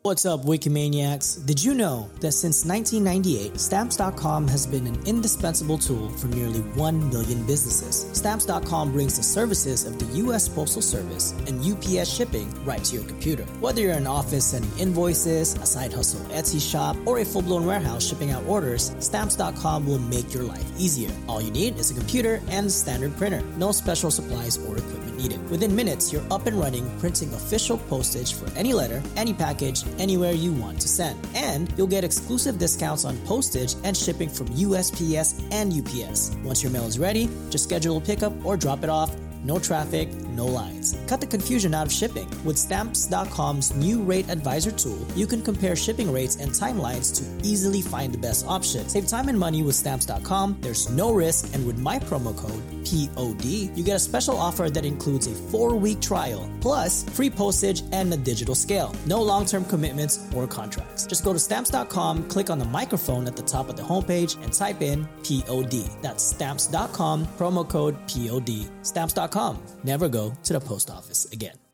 What's 0.08 0.26
up, 0.26 0.46
Wikimaniacs? 0.46 1.46
Did 1.46 1.62
you 1.62 1.74
know 1.74 2.10
that 2.22 2.32
since 2.32 2.64
1998, 2.64 3.60
Stamps.com 3.60 4.48
has 4.48 4.66
been 4.66 4.88
an 4.88 4.98
indispensable 5.06 5.78
tool 5.78 6.12
for 6.12 6.28
nearly 6.28 6.62
1 6.62 7.10
million 7.10 7.46
businesses? 7.46 8.10
Stamps.com 8.18 8.94
brings 8.94 9.18
the 9.18 9.24
services 9.24 9.84
of 9.84 10.00
the 10.00 10.06
U.S. 10.20 10.48
Postal 10.48 10.82
Service 10.82 11.34
and 11.46 11.60
UPS 11.60 12.10
shipping 12.10 12.48
right 12.64 12.82
to 12.86 12.96
your 12.96 13.04
computer. 13.04 13.44
Whether 13.60 13.82
you're 13.82 13.96
an 13.96 14.08
office 14.08 14.46
sending 14.46 14.72
invoices, 14.80 15.56
a 15.56 15.66
side 15.66 15.92
hustle 15.92 16.22
Etsy 16.28 16.62
shop, 16.62 16.96
or 17.06 17.20
a 17.20 17.26
full 17.26 17.42
blown 17.42 17.66
warehouse 17.66 18.08
shipping 18.08 18.32
out 18.32 18.46
orders, 18.46 18.96
Stamps.com 19.00 19.86
will 19.86 20.00
make 20.00 20.34
your 20.34 20.44
life 20.44 20.72
easier. 20.80 21.12
All 21.28 21.42
you 21.42 21.52
need 21.52 21.78
is 21.78 21.92
a 21.92 21.94
computer 21.94 22.42
and 22.48 22.68
a 22.68 22.70
standard 22.70 23.14
printer. 23.18 23.42
No 23.58 23.74
special 23.74 24.10
supplies 24.10 24.58
or 24.58 24.78
equipment 24.78 25.18
needed. 25.18 25.50
Within 25.50 25.76
minutes, 25.76 26.14
you're 26.14 26.24
up 26.32 26.46
and 26.46 26.58
running, 26.58 26.90
printing 27.00 27.34
official 27.34 27.78
postage 27.90 28.36
for 28.36 28.50
any 28.56 28.74
letter, 28.74 29.02
any 29.16 29.34
package, 29.34 29.84
anywhere 30.00 30.32
you 30.32 30.54
want 30.54 30.80
to 30.82 30.88
send. 30.88 31.18
And 31.36 31.72
you'll 31.78 31.88
get 31.88 32.04
exclusive 32.04 32.58
discounts 32.58 33.06
on 33.06 33.18
postage 33.20 33.76
and 33.84 33.96
shipping 33.96 34.30
from 34.30 34.48
USPS 34.50 35.44
and 35.52 35.74
UPS. 35.74 36.36
Once 36.44 36.64
your 36.64 36.72
mail 36.72 36.86
is 36.86 37.00
ready, 37.00 37.30
just 37.50 37.64
schedule 37.64 37.98
a 37.98 38.02
pickup 38.02 38.34
or 38.46 38.58
drop 38.58 38.84
it 38.84 38.90
off. 38.90 39.16
No 39.44 39.60
traffic, 39.60 40.12
no 40.30 40.46
lines. 40.46 40.98
Cut 41.08 41.22
the 41.22 41.28
confusion 41.28 41.74
out 41.74 41.86
of 41.86 41.92
shipping. 41.94 42.30
With 42.44 42.58
Stamps.com's 42.58 43.74
new 43.76 44.02
rate 44.02 44.30
advisor 44.30 44.72
tool, 44.72 45.06
you 45.16 45.28
can 45.28 45.42
compare 45.42 45.76
shipping 45.76 46.12
rates 46.12 46.36
and 46.36 46.52
timelines 46.52 47.16
to 47.18 47.48
easily 47.48 47.82
find 47.82 48.14
the 48.14 48.18
best 48.18 48.46
option. 48.48 48.90
Save 48.90 49.08
time 49.08 49.30
and 49.30 49.40
money 49.40 49.64
with 49.64 49.76
Stamps.com. 49.76 50.58
There's 50.60 50.90
no 50.90 51.14
risk, 51.14 51.54
and 51.54 51.66
with 51.66 51.78
my 51.78 52.00
promo 52.00 52.36
code 52.36 52.77
POD, 52.88 53.46
you 53.76 53.84
get 53.84 53.98
a 53.98 54.00
special 54.00 54.38
offer 54.38 54.70
that 54.70 54.86
includes 54.86 55.28
a 55.28 55.36
four 55.52 55.76
week 55.76 56.00
trial, 56.00 56.50
plus 56.62 57.04
free 57.04 57.30
postage 57.30 57.84
and 57.92 58.14
a 58.14 58.18
digital 58.18 58.56
scale. 58.56 58.96
No 59.06 59.22
long 59.22 59.46
term 59.46 59.66
commitments 59.66 60.20
or 60.34 60.48
contracts. 60.48 61.06
Just 61.06 61.26
go 61.26 61.34
to 61.34 61.40
Stamps.com, 61.40 62.30
click 62.30 62.50
on 62.50 62.60
the 62.60 62.66
microphone 62.66 63.28
at 63.28 63.36
the 63.36 63.44
top 63.44 63.68
of 63.70 63.76
the 63.76 63.84
homepage, 63.84 64.42
and 64.44 64.54
type 64.54 64.82
in 64.82 65.06
POD. 65.24 65.90
That's 66.02 66.24
Stamps.com, 66.24 67.26
promo 67.38 67.68
code 67.68 67.98
POD. 68.08 68.70
Stamps.com. 68.84 69.62
Never 69.84 70.08
go 70.08 70.34
to 70.44 70.54
the 70.54 70.62
post 70.62 70.90
office 70.90 71.26
again. 71.34 71.67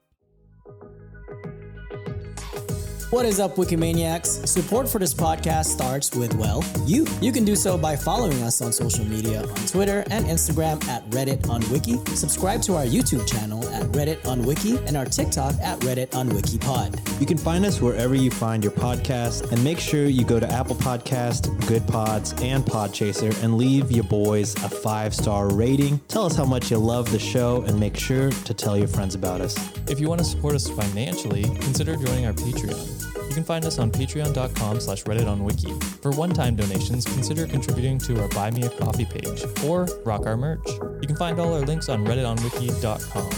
What 3.14 3.28
is 3.28 3.40
up, 3.40 3.58
Wikimaniacs? 3.58 4.48
Support 4.48 4.90
for 4.90 4.98
this 4.98 5.14
podcast 5.14 5.66
starts 5.66 6.16
with, 6.16 6.34
well, 6.34 6.64
you. 6.88 7.06
You 7.22 7.32
can 7.32 7.46
do 7.46 7.56
so 7.56 7.78
by 7.78 7.96
following 7.96 8.42
us 8.42 8.60
on 8.60 8.74
social 8.74 9.06
media 9.06 9.44
on 9.44 9.68
Twitter 9.68 10.04
and 10.10 10.26
Instagram 10.26 10.84
at 10.88 11.08
Reddit 11.12 11.48
on 11.48 11.62
Wiki. 11.70 12.04
Subscribe 12.16 12.64
to 12.64 12.76
our 12.76 12.86
YouTube 12.86 13.32
channel 13.32 13.64
at 13.70 13.84
Reddit 13.92 14.26
on 14.26 14.42
Wiki 14.42 14.78
and 14.88 14.98
our 14.98 15.06
TikTok 15.06 15.54
at 15.62 15.80
Reddit 15.82 16.16
on 16.16 16.28
WikiPod. 16.30 17.20
You 17.20 17.28
can 17.28 17.38
find 17.38 17.68
us 17.68 17.80
wherever 17.80 18.16
you 18.16 18.32
find 18.32 18.64
your 18.64 18.74
podcast, 18.74 19.52
and 19.52 19.64
make 19.64 19.78
sure 19.78 20.06
you 20.06 20.26
go 20.26 20.40
to 20.40 20.52
Apple 20.52 20.76
Podcast, 20.76 21.68
Good 21.68 21.88
Pods, 21.88 22.34
and 22.42 22.66
Podchaser, 22.66 23.44
and 23.44 23.58
leave 23.60 23.92
your 23.92 24.06
boys 24.06 24.56
a 24.64 24.70
five 24.70 25.14
star 25.14 25.54
rating. 25.54 26.00
Tell 26.08 26.26
us 26.26 26.36
how 26.36 26.46
much 26.46 26.72
you 26.72 26.80
love 26.80 27.12
the 27.12 27.20
show, 27.20 27.62
and 27.68 27.80
make 27.80 27.96
sure 27.96 28.32
to 28.32 28.54
tell 28.56 28.76
your 28.76 28.88
friends 28.88 29.14
about 29.14 29.40
us. 29.40 29.56
If 29.88 30.00
you 30.00 30.10
want 30.10 30.18
to 30.18 30.26
support 30.26 30.56
us 30.56 30.68
financially, 30.68 31.44
consider 31.44 31.96
joining 31.96 32.26
our 32.26 32.34
Patreon. 32.34 33.03
You 33.34 33.38
can 33.38 33.46
find 33.46 33.66
us 33.66 33.80
on 33.80 33.90
patreon.com 33.90 34.80
slash 34.80 35.06
reddit 35.06 35.28
on 35.28 35.44
wiki. 35.44 35.72
For 36.04 36.12
one-time 36.12 36.56
donations, 36.56 37.04
consider 37.04 37.48
contributing 37.48 37.98
to 37.98 38.22
our 38.22 38.28
Buy 38.30 38.52
Me 38.52 38.62
a 38.62 38.70
Coffee 38.70 39.06
page 39.06 39.44
or 39.66 39.88
rock 40.06 40.28
our 40.28 40.38
merch. 40.38 40.68
You 40.68 41.08
can 41.08 41.16
find 41.16 41.40
all 41.40 41.52
our 41.52 41.62
links 41.62 41.90
on 41.90 42.06
redditonwiki.com. 42.06 43.32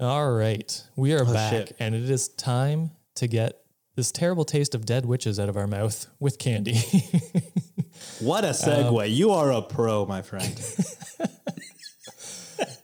All 0.00 0.32
right, 0.32 0.88
we 0.96 1.12
are 1.14 1.22
oh, 1.22 1.32
back, 1.32 1.52
shit. 1.52 1.76
and 1.78 1.94
it 1.94 2.10
is 2.10 2.26
time 2.30 2.90
to 3.14 3.28
get 3.28 3.60
this 3.94 4.10
terrible 4.10 4.44
taste 4.44 4.74
of 4.74 4.84
dead 4.84 5.06
witches 5.06 5.38
out 5.38 5.50
of 5.50 5.56
our 5.56 5.68
mouth 5.68 6.08
with 6.18 6.40
candy. 6.40 6.80
What 8.20 8.44
a 8.44 8.48
segue. 8.48 9.04
Um, 9.04 9.10
you 9.10 9.30
are 9.30 9.52
a 9.52 9.62
pro, 9.62 10.06
my 10.06 10.22
friend. 10.22 10.60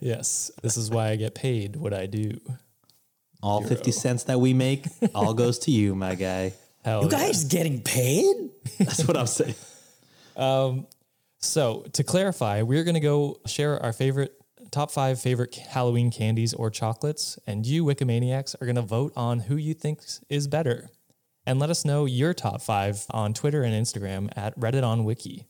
yes, 0.00 0.50
this 0.62 0.76
is 0.76 0.90
why 0.90 1.10
I 1.10 1.16
get 1.16 1.34
paid 1.34 1.76
what 1.76 1.92
I 1.94 2.06
do. 2.06 2.40
All 3.42 3.62
50 3.62 3.92
cents 3.92 4.24
that 4.24 4.40
we 4.40 4.52
make, 4.52 4.86
all 5.14 5.32
goes 5.34 5.60
to 5.60 5.70
you, 5.70 5.94
my 5.94 6.14
guy. 6.14 6.54
Hell 6.84 7.04
You 7.04 7.08
yeah. 7.10 7.18
guys 7.18 7.44
getting 7.44 7.82
paid? 7.82 8.34
That's 8.78 9.06
what 9.06 9.16
I'm 9.16 9.26
saying. 9.26 9.54
Um, 10.36 10.86
so 11.38 11.84
to 11.92 12.02
clarify, 12.02 12.62
we're 12.62 12.84
going 12.84 12.94
to 12.94 13.00
go 13.00 13.38
share 13.46 13.80
our 13.82 13.92
favorite 13.92 14.34
top 14.70 14.90
five 14.90 15.20
favorite 15.20 15.54
Halloween 15.54 16.10
candies 16.10 16.52
or 16.54 16.70
chocolates, 16.70 17.38
and 17.46 17.66
you 17.66 17.84
Wikimaniacs 17.84 18.60
are 18.60 18.66
going 18.66 18.76
to 18.76 18.82
vote 18.82 19.12
on 19.16 19.40
who 19.40 19.56
you 19.56 19.74
think 19.74 20.00
is 20.28 20.46
better, 20.46 20.90
and 21.46 21.58
let 21.58 21.70
us 21.70 21.84
know 21.84 22.04
your 22.04 22.34
top 22.34 22.60
five 22.60 23.04
on 23.10 23.34
Twitter 23.34 23.62
and 23.62 23.72
Instagram 23.74 24.30
at 24.36 24.58
Reddit 24.58 24.84
on 24.84 25.04
Wiki, 25.04 25.46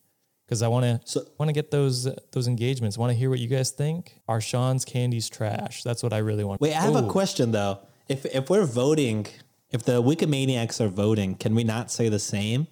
because 0.49 0.63
I 0.63 0.69
want 0.69 0.85
to 0.85 1.01
So- 1.05 1.27
want 1.39 1.51
to 1.51 1.53
get 1.53 1.71
those 1.71 2.09
those 2.33 2.49
engagements. 2.49 2.97
Want 2.97 3.13
to 3.13 3.19
hear 3.19 3.29
what 3.29 3.39
you 3.39 3.49
guys 3.49 3.71
think? 3.71 4.19
Are 4.27 4.41
Sean's 4.41 4.85
candies 4.87 5.29
trash? 5.29 5.83
That's 5.83 6.03
what 6.03 6.15
I 6.15 6.19
really 6.19 6.43
want. 6.43 6.61
Wait, 6.61 6.75
I 6.75 6.81
have 6.81 6.97
a 6.97 7.07
question 7.07 7.53
though. 7.53 7.79
If 8.09 8.25
if 8.27 8.49
we're 8.51 8.65
voting 8.67 9.27
If 9.71 9.83
the 9.83 10.03
Wikimaniacs 10.03 10.81
are 10.81 10.89
voting, 10.89 11.35
can 11.35 11.55
we 11.55 11.63
not 11.63 11.91
say 11.91 12.09
the 12.09 12.19
same 12.19 12.69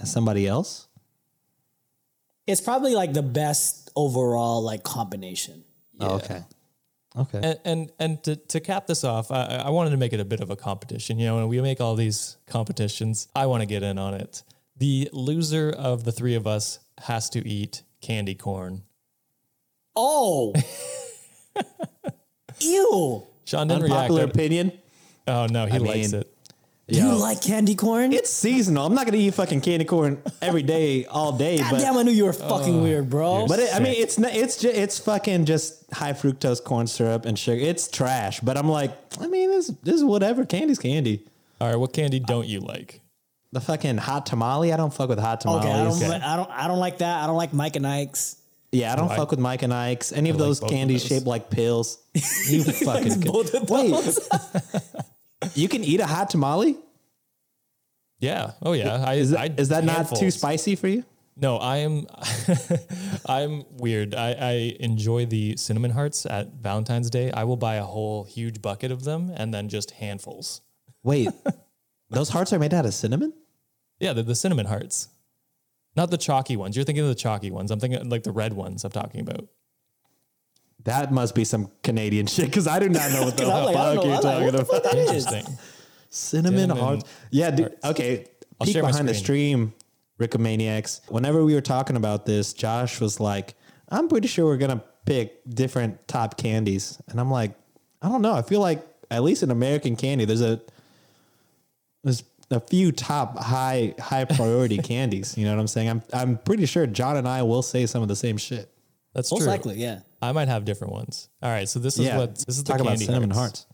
as 0.00 0.10
somebody 0.10 0.48
else? 0.48 0.88
It's 2.46 2.60
probably 2.60 2.94
like 2.96 3.12
the 3.12 3.22
best 3.22 3.90
overall 3.94 4.60
like 4.62 4.82
combination. 4.82 5.62
Oh, 6.00 6.16
okay. 6.16 6.42
Okay. 7.16 7.40
And 7.42 7.58
and, 7.64 7.92
and 7.98 8.22
to, 8.24 8.36
to 8.36 8.60
cap 8.60 8.86
this 8.86 9.04
off, 9.04 9.30
I, 9.30 9.62
I 9.66 9.70
wanted 9.70 9.90
to 9.90 9.96
make 9.96 10.12
it 10.12 10.20
a 10.20 10.24
bit 10.24 10.40
of 10.40 10.50
a 10.50 10.56
competition. 10.56 11.18
You 11.20 11.26
know, 11.26 11.36
when 11.36 11.48
we 11.48 11.60
make 11.60 11.80
all 11.80 11.94
these 11.94 12.36
competitions, 12.46 13.28
I 13.34 13.46
want 13.46 13.60
to 13.62 13.66
get 13.66 13.82
in 13.82 13.98
on 13.98 14.14
it. 14.14 14.42
The 14.76 15.08
loser 15.12 15.70
of 15.70 16.04
the 16.04 16.12
three 16.12 16.34
of 16.34 16.46
us 16.46 16.78
has 17.02 17.30
to 17.30 17.46
eat 17.46 17.82
candy 18.00 18.34
corn. 18.34 18.82
Oh. 19.96 20.54
Ew. 22.60 23.26
Sean 23.44 23.68
didn't 23.68 23.84
react. 23.84 24.12
Opinion. 24.12 24.72
Oh 25.26 25.46
no, 25.46 25.66
he 25.66 25.74
I 25.74 25.78
likes 25.78 26.12
mean, 26.12 26.20
it. 26.20 26.34
You 26.88 27.14
like 27.14 27.40
candy 27.40 27.74
corn? 27.74 28.12
It's 28.12 28.30
seasonal. 28.30 28.84
I'm 28.86 28.94
not 28.94 29.06
gonna 29.06 29.18
eat 29.18 29.34
fucking 29.34 29.60
candy 29.60 29.84
corn 29.84 30.20
every 30.42 30.62
day, 30.62 31.04
all 31.04 31.32
day. 31.32 31.58
God 31.58 31.70
but 31.70 31.80
damn, 31.80 31.96
I 31.96 32.02
knew 32.02 32.10
you 32.10 32.24
were 32.24 32.32
fucking 32.32 32.82
weird, 32.82 33.08
bro. 33.08 33.46
but 33.46 33.60
it, 33.60 33.74
I 33.74 33.78
mean, 33.78 33.94
it's 33.96 34.18
not, 34.18 34.34
it's 34.34 34.56
just, 34.56 34.76
it's 34.76 34.98
fucking 34.98 35.44
just 35.44 35.92
high 35.92 36.12
fructose 36.12 36.62
corn 36.62 36.86
syrup 36.86 37.26
and 37.26 37.38
sugar. 37.38 37.62
It's 37.62 37.88
trash. 37.88 38.40
But 38.40 38.56
I'm 38.56 38.68
like, 38.68 38.92
I 39.20 39.28
mean, 39.28 39.50
this 39.50 39.68
this 39.82 39.96
is 39.96 40.04
whatever. 40.04 40.44
Candy's 40.44 40.78
candy. 40.78 41.24
All 41.60 41.68
right, 41.68 41.76
what 41.76 41.92
candy 41.92 42.18
don't 42.18 42.46
you 42.46 42.60
like? 42.60 43.00
The 43.52 43.60
fucking 43.60 43.96
hot 43.98 44.26
tamale. 44.26 44.72
I 44.72 44.76
don't 44.76 44.94
fuck 44.94 45.08
with 45.08 45.18
hot 45.18 45.40
tamales. 45.40 45.64
okay, 45.64 45.72
I 45.74 45.84
don't, 45.84 45.98
li- 46.20 46.26
I 46.26 46.36
don't, 46.36 46.50
I 46.50 46.68
don't 46.68 46.78
like 46.78 46.98
that. 46.98 47.22
I 47.22 47.26
don't 47.26 47.36
like 47.36 47.52
Mike 47.52 47.74
and 47.76 47.86
Ike's. 47.86 48.36
Yeah, 48.72 48.92
I 48.92 48.96
don't 48.96 49.10
I- 49.10 49.16
fuck 49.16 49.30
with 49.32 49.40
Mike 49.40 49.62
and 49.62 49.74
Ike's. 49.74 50.12
Any 50.12 50.30
of 50.30 50.36
like 50.36 50.44
those 50.46 50.62
of 50.62 50.70
candies 50.70 51.02
those. 51.02 51.08
shaped 51.08 51.26
like 51.26 51.50
pills. 51.50 51.98
You 52.48 52.62
fucking 52.64 53.20
both 53.26 53.52
of 53.54 53.68
wait. 53.68 54.18
you 55.56 55.68
can 55.68 55.82
eat 55.82 55.98
a 56.00 56.06
hot 56.06 56.30
tamale. 56.30 56.76
Yeah. 58.20 58.52
Oh 58.62 58.72
yeah. 58.72 59.02
I, 59.04 59.14
Is 59.14 59.30
that, 59.30 59.40
I, 59.40 59.54
is 59.56 59.68
that 59.70 59.82
not 59.84 60.14
too 60.14 60.30
spicy 60.30 60.76
for 60.76 60.86
you? 60.88 61.04
No, 61.36 61.56
I 61.56 61.78
am. 61.78 62.06
I'm 63.26 63.64
weird. 63.78 64.14
I, 64.14 64.32
I 64.32 64.52
enjoy 64.80 65.24
the 65.26 65.56
cinnamon 65.56 65.90
hearts 65.90 66.26
at 66.26 66.48
Valentine's 66.54 67.08
Day. 67.08 67.30
I 67.32 67.44
will 67.44 67.56
buy 67.56 67.76
a 67.76 67.84
whole 67.84 68.24
huge 68.24 68.60
bucket 68.60 68.92
of 68.92 69.04
them 69.04 69.32
and 69.34 69.54
then 69.54 69.68
just 69.70 69.92
handfuls. 69.92 70.60
Wait, 71.02 71.30
those 72.10 72.28
hearts 72.28 72.52
are 72.52 72.58
made 72.58 72.74
out 72.74 72.84
of 72.84 72.92
cinnamon. 72.92 73.32
Yeah, 74.00 74.12
the, 74.14 74.22
the 74.22 74.34
cinnamon 74.34 74.66
hearts, 74.66 75.08
not 75.96 76.10
the 76.10 76.16
chalky 76.18 76.56
ones. 76.56 76.74
You're 76.74 76.84
thinking 76.84 77.02
of 77.02 77.08
the 77.10 77.14
chalky 77.14 77.50
ones. 77.50 77.70
I'm 77.70 77.78
thinking 77.78 78.08
like 78.08 78.22
the 78.22 78.32
red 78.32 78.54
ones. 78.54 78.84
I'm 78.84 78.90
talking 78.90 79.20
about. 79.20 79.46
That 80.84 81.12
must 81.12 81.34
be 81.34 81.44
some 81.44 81.70
Canadian 81.82 82.26
shit 82.26 82.46
because 82.46 82.66
I 82.66 82.78
do 82.78 82.88
not 82.88 83.12
know 83.12 83.24
what 83.24 83.36
the 83.36 83.44
I'm 83.52 83.64
like, 83.66 83.74
fuck 83.74 83.94
you're 83.96 84.02
I'm 84.04 84.10
like, 84.10 84.22
talking 84.22 84.44
what 84.46 84.54
about. 84.54 84.66
fuck 84.66 84.82
that 84.84 84.94
is? 84.94 85.08
Interesting. 85.26 85.56
Cinnamon, 86.08 86.58
Cinnamon 86.60 86.76
hearts. 86.76 87.04
Yeah, 87.30 87.50
dude, 87.50 87.66
hearts. 87.82 88.00
okay. 88.00 88.26
I'll 88.58 88.64
Peek 88.66 88.72
share 88.74 88.82
my 88.82 88.90
behind 88.90 89.08
the 89.08 89.14
stream, 89.14 89.74
Wikimaniacs. 90.18 91.02
Whenever 91.10 91.44
we 91.44 91.54
were 91.54 91.60
talking 91.60 91.96
about 91.96 92.26
this, 92.26 92.52
Josh 92.52 93.00
was 93.00 93.20
like, 93.20 93.54
I'm 93.90 94.08
pretty 94.08 94.28
sure 94.28 94.46
we're 94.46 94.56
going 94.56 94.76
to 94.78 94.82
pick 95.06 95.40
different 95.48 96.06
top 96.08 96.36
candies. 96.36 97.00
And 97.08 97.20
I'm 97.20 97.30
like, 97.30 97.52
I 98.02 98.08
don't 98.08 98.22
know. 98.22 98.34
I 98.34 98.42
feel 98.42 98.60
like 98.60 98.86
at 99.10 99.22
least 99.22 99.42
in 99.42 99.50
American 99.50 99.96
candy, 99.96 100.24
there's 100.24 100.42
a 100.42 100.60
there's 102.04 102.22
a 102.50 102.60
few 102.60 102.92
top 102.92 103.38
high 103.38 103.94
high 103.98 104.24
priority 104.24 104.78
candies. 104.82 105.36
You 105.38 105.44
know 105.44 105.54
what 105.54 105.60
I'm 105.60 105.66
saying? 105.68 105.88
I'm 105.88 106.02
I'm 106.12 106.38
pretty 106.38 106.66
sure 106.66 106.86
John 106.86 107.16
and 107.16 107.28
I 107.28 107.42
will 107.42 107.62
say 107.62 107.86
some 107.86 108.02
of 108.02 108.08
the 108.08 108.16
same 108.16 108.36
shit. 108.36 108.70
That's 109.14 109.30
Most 109.32 109.40
true. 109.42 109.48
likely, 109.48 109.74
yeah. 109.76 110.00
I 110.22 110.32
might 110.32 110.48
have 110.48 110.64
different 110.64 110.92
ones. 110.92 111.28
All 111.42 111.50
right. 111.50 111.68
So 111.68 111.78
this 111.80 111.98
is 111.98 112.06
yeah. 112.06 112.16
what 112.18 112.34
this 112.34 112.56
is 112.56 112.62
the 112.64 112.72
talk 112.72 112.80
about 112.80 112.90
candy 112.90 113.06
cinnamon 113.06 113.30
hearts. 113.30 113.66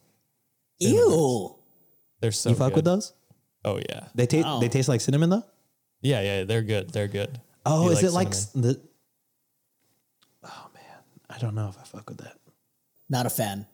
Ew. 0.79 1.55
They're 2.20 2.33
so. 2.33 2.51
You 2.51 2.55
fuck 2.57 2.68
good. 2.70 2.77
with 2.77 2.85
those? 2.85 3.12
Oh 3.64 3.79
yeah. 3.79 4.09
They 4.14 4.27
taste 4.27 4.47
Wow. 4.47 4.61
they 4.61 4.66
oh. 4.66 4.70
taste 4.70 4.89
like 4.89 5.01
cinnamon 5.01 5.31
though. 5.31 5.45
Yeah, 6.01 6.20
yeah. 6.20 6.45
They're 6.45 6.62
good. 6.62 6.91
They're 6.91 7.09
good. 7.09 7.41
Oh, 7.64 7.85
You 7.87 7.91
is 7.91 8.03
it 8.03 8.12
like 8.12 8.33
cinnamon. 8.33 8.70
s- 8.70 8.77
the? 8.77 10.49
Oh 10.49 10.66
man, 10.74 10.99
I 11.29 11.39
don't 11.39 11.55
know 11.55 11.68
if 11.68 11.79
I 11.79 11.85
fuck 11.85 12.09
with 12.09 12.18
that. 12.18 12.37
Not 13.09 13.27
a 13.27 13.31
fan. 13.31 13.66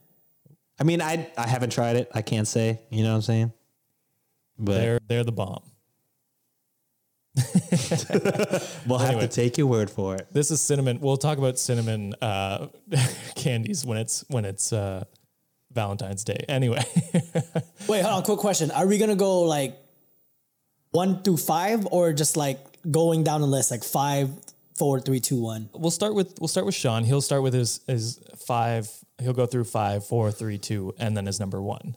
I 0.80 0.84
mean, 0.84 1.03
I 1.03 1.30
I 1.36 1.46
haven't 1.46 1.70
tried 1.70 1.96
it. 1.96 2.11
I 2.14 2.22
can't 2.22 2.48
say. 2.48 2.80
You 2.90 3.03
know 3.03 3.11
what 3.11 3.16
I'm 3.16 3.22
saying? 3.22 3.53
But 4.62 4.74
They're 4.74 5.00
they're 5.08 5.24
the 5.24 5.32
bomb. 5.32 5.62
we'll 8.86 8.98
have 8.98 9.20
to 9.20 9.28
take 9.28 9.56
your 9.56 9.66
word 9.66 9.90
for 9.90 10.14
it. 10.16 10.28
This 10.32 10.50
is 10.50 10.60
cinnamon. 10.60 11.00
We'll 11.00 11.16
talk 11.16 11.38
about 11.38 11.58
cinnamon 11.58 12.14
uh, 12.20 12.68
candies 13.34 13.86
when 13.86 13.98
it's 13.98 14.24
when 14.28 14.44
it's 14.44 14.72
uh, 14.72 15.04
Valentine's 15.72 16.24
Day. 16.24 16.44
Anyway, 16.48 16.84
Wait, 17.88 18.02
hold 18.02 18.14
on. 18.14 18.22
Quick 18.22 18.38
question: 18.38 18.70
Are 18.70 18.86
we 18.86 18.98
gonna 18.98 19.16
go 19.16 19.40
like 19.40 19.78
one 20.90 21.22
through 21.22 21.38
five, 21.38 21.86
or 21.86 22.12
just 22.12 22.36
like 22.36 22.58
going 22.90 23.24
down 23.24 23.40
the 23.40 23.46
list, 23.46 23.70
like 23.70 23.82
five, 23.82 24.30
four, 24.76 25.00
three, 25.00 25.18
two, 25.18 25.40
one? 25.40 25.70
we'll 25.72 25.90
start 25.90 26.14
with 26.14 26.38
we'll 26.38 26.48
start 26.48 26.66
with 26.66 26.74
Sean. 26.74 27.02
He'll 27.02 27.22
start 27.22 27.42
with 27.42 27.54
his 27.54 27.80
his 27.86 28.20
five. 28.36 28.88
He'll 29.20 29.32
go 29.32 29.46
through 29.46 29.64
five, 29.64 30.06
four, 30.06 30.30
three, 30.30 30.58
two, 30.58 30.94
and 30.98 31.16
then 31.16 31.26
his 31.26 31.40
number 31.40 31.62
one. 31.62 31.96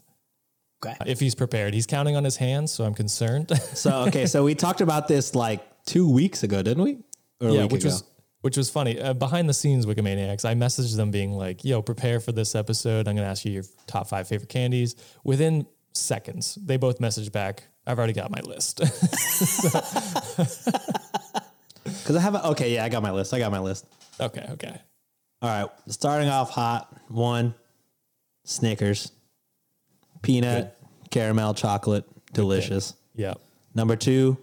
Okay. 0.86 0.96
If 1.06 1.20
he's 1.20 1.36
prepared, 1.36 1.74
he's 1.74 1.88
counting 1.88 2.16
on 2.16 2.24
his 2.24 2.38
hands, 2.38 2.72
so 2.72 2.84
I'm 2.84 2.94
concerned. 2.94 3.52
So 3.76 4.04
okay, 4.08 4.26
so 4.26 4.44
we 4.44 4.56
talked 4.56 4.82
about 4.82 5.08
this 5.08 5.36
like 5.36 5.62
two 5.86 6.10
weeks 6.10 6.44
ago, 6.44 6.62
didn't 6.62 6.84
we? 6.84 7.00
Or 7.42 7.50
yeah, 7.50 7.64
which 7.66 7.82
ago. 7.84 7.90
was 7.90 8.04
which 8.42 8.58
was 8.58 8.70
funny. 8.70 9.00
Uh, 9.00 9.14
behind 9.14 9.50
the 9.50 9.54
scenes, 9.54 9.86
Wikimaniacs, 9.86 10.46
I 10.46 10.54
messaged 10.54 10.96
them 10.96 11.12
being 11.12 11.34
like, 11.34 11.66
"Yo, 11.66 11.82
prepare 11.82 12.20
for 12.20 12.32
this 12.32 12.56
episode. 12.56 13.08
I'm 13.08 13.16
going 13.16 13.26
to 13.26 13.30
ask 13.30 13.44
you 13.44 13.52
your 13.52 13.64
top 13.88 14.08
five 14.08 14.28
favorite 14.28 14.50
candies." 14.50 14.96
Within 15.24 15.66
seconds, 15.94 16.56
they 16.64 16.78
both 16.78 17.00
messaged 17.00 17.32
back. 17.32 17.64
I've 17.88 17.98
already 17.98 18.14
got 18.14 18.32
my 18.32 18.42
list. 18.42 18.78
because 21.84 22.16
I 22.16 22.20
have 22.20 22.36
a, 22.36 22.48
okay. 22.50 22.74
Yeah, 22.76 22.86
I 22.86 22.90
got 22.90 23.04
my 23.04 23.12
list. 23.12 23.34
I 23.34 23.40
got 23.40 23.52
my 23.52 23.60
list. 23.60 23.88
okay, 24.20 24.46
okay. 24.52 24.80
All 25.42 25.50
right, 25.50 25.70
starting 25.88 26.30
off 26.30 26.52
hot. 26.52 26.96
One, 27.08 27.56
Snickers, 28.46 29.12
peanut, 30.26 30.76
caramel, 31.12 31.54
chocolate, 31.54 32.04
delicious. 32.34 32.96
Yeah. 33.16 33.36
Number 33.76 33.96
two, 33.96 34.38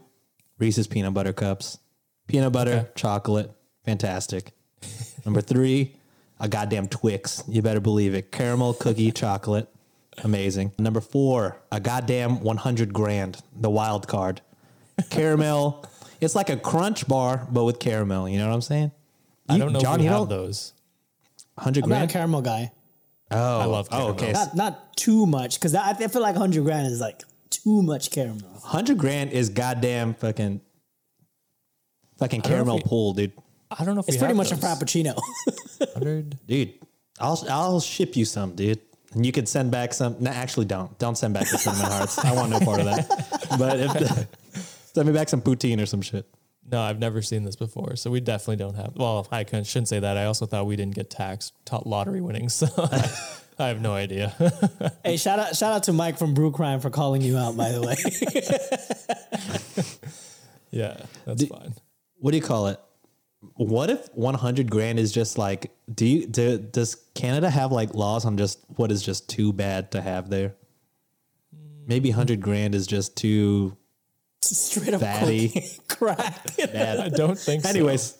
Reese's 0.58 0.86
peanut 0.86 1.12
butter 1.12 1.32
cups. 1.32 1.78
Peanut 2.28 2.52
butter, 2.52 2.70
Okay. 2.72 2.88
chocolate, 2.94 3.50
fantastic. 3.84 4.52
Number 5.24 5.40
three, 5.40 5.96
a 6.38 6.48
goddamn 6.48 6.86
Twix. 6.88 7.42
You 7.48 7.62
better 7.62 7.80
believe 7.80 8.14
it. 8.14 8.30
Caramel 8.32 8.74
cookie 8.74 9.10
chocolate, 9.24 9.68
amazing. 10.22 10.72
Number 10.78 11.00
four, 11.00 11.60
a 11.72 11.80
goddamn 11.80 12.40
100 12.40 12.92
grand, 12.94 13.38
the 13.56 13.70
wild 13.70 14.06
card. 14.06 14.40
Caramel, 15.10 15.84
it's 16.20 16.34
like 16.36 16.48
a 16.48 16.56
crunch 16.56 17.08
bar, 17.08 17.46
but 17.50 17.64
with 17.64 17.80
caramel. 17.80 18.28
You 18.28 18.38
know 18.38 18.46
what 18.48 18.54
I'm 18.54 18.62
saying? 18.62 18.92
I 19.48 19.58
don't 19.58 19.72
know 19.72 19.80
John, 19.80 19.94
if 19.94 19.98
we 19.98 20.04
you 20.04 20.10
have 20.10 20.20
don't- 20.20 20.28
those. 20.28 20.72
100 21.56 21.84
I'm 21.84 21.90
not 21.90 21.96
a 21.96 21.98
grand? 21.98 22.10
caramel 22.10 22.40
guy. 22.42 22.72
Oh, 23.32 23.60
I 23.60 23.64
love 23.64 23.88
Oh, 23.90 23.96
caramel. 23.96 24.10
okay. 24.14 24.32
Not 24.32 24.54
not 24.54 24.96
too 24.96 25.26
much, 25.26 25.58
because 25.58 25.74
I, 25.74 25.90
I 25.90 25.94
feel 26.08 26.22
like 26.22 26.36
hundred 26.36 26.64
grand 26.64 26.86
is 26.86 27.00
like 27.00 27.22
too 27.50 27.82
much 27.82 28.10
caramel. 28.10 28.48
100 28.50 28.96
grand 28.98 29.30
is 29.32 29.48
goddamn 29.50 30.14
fucking 30.14 30.60
fucking 32.18 32.40
don't 32.40 32.50
know 32.50 32.54
if 32.54 32.58
caramel 32.58 32.76
we- 32.76 32.82
pool, 32.82 33.12
dude. 33.14 33.32
I 33.70 33.84
don't 33.84 33.94
know 33.94 34.00
if 34.00 34.08
It's 34.08 34.18
pretty 34.18 34.34
much 34.34 34.50
those. 34.50 34.62
a 34.62 34.66
frappuccino. 34.66 35.16
100. 35.78 36.38
Dude, 36.46 36.74
I'll 37.18 37.42
I'll 37.48 37.80
ship 37.80 38.16
you 38.16 38.24
some, 38.26 38.54
dude. 38.54 38.80
And 39.14 39.24
you 39.26 39.32
can 39.32 39.46
send 39.46 39.70
back 39.70 39.92
some. 39.94 40.16
No, 40.20 40.30
actually, 40.30 40.66
don't. 40.66 40.98
Don't 40.98 41.16
send 41.16 41.34
back 41.34 41.48
the 41.50 41.58
cinnamon 41.58 41.86
hearts. 41.90 42.18
I 42.18 42.34
want 42.34 42.50
no 42.50 42.60
part 42.60 42.80
of 42.80 42.86
that. 42.86 43.08
But 43.58 43.80
if 43.80 43.92
the, 43.92 44.28
send 44.94 45.06
me 45.06 45.12
back 45.14 45.28
some 45.28 45.42
poutine 45.42 45.80
or 45.82 45.86
some 45.86 46.00
shit. 46.02 46.26
No, 46.72 46.80
I've 46.80 46.98
never 46.98 47.20
seen 47.20 47.44
this 47.44 47.54
before, 47.54 47.96
so 47.96 48.10
we 48.10 48.20
definitely 48.20 48.56
don't 48.56 48.76
have. 48.76 48.94
Well, 48.96 49.28
I 49.30 49.44
couldn't, 49.44 49.66
shouldn't 49.66 49.88
say 49.88 50.00
that. 50.00 50.16
I 50.16 50.24
also 50.24 50.46
thought 50.46 50.64
we 50.64 50.74
didn't 50.74 50.94
get 50.94 51.10
taxed 51.10 51.52
top 51.66 51.84
lottery 51.84 52.22
winnings, 52.22 52.54
so 52.54 52.66
I, 52.78 53.10
I 53.58 53.68
have 53.68 53.82
no 53.82 53.92
idea. 53.92 54.34
hey, 55.04 55.18
shout 55.18 55.38
out 55.38 55.54
shout 55.54 55.74
out 55.74 55.82
to 55.84 55.92
Mike 55.92 56.16
from 56.18 56.32
Brew 56.32 56.50
Crime 56.50 56.80
for 56.80 56.88
calling 56.88 57.20
you 57.20 57.36
out. 57.36 57.58
By 57.58 57.72
the 57.72 57.82
way, 57.82 57.94
yeah, 60.70 60.96
that's 61.26 61.44
fine. 61.44 61.74
What 62.20 62.30
do 62.30 62.38
you 62.38 62.42
call 62.42 62.68
it? 62.68 62.80
What 63.56 63.90
if 63.90 64.08
100 64.14 64.70
grand 64.70 64.98
is 64.98 65.12
just 65.12 65.36
like? 65.36 65.72
Do 65.94 66.06
you 66.06 66.26
do? 66.26 66.56
Does 66.56 66.94
Canada 67.14 67.50
have 67.50 67.70
like 67.70 67.92
laws 67.92 68.24
on 68.24 68.38
just 68.38 68.60
what 68.76 68.90
is 68.90 69.02
just 69.02 69.28
too 69.28 69.52
bad 69.52 69.90
to 69.90 70.00
have 70.00 70.30
there? 70.30 70.54
Maybe 71.86 72.08
100 72.08 72.40
grand 72.40 72.74
is 72.74 72.86
just 72.86 73.14
too 73.14 73.76
straight 74.44 74.94
up 74.94 75.00
Fatty. 75.00 75.48
cocaine 75.48 75.68
crack. 75.88 76.50
I 76.74 77.08
don't 77.08 77.38
think. 77.38 77.62
so. 77.62 77.68
Anyways, 77.68 78.16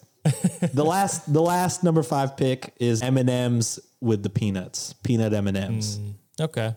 the 0.73 0.85
last 0.85 1.33
the 1.33 1.43
last 1.43 1.83
number 1.85 2.03
five 2.03 2.37
pick 2.37 2.75
is 2.79 3.03
M 3.03 3.17
and 3.17 3.29
M's 3.31 3.81
with 4.01 4.23
the 4.23 4.31
peanuts, 4.31 4.93
peanut 5.03 5.33
M 5.33 5.47
and 5.49 5.57
M's. 5.57 5.97
Hmm. 5.97 6.11
okay, 6.41 6.75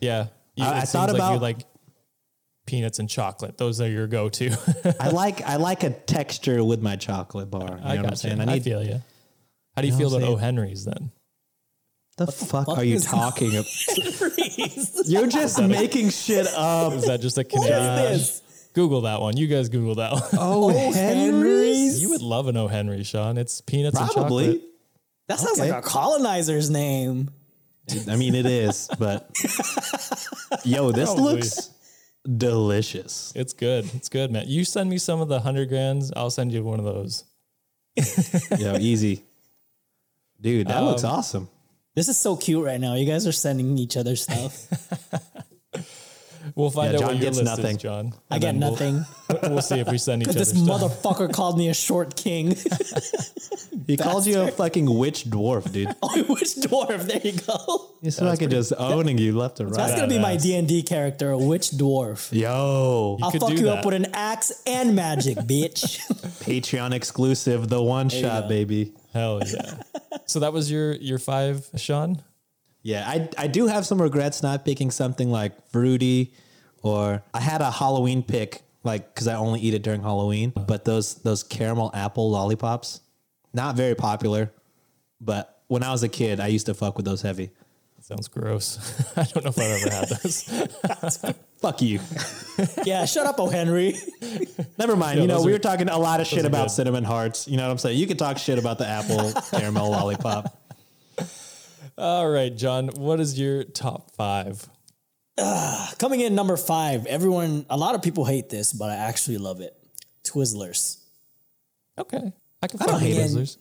yeah. 0.00 0.26
You, 0.56 0.64
I- 0.64 0.78
I 0.78 0.80
thought 0.82 1.08
like 1.10 1.18
you 1.18 1.22
about- 1.22 1.42
like 1.42 1.58
peanuts 2.66 2.98
and 2.98 3.08
chocolate. 3.08 3.56
Those 3.56 3.80
are 3.80 3.88
your 3.88 4.06
go-to. 4.06 4.50
I 5.00 5.08
like 5.10 5.40
I 5.42 5.56
like 5.56 5.84
a 5.84 5.90
texture 5.90 6.62
with 6.64 6.82
my 6.82 6.96
chocolate 6.96 7.50
bar. 7.50 7.62
You 7.62 7.66
know 7.68 7.74
I 7.82 7.88
what 7.88 7.96
I'm 7.98 8.02
got 8.02 8.10
you. 8.10 8.16
saying? 8.16 8.40
I, 8.40 8.42
I 8.42 8.46
need 8.54 8.62
feel 8.64 8.82
you. 8.84 9.02
How 9.76 9.82
do 9.82 9.86
you 9.88 9.92
know 9.92 9.98
feel 9.98 10.10
what 10.10 10.18
about 10.22 10.28
O. 10.32 10.36
Henry's 10.36 10.84
then? 10.84 11.10
The 12.16 12.26
fuck, 12.26 12.66
fuck 12.66 12.78
are 12.78 12.84
you 12.84 12.98
talking 13.00 13.50
about? 13.52 13.66
You're 15.06 15.28
just 15.28 15.62
making 15.62 16.10
shit 16.10 16.46
up. 16.48 16.92
Is 16.94 17.06
that 17.06 17.20
just 17.20 17.38
a 17.38 17.42
What 17.42 17.50
Canadian? 17.50 18.12
is 18.12 18.40
this? 18.40 18.42
Google 18.74 19.02
that 19.02 19.20
one. 19.20 19.36
You 19.36 19.46
guys 19.46 19.68
Google 19.68 19.96
that 19.96 20.12
one. 20.12 20.22
Oh, 20.34 20.70
oh 20.74 20.92
Henry's? 20.92 22.00
you 22.00 22.10
would 22.10 22.22
love 22.22 22.48
an 22.48 22.56
O. 22.56 22.68
Henry, 22.68 23.02
Sean. 23.04 23.38
It's 23.38 23.60
peanuts 23.60 23.98
and 23.98 24.10
Probably. 24.10 24.44
chocolate. 24.46 24.62
That 25.28 25.38
sounds 25.40 25.60
Okay. 25.60 25.70
like 25.72 25.84
a 25.84 25.86
colonizer's 25.86 26.70
name. 26.70 27.30
I 28.08 28.16
mean, 28.16 28.34
it 28.34 28.44
is, 28.46 28.88
but 28.98 29.30
yo, 30.64 30.92
this 30.92 31.08
Probably. 31.14 31.34
looks 31.36 31.70
delicious. 32.36 33.32
It's 33.34 33.54
good. 33.54 33.88
It's 33.94 34.10
good, 34.10 34.30
man. 34.30 34.44
You 34.46 34.64
send 34.64 34.90
me 34.90 34.98
some 34.98 35.20
of 35.22 35.28
the 35.28 35.40
hundred 35.40 35.70
grands, 35.70 36.12
I'll 36.14 36.28
send 36.30 36.52
you 36.52 36.62
one 36.62 36.78
of 36.78 36.84
those. 36.84 37.24
Yo, 38.58 38.76
easy. 38.76 39.24
Dude, 40.40 40.68
that 40.68 40.80
looks 40.82 41.02
um, 41.02 41.12
awesome. 41.14 41.48
This 41.94 42.08
is 42.08 42.16
so 42.18 42.36
cute 42.36 42.64
right 42.64 42.80
now. 42.80 42.94
You 42.94 43.06
guys 43.06 43.26
are 43.26 43.32
sending 43.32 43.76
each 43.78 43.96
other 43.96 44.14
stuff. 44.16 44.66
We'll 46.58 46.70
find 46.70 46.90
Yeah, 46.90 46.96
out 46.96 47.00
John 47.00 47.08
what 47.10 47.16
your 47.18 47.24
gets 47.26 47.38
list 47.38 47.50
nothing. 47.56 47.76
is, 47.76 47.82
John. 47.82 48.12
I 48.32 48.38
get 48.40 48.46
then 48.46 48.60
we'll- 48.60 48.70
nothing. 48.72 49.04
We'll, 49.42 49.62
see 49.62 49.78
if 49.78 49.88
we 49.90 49.98
send 49.98 50.22
each 50.22 50.28
other 50.30 50.38
this 50.40 50.48
stuff. 50.50 50.80
motherfucker 50.80 51.32
called 51.32 51.56
me 51.58 51.68
a 51.68 51.74
short 51.74 52.16
king. 52.16 52.56
He 53.86 53.96
called 53.96 54.26
you 54.26 54.40
a 54.40 54.50
fucking 54.50 54.86
witch 54.98 55.24
dwarf, 55.24 55.70
dude. 55.70 55.88
oh, 56.02 56.24
witch 56.28 56.56
dwarf? 56.56 57.02
There 57.02 57.20
you 57.22 57.38
go. 57.38 57.90
He's 58.02 58.18
fucking 58.18 58.50
just 58.50 58.72
owning 58.76 59.18
you 59.18 59.36
left 59.36 59.60
and 59.60 59.70
right. 59.70 59.76
That's 59.76 59.94
gonna 59.94 60.08
be 60.08 60.18
my 60.18 60.36
D 60.36 60.56
and 60.56 60.66
D 60.66 60.82
character, 60.82 61.30
a 61.30 61.38
witch 61.38 61.70
dwarf. 61.70 62.32
Yo, 62.32 63.18
I'll 63.22 63.30
could 63.30 63.40
fuck 63.40 63.50
you 63.50 63.64
that. 63.66 63.78
up 63.78 63.84
with 63.84 63.94
an 63.94 64.06
axe 64.14 64.62
and 64.66 64.96
magic, 64.96 65.36
bitch. 65.38 65.98
Patreon 66.44 66.92
exclusive, 66.92 67.68
the 67.68 67.80
one 67.82 68.08
shot, 68.08 68.48
baby. 68.48 68.92
Hell 69.12 69.40
yeah. 69.46 69.74
so 70.26 70.40
that 70.40 70.52
was 70.52 70.70
your 70.72 70.94
your 70.94 71.18
five, 71.18 71.68
Sean? 71.76 72.22
Yeah, 72.82 73.04
I 73.06 73.28
I 73.38 73.46
do 73.46 73.66
have 73.66 73.86
some 73.86 74.00
regrets 74.02 74.42
not 74.42 74.64
picking 74.64 74.90
something 74.90 75.30
like 75.30 75.52
fruity, 75.70 76.32
or 76.82 77.22
I 77.34 77.40
had 77.40 77.60
a 77.60 77.70
Halloween 77.70 78.22
pick 78.22 78.62
like 78.84 79.14
because 79.14 79.28
I 79.28 79.34
only 79.34 79.60
eat 79.60 79.74
it 79.74 79.82
during 79.82 80.02
Halloween. 80.02 80.52
But 80.54 80.84
those 80.84 81.14
those 81.16 81.42
caramel 81.42 81.90
apple 81.94 82.30
lollipops, 82.30 83.00
not 83.52 83.74
very 83.76 83.94
popular. 83.94 84.52
But 85.20 85.60
when 85.68 85.82
I 85.82 85.90
was 85.92 86.02
a 86.02 86.08
kid, 86.08 86.40
I 86.40 86.46
used 86.48 86.66
to 86.66 86.74
fuck 86.74 86.96
with 86.96 87.04
those 87.04 87.22
heavy. 87.22 87.50
Sounds 88.00 88.28
gross. 88.28 88.78
I 89.18 89.24
don't 89.24 89.44
know 89.44 89.50
if 89.50 89.58
I've 89.58 89.82
ever 89.82 89.90
had 89.94 90.08
those. 90.08 91.34
Fuck 91.60 91.82
you. 91.82 91.98
yeah, 92.84 93.04
shut 93.04 93.26
up, 93.26 93.38
O. 93.40 93.48
Henry. 93.48 93.96
Never 94.78 94.96
mind. 94.96 95.16
Yeah, 95.16 95.22
you 95.22 95.28
know, 95.28 95.34
those 95.38 95.44
we 95.44 95.50
are- 95.50 95.56
were 95.56 95.58
talking 95.58 95.88
a 95.90 95.98
lot 95.98 96.20
of 96.20 96.26
shit 96.26 96.44
about 96.46 96.68
good. 96.68 96.70
cinnamon 96.70 97.04
hearts. 97.04 97.46
You 97.48 97.56
know 97.58 97.64
what 97.64 97.72
I'm 97.72 97.78
saying? 97.78 97.98
You 97.98 98.06
can 98.06 98.16
talk 98.16 98.38
shit 98.38 98.58
about 98.58 98.78
the 98.78 98.86
apple 98.86 99.32
caramel 99.50 99.90
lollipop. 99.90 100.56
All 101.98 102.30
right, 102.30 102.56
John, 102.56 102.88
what 102.96 103.18
is 103.20 103.38
your 103.38 103.64
top 103.64 104.12
five? 104.12 104.66
Ah, 105.38 105.92
coming 105.98 106.20
in 106.20 106.34
number 106.34 106.56
five. 106.56 107.06
Everyone, 107.06 107.64
a 107.70 107.76
lot 107.76 107.94
of 107.94 108.02
people 108.02 108.24
hate 108.24 108.48
this, 108.48 108.72
but 108.72 108.90
I 108.90 108.96
actually 108.96 109.38
love 109.38 109.60
it. 109.60 109.76
Twizzlers. 110.24 110.98
Okay. 111.96 112.32
I 112.62 112.66
can 112.66 112.82
I 112.82 112.86
don't 112.86 113.00
hate 113.00 113.16
it. 113.16 113.30
Twizzlers. 113.30 113.56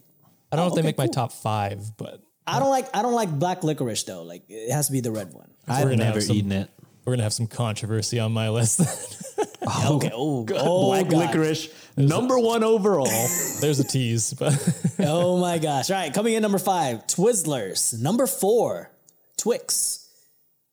I 0.51 0.55
don't 0.55 0.65
know 0.65 0.69
if 0.69 0.73
they 0.75 0.79
okay, 0.79 0.87
make 0.87 0.97
my 0.97 1.07
top 1.07 1.31
five, 1.33 1.95
but 1.97 2.21
I 2.45 2.59
don't 2.59 2.69
like. 2.69 2.87
I 2.95 3.01
don't 3.01 3.13
like 3.13 3.29
black 3.31 3.63
licorice 3.63 4.03
though. 4.03 4.23
Like 4.23 4.43
it 4.49 4.71
has 4.71 4.87
to 4.87 4.93
be 4.93 5.01
the 5.01 5.11
red 5.11 5.33
one. 5.33 5.49
I've 5.67 5.83
gonna 5.83 5.97
never 5.97 6.21
some- 6.21 6.35
eaten 6.35 6.51
it. 6.53 6.69
we're 7.05 7.13
gonna 7.13 7.23
have 7.23 7.33
some 7.33 7.47
controversy 7.47 8.19
on 8.19 8.31
my 8.31 8.49
list. 8.49 8.81
Okay. 9.85 10.11
Oh, 10.13 10.45
oh, 10.49 10.55
oh 10.55 10.85
Black 10.87 11.09
God. 11.09 11.19
licorice, 11.35 11.67
number 11.97 12.39
one 12.39 12.63
overall. 12.63 13.05
There's 13.59 13.79
a 13.81 13.83
tease, 13.83 14.33
but 14.33 14.53
Oh 14.99 15.39
my 15.39 15.57
gosh. 15.57 15.91
All 15.91 15.97
right. 15.97 16.13
Coming 16.13 16.35
in 16.35 16.41
number 16.41 16.57
five, 16.57 17.05
Twizzlers. 17.07 17.99
Number 18.01 18.27
four, 18.27 18.89
Twix. 19.35 20.07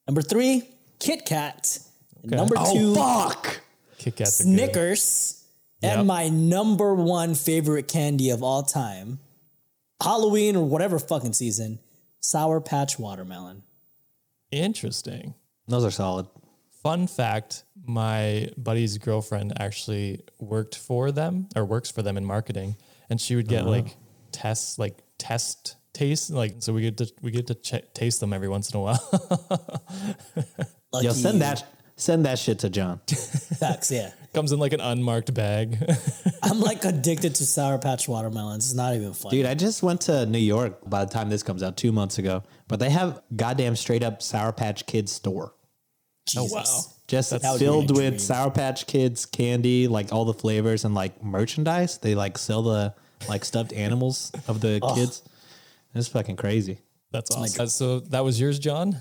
Number 0.07 0.23
three, 0.23 0.69
Kit 1.05 1.27
Kat. 1.27 1.79
And 2.23 2.33
Number 2.33 2.55
oh, 2.59 2.75
two, 2.75 2.95
fuck. 2.95 3.61
Kit 3.99 4.17
Kats. 4.17 4.37
Snickers. 4.39 5.45
Yep. 5.83 5.99
And 5.99 6.07
my 6.07 6.29
number 6.29 6.95
one 6.95 7.35
favorite 7.35 7.89
candy 7.89 8.31
of 8.31 8.43
all 8.43 8.63
time, 8.63 9.19
Halloween 10.03 10.57
or 10.57 10.65
whatever 10.65 10.99
fucking 10.99 11.35
season, 11.35 11.79
Sour 12.21 12.63
Patch 12.63 12.99
Watermelon. 12.99 13.63
Interesting. 14.51 15.35
Those 15.69 15.85
are 15.85 15.91
solid. 15.91 16.27
Fun 16.83 17.07
fact 17.07 17.65
my 17.87 18.49
buddy's 18.57 18.97
girlfriend 18.97 19.53
actually 19.61 20.23
worked 20.39 20.77
for 20.77 21.13
them 21.13 21.49
or 21.55 21.67
works 21.67 21.91
for 21.91 22.01
them 22.01 22.17
in 22.17 22.25
marketing, 22.25 22.77
and 23.11 23.21
she 23.21 23.37
would 23.37 23.49
get 23.49 23.63
uh-huh. 23.63 23.71
like 23.71 23.97
tests, 24.33 24.79
like 24.79 25.03
test 25.19 25.77
taste, 25.93 26.31
like 26.31 26.57
so 26.61 26.73
we 26.73 26.83
get 26.83 26.97
to 26.99 27.13
we 27.23 27.31
get 27.31 27.47
to 27.49 27.55
ch- 27.55 27.85
taste 27.95 28.21
them 28.21 28.33
every 28.33 28.49
once 28.49 28.71
in 28.71 28.79
a 28.79 28.83
while. 28.83 29.83
Lucky 30.95 31.07
Yo, 31.07 31.13
send 31.13 31.43
that 31.43 31.65
send 31.97 32.25
that 32.25 32.39
shit 32.39 32.61
to 32.61 32.71
John. 32.71 32.99
Facts, 33.59 33.91
yeah. 33.91 34.13
Comes 34.33 34.53
in 34.53 34.61
like 34.61 34.73
an 34.73 34.81
unmarked 34.81 35.35
bag. 35.35 35.77
I'm 36.43 36.61
like 36.61 36.85
addicted 36.85 37.35
to 37.37 37.47
Sour 37.47 37.79
Patch 37.79 38.09
Watermelons. 38.09 38.67
It's 38.67 38.75
not 38.75 38.95
even 38.95 39.13
funny. 39.13 39.39
Dude, 39.39 39.47
I 39.47 39.55
just 39.55 39.83
went 39.83 40.03
to 40.03 40.25
New 40.27 40.39
York 40.39 40.89
by 40.89 41.05
the 41.05 41.11
time 41.11 41.31
this 41.31 41.43
comes 41.43 41.63
out 41.63 41.77
two 41.77 41.91
months 41.93 42.19
ago, 42.19 42.43
but 42.69 42.79
they 42.79 42.91
have 42.91 43.23
goddamn 43.35 43.75
straight 43.77 44.03
up 44.05 44.23
Sour 44.23 44.53
Patch 44.53 44.87
Kids 44.87 45.11
store. 45.13 45.55
Jesus. 46.27 46.53
oh 46.53 46.55
wow. 46.55 46.81
Just 47.07 47.31
That 47.31 47.59
filled 47.59 47.91
with 47.91 48.07
dream. 48.07 48.19
Sour 48.19 48.51
Patch 48.51 48.87
Kids 48.87 49.27
candy, 49.27 49.89
like 49.89 50.13
all 50.13 50.25
the 50.25 50.35
flavors 50.35 50.85
and 50.85 50.95
like 50.95 51.23
merchandise. 51.23 51.99
They 51.99 52.15
like 52.15 52.39
sell 52.39 52.63
the 52.63 52.95
like 53.29 53.45
stuffed 53.45 53.73
animals 53.73 54.31
of 54.49 54.61
the 54.61 54.81
kids. 54.95 55.23
It's 55.95 56.09
fucking 56.09 56.37
crazy. 56.37 56.79
That's 57.13 57.31
awesome. 57.31 57.65
Uh, 57.65 57.67
so 57.67 58.01
that 58.01 58.25
was 58.25 58.41
yours, 58.41 58.59
John. 58.59 58.97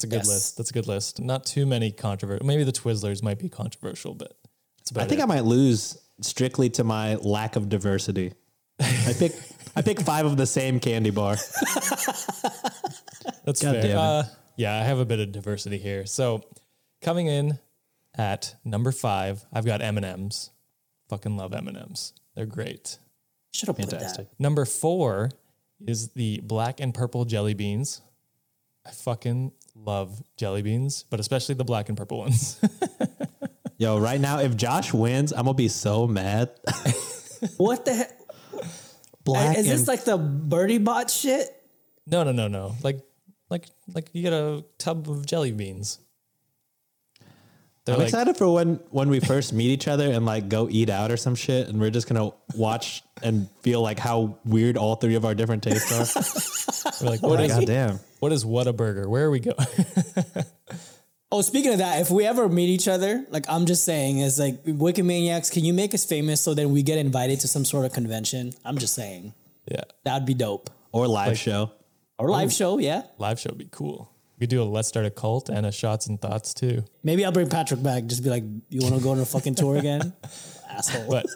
That's 0.00 0.04
a 0.04 0.16
good 0.16 0.20
Yes. 0.20 0.28
list. 0.28 0.56
That's 0.56 0.70
a 0.70 0.72
good 0.72 0.86
list. 0.86 1.20
Not 1.20 1.44
too 1.44 1.66
many 1.66 1.92
controversial. 1.92 2.46
Maybe 2.46 2.64
the 2.64 2.72
Twizzlers 2.72 3.22
might 3.22 3.38
be 3.38 3.50
controversial, 3.50 4.14
but 4.14 4.34
it's 4.78 4.90
about 4.90 5.04
I 5.04 5.06
think 5.06 5.20
it. 5.20 5.24
I 5.24 5.26
might 5.26 5.44
lose 5.44 5.98
strictly 6.22 6.70
to 6.70 6.84
my 6.84 7.16
lack 7.16 7.54
of 7.56 7.68
diversity. 7.68 8.32
I 8.80 9.14
pick 9.18 9.32
I 9.76 9.82
pick 9.82 10.00
five 10.00 10.24
of 10.24 10.38
the 10.38 10.46
same 10.46 10.80
candy 10.80 11.10
bar. 11.10 11.34
That's 13.44 13.62
God 13.62 13.76
fair. 13.82 13.96
Uh, 13.98 14.24
yeah, 14.56 14.74
I 14.78 14.82
have 14.84 14.98
a 14.98 15.04
bit 15.04 15.20
of 15.20 15.32
diversity 15.32 15.78
here. 15.78 16.06
So 16.06 16.42
coming 17.02 17.26
in 17.26 17.58
at 18.16 18.54
number 18.64 18.92
five, 18.92 19.44
I've 19.52 19.64
got 19.66 19.82
M 19.82 19.96
and 19.96 20.06
M's. 20.06 20.50
Fucking 21.08 21.36
love 21.36 21.52
M 21.52 21.68
and 21.68 21.76
M's. 21.76 22.12
They're 22.34 22.46
great. 22.46 22.98
Should 23.52 23.68
have 23.68 23.76
put 23.76 23.90
Fantastic. 23.90 24.30
that. 24.30 24.40
Number 24.40 24.64
four 24.64 25.30
is 25.86 26.08
the 26.10 26.40
black 26.42 26.80
and 26.80 26.94
purple 26.94 27.24
jelly 27.24 27.54
beans. 27.54 28.00
I 28.86 28.90
fucking 28.92 29.52
love 29.84 30.22
jelly 30.36 30.62
beans, 30.62 31.04
but 31.10 31.20
especially 31.20 31.54
the 31.54 31.64
black 31.64 31.88
and 31.88 31.96
purple 31.98 32.18
ones. 32.18 32.60
Yo, 33.78 33.98
right 33.98 34.20
now, 34.20 34.38
if 34.40 34.56
Josh 34.56 34.92
wins, 34.92 35.32
I'm 35.32 35.44
gonna 35.44 35.54
be 35.54 35.68
so 35.68 36.06
mad. 36.06 36.50
What 37.56 37.86
the 37.86 37.94
heck? 37.94 38.20
Black 39.24 39.56
Is 39.56 39.66
this 39.66 39.80
and- 39.80 39.88
like 39.88 40.04
the 40.04 40.18
Bertie 40.18 40.76
Bott 40.76 41.10
shit? 41.10 41.48
no, 42.06 42.22
no, 42.22 42.32
no, 42.32 42.48
no. 42.48 42.74
Like, 42.82 43.00
like, 43.48 43.64
like 43.94 44.10
you 44.12 44.20
get 44.22 44.34
a 44.34 44.62
tub 44.76 45.08
of 45.08 45.24
jelly 45.24 45.52
beans. 45.52 46.00
They're 47.90 47.96
I'm 47.96 48.04
like, 48.04 48.08
excited 48.08 48.36
for 48.36 48.52
when 48.54 48.80
when 48.90 49.08
we 49.10 49.18
first 49.18 49.52
meet 49.52 49.70
each 49.70 49.88
other 49.88 50.12
and 50.12 50.24
like 50.24 50.48
go 50.48 50.68
eat 50.70 50.90
out 50.90 51.10
or 51.10 51.16
some 51.16 51.34
shit, 51.34 51.66
and 51.66 51.80
we're 51.80 51.90
just 51.90 52.08
gonna 52.08 52.30
watch 52.54 53.02
and 53.20 53.48
feel 53.62 53.82
like 53.82 53.98
how 53.98 54.38
weird 54.44 54.76
all 54.76 54.94
three 54.94 55.16
of 55.16 55.24
our 55.24 55.34
different 55.34 55.64
tastes 55.64 55.90
are. 55.90 56.94
we're 57.04 57.10
like, 57.10 57.22
what 57.22 57.40
oh, 57.40 57.42
is 57.42 57.52
God 57.52 57.66
damn. 57.66 58.00
what 58.20 58.30
is 58.30 58.46
what 58.46 58.68
a 58.68 58.72
burger? 58.72 59.08
Where 59.08 59.24
are 59.24 59.30
we 59.30 59.40
going? 59.40 59.56
Oh, 61.32 61.42
speaking 61.42 61.72
of 61.72 61.78
that, 61.78 62.00
if 62.00 62.10
we 62.10 62.26
ever 62.26 62.48
meet 62.48 62.70
each 62.70 62.88
other, 62.88 63.24
like 63.30 63.44
I'm 63.48 63.64
just 63.64 63.84
saying, 63.84 64.18
is 64.18 64.40
like 64.40 64.64
Wikimaniacs, 64.64 65.52
can 65.52 65.64
you 65.64 65.72
make 65.72 65.94
us 65.94 66.04
famous 66.04 66.40
so 66.40 66.54
then 66.54 66.72
we 66.72 66.82
get 66.82 66.98
invited 66.98 67.38
to 67.40 67.46
some 67.46 67.64
sort 67.64 67.86
of 67.86 67.92
convention? 67.92 68.52
I'm 68.64 68.78
just 68.78 68.94
saying. 68.94 69.32
yeah, 69.70 69.82
That'd 70.02 70.26
be 70.26 70.34
dope. 70.34 70.70
Or 70.90 71.06
live 71.06 71.38
show. 71.38 71.70
Or 72.18 72.28
live 72.28 72.52
show, 72.52 72.78
yeah. 72.78 73.02
live 73.18 73.38
show 73.38 73.50
would 73.50 73.58
be 73.58 73.68
cool. 73.70 74.12
We 74.40 74.46
could 74.46 74.50
do 74.50 74.62
a 74.62 74.64
let's 74.64 74.88
start 74.88 75.04
a 75.04 75.10
cult 75.10 75.50
and 75.50 75.66
a 75.66 75.70
shots 75.70 76.06
and 76.06 76.18
thoughts 76.18 76.54
too. 76.54 76.82
Maybe 77.04 77.26
I'll 77.26 77.30
bring 77.32 77.50
Patrick 77.50 77.82
back. 77.82 78.06
Just 78.06 78.24
be 78.24 78.30
like, 78.30 78.42
you 78.70 78.80
want 78.80 78.94
to 78.96 79.00
go 79.02 79.10
on 79.10 79.20
a 79.20 79.24
fucking 79.26 79.54
tour 79.54 79.76
again? 79.76 80.14
Asshole. 80.70 81.10
But 81.10 81.26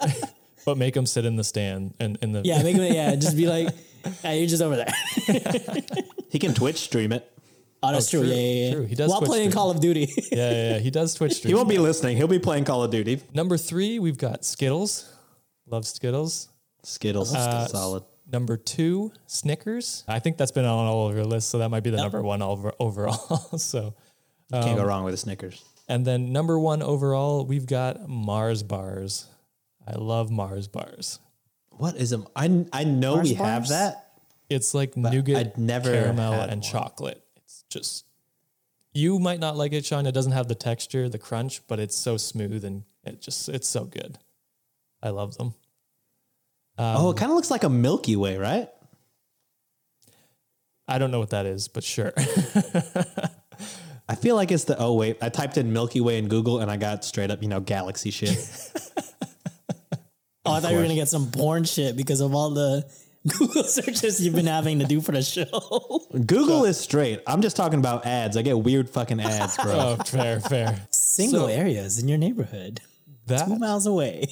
but 0.64 0.78
make 0.78 0.96
him 0.96 1.04
sit 1.04 1.24
in 1.24 1.34
the 1.34 1.42
stand 1.42 1.94
and 1.98 2.16
in 2.22 2.30
the 2.30 2.42
Yeah, 2.44 2.62
make 2.62 2.76
him, 2.76 2.92
yeah, 2.94 3.14
just 3.16 3.36
be 3.36 3.46
like, 3.48 3.74
hey, 4.22 4.38
you're 4.38 4.46
just 4.48 4.62
over 4.62 4.76
there. 4.76 4.92
He 6.30 6.38
can 6.38 6.54
Twitch 6.54 6.76
stream 6.76 7.10
it. 7.12 7.28
Oh, 7.82 7.90
that's 7.92 8.06
Oh, 8.14 8.18
true. 8.20 8.28
true, 8.28 8.30
Yeah, 8.36 8.36
yeah, 8.40 8.64
yeah. 8.68 8.74
true. 8.74 8.84
He 8.86 8.94
does 8.94 9.10
While 9.10 9.18
Twitch 9.18 9.28
playing 9.30 9.50
stream. 9.50 9.52
Call 9.60 9.70
of 9.72 9.80
Duty. 9.80 10.08
yeah, 10.16 10.50
yeah, 10.50 10.70
yeah. 10.74 10.78
He 10.78 10.90
does 10.90 11.12
Twitch 11.14 11.32
stream. 11.34 11.50
He 11.50 11.54
won't 11.56 11.68
be 11.68 11.78
listening. 11.78 12.16
He'll 12.16 12.28
be 12.28 12.38
playing 12.38 12.64
Call 12.66 12.84
of 12.84 12.90
Duty. 12.92 13.20
Number 13.34 13.56
three, 13.58 13.98
we've 13.98 14.16
got 14.18 14.44
Skittles. 14.44 15.12
Love 15.66 15.86
Skittles. 15.86 16.48
Skittles, 16.84 17.34
Uh, 17.34 17.66
solid. 17.66 18.04
Number 18.30 18.56
two, 18.56 19.12
Snickers. 19.26 20.02
I 20.08 20.18
think 20.18 20.38
that's 20.38 20.52
been 20.52 20.64
on 20.64 20.86
all 20.86 21.08
of 21.08 21.14
your 21.14 21.24
lists, 21.24 21.50
so 21.50 21.58
that 21.58 21.68
might 21.68 21.82
be 21.82 21.90
the 21.90 21.98
number 21.98 22.22
one 22.22 22.40
over, 22.42 22.72
overall. 22.78 23.36
so, 23.58 23.94
Can't 24.50 24.64
um, 24.66 24.76
go 24.76 24.84
wrong 24.84 25.04
with 25.04 25.12
the 25.12 25.18
Snickers. 25.18 25.62
and 25.88 26.06
then 26.06 26.32
number 26.32 26.58
one 26.58 26.82
overall, 26.82 27.44
we've 27.44 27.66
got 27.66 28.08
Mars 28.08 28.62
bars. 28.62 29.26
I 29.86 29.96
love 29.96 30.30
Mars 30.30 30.68
bars. 30.68 31.18
What 31.70 31.96
is 31.96 32.10
them? 32.10 32.26
I 32.34 32.64
I 32.72 32.84
know 32.84 33.16
Mars 33.16 33.28
we 33.28 33.34
have 33.34 33.68
that, 33.68 34.12
It's 34.48 34.72
like 34.74 34.96
nougat, 34.96 35.36
I'd 35.36 35.58
never 35.58 35.92
caramel, 35.92 36.32
and 36.34 36.50
one. 36.52 36.60
chocolate. 36.62 37.22
It's 37.36 37.64
just 37.68 38.06
you 38.94 39.18
might 39.18 39.40
not 39.40 39.56
like 39.56 39.72
it, 39.72 39.84
Sean. 39.84 40.06
It 40.06 40.12
doesn't 40.12 40.32
have 40.32 40.46
the 40.48 40.54
texture, 40.54 41.08
the 41.08 41.18
crunch, 41.18 41.66
but 41.66 41.78
it's 41.80 41.96
so 41.96 42.16
smooth 42.16 42.64
and 42.64 42.84
it 43.02 43.20
just 43.20 43.48
it's 43.48 43.68
so 43.68 43.84
good. 43.84 44.18
I 45.02 45.10
love 45.10 45.36
them. 45.36 45.54
Um, 46.76 46.96
oh, 46.98 47.10
it 47.10 47.16
kind 47.16 47.30
of 47.30 47.36
looks 47.36 47.50
like 47.50 47.64
a 47.64 47.68
Milky 47.68 48.16
Way, 48.16 48.36
right? 48.36 48.68
I 50.88 50.98
don't 50.98 51.10
know 51.10 51.20
what 51.20 51.30
that 51.30 51.46
is, 51.46 51.68
but 51.68 51.82
sure. 51.84 52.12
I 54.08 54.14
feel 54.16 54.36
like 54.36 54.50
it's 54.52 54.64
the. 54.64 54.76
Oh 54.78 54.94
wait, 54.94 55.16
I 55.22 55.28
typed 55.30 55.56
in 55.56 55.72
Milky 55.72 56.00
Way 56.00 56.18
in 56.18 56.28
Google 56.28 56.58
and 56.60 56.70
I 56.70 56.76
got 56.76 57.04
straight 57.04 57.30
up, 57.30 57.42
you 57.42 57.48
know, 57.48 57.60
galaxy 57.60 58.10
shit. 58.10 58.36
Oh, 60.46 60.52
I 60.52 60.60
thought 60.60 60.72
you 60.72 60.76
were 60.76 60.82
gonna 60.82 60.94
get 60.94 61.08
some 61.08 61.30
porn 61.30 61.64
shit 61.64 61.96
because 61.96 62.20
of 62.20 62.34
all 62.34 62.50
the 62.50 62.84
Google 63.38 63.64
searches 63.64 64.20
you've 64.22 64.34
been 64.34 64.44
having 64.46 64.80
to 64.80 64.84
do 64.84 65.00
for 65.00 65.12
the 65.12 65.22
show. 65.22 65.46
Google 66.26 66.66
is 66.66 66.78
straight. 66.78 67.20
I'm 67.26 67.40
just 67.40 67.56
talking 67.56 67.78
about 67.78 68.04
ads. 68.04 68.36
I 68.36 68.42
get 68.42 68.58
weird 68.58 68.90
fucking 68.90 69.20
ads, 69.20 69.56
bro. 69.56 69.72
oh, 69.72 69.96
fair, 70.04 70.40
fair. 70.40 70.86
Single 70.90 71.46
So- 71.46 71.46
areas 71.46 71.98
in 71.98 72.08
your 72.08 72.18
neighborhood, 72.18 72.82
That 73.26 73.46
two 73.46 73.58
miles 73.58 73.86
away. 73.86 74.26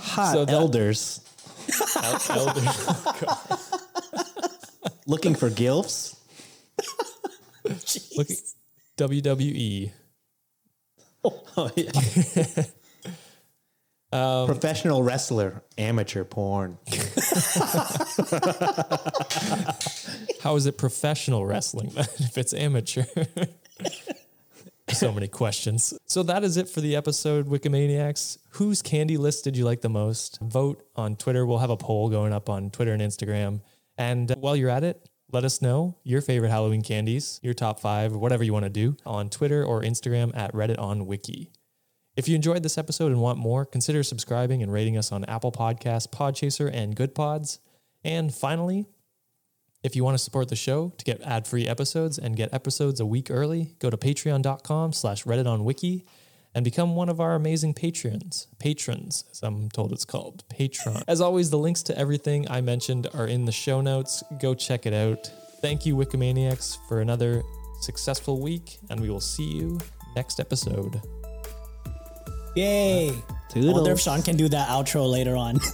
Hot 0.00 0.32
so 0.32 0.44
that- 0.44 0.52
elders 0.52 1.20
elder, 2.30 2.60
looking 5.06 5.34
for 5.34 5.50
gilfs. 5.50 6.16
look 8.16 8.28
WWE. 8.96 9.92
Oh, 11.24 11.70
yeah. 11.76 12.62
Um, 14.10 14.46
professional 14.46 15.02
wrestler, 15.02 15.62
amateur 15.76 16.24
porn. 16.24 16.78
How 20.40 20.56
is 20.56 20.64
it 20.64 20.78
professional 20.78 21.44
wrestling 21.44 21.90
then 21.90 22.06
if 22.18 22.38
it's 22.38 22.54
amateur? 22.54 23.04
so 24.92 25.12
many 25.12 25.28
questions. 25.28 25.94
So 26.06 26.22
that 26.24 26.44
is 26.44 26.56
it 26.56 26.68
for 26.68 26.80
the 26.80 26.96
episode, 26.96 27.46
Wikimaniacs. 27.46 28.38
Whose 28.50 28.82
candy 28.82 29.16
list 29.16 29.44
did 29.44 29.56
you 29.56 29.64
like 29.64 29.80
the 29.80 29.88
most? 29.88 30.38
Vote 30.40 30.82
on 30.96 31.16
Twitter. 31.16 31.44
We'll 31.46 31.58
have 31.58 31.70
a 31.70 31.76
poll 31.76 32.08
going 32.08 32.32
up 32.32 32.48
on 32.48 32.70
Twitter 32.70 32.92
and 32.92 33.02
Instagram. 33.02 33.60
And 33.96 34.30
uh, 34.30 34.36
while 34.36 34.56
you're 34.56 34.70
at 34.70 34.84
it, 34.84 35.08
let 35.30 35.44
us 35.44 35.60
know 35.60 35.98
your 36.04 36.20
favorite 36.22 36.50
Halloween 36.50 36.82
candies, 36.82 37.38
your 37.42 37.52
top 37.52 37.80
five, 37.80 38.14
whatever 38.14 38.42
you 38.42 38.52
want 38.52 38.64
to 38.64 38.70
do 38.70 38.96
on 39.04 39.28
Twitter 39.28 39.62
or 39.62 39.82
Instagram 39.82 40.34
at 40.36 40.52
Reddit 40.54 40.78
on 40.78 41.06
Wiki. 41.06 41.50
If 42.16 42.28
you 42.28 42.34
enjoyed 42.34 42.62
this 42.62 42.78
episode 42.78 43.12
and 43.12 43.20
want 43.20 43.38
more, 43.38 43.64
consider 43.64 44.02
subscribing 44.02 44.62
and 44.62 44.72
rating 44.72 44.96
us 44.96 45.12
on 45.12 45.24
Apple 45.26 45.52
Podcasts, 45.52 46.08
Podchaser, 46.08 46.70
and 46.72 46.96
Good 46.96 47.14
Pods. 47.14 47.60
And 48.02 48.34
finally, 48.34 48.86
if 49.82 49.94
you 49.94 50.04
want 50.04 50.16
to 50.16 50.22
support 50.22 50.48
the 50.48 50.56
show 50.56 50.92
to 50.98 51.04
get 51.04 51.20
ad-free 51.22 51.66
episodes 51.66 52.18
and 52.18 52.36
get 52.36 52.52
episodes 52.52 53.00
a 53.00 53.06
week 53.06 53.30
early, 53.30 53.74
go 53.78 53.90
to 53.90 53.96
patreon.com 53.96 54.92
slash 54.92 55.24
Reddit 55.24 55.46
on 55.46 55.64
Wiki 55.64 56.04
and 56.54 56.64
become 56.64 56.96
one 56.96 57.08
of 57.08 57.20
our 57.20 57.34
amazing 57.34 57.74
patrons. 57.74 58.48
Patrons, 58.58 59.24
as 59.30 59.42
I'm 59.42 59.68
told 59.68 59.92
it's 59.92 60.04
called. 60.04 60.44
Patron. 60.48 61.02
As 61.06 61.20
always, 61.20 61.50
the 61.50 61.58
links 61.58 61.82
to 61.84 61.96
everything 61.96 62.50
I 62.50 62.60
mentioned 62.60 63.08
are 63.14 63.26
in 63.26 63.44
the 63.44 63.52
show 63.52 63.80
notes. 63.80 64.24
Go 64.40 64.54
check 64.54 64.86
it 64.86 64.92
out. 64.92 65.30
Thank 65.60 65.86
you, 65.86 65.94
Wikimaniacs, 65.94 66.78
for 66.88 67.00
another 67.00 67.42
successful 67.80 68.40
week, 68.40 68.78
and 68.90 69.00
we 69.00 69.10
will 69.10 69.20
see 69.20 69.44
you 69.44 69.78
next 70.16 70.40
episode. 70.40 71.00
Yay! 72.58 73.22
I 73.56 73.72
wonder 73.72 73.92
if 73.92 74.00
Sean 74.00 74.20
can 74.22 74.36
do 74.36 74.48
that 74.48 74.68
outro 74.68 75.10
later 75.10 75.36
on. 75.36 75.58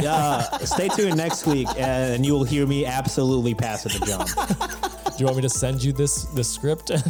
Yeah, 0.00 0.42
stay 0.64 0.88
tuned 0.88 1.16
next 1.18 1.46
week 1.46 1.68
and 1.76 2.24
you 2.24 2.32
will 2.32 2.44
hear 2.44 2.66
me 2.66 2.86
absolutely 2.86 3.54
pass 3.54 3.84
it 3.84 3.90
to 3.90 4.00
John. 4.06 4.24
Do 4.26 5.16
you 5.18 5.26
want 5.26 5.36
me 5.36 5.42
to 5.42 5.48
send 5.50 5.84
you 5.84 5.92
this 5.92 6.24
the 6.24 6.42
script? 6.44 6.90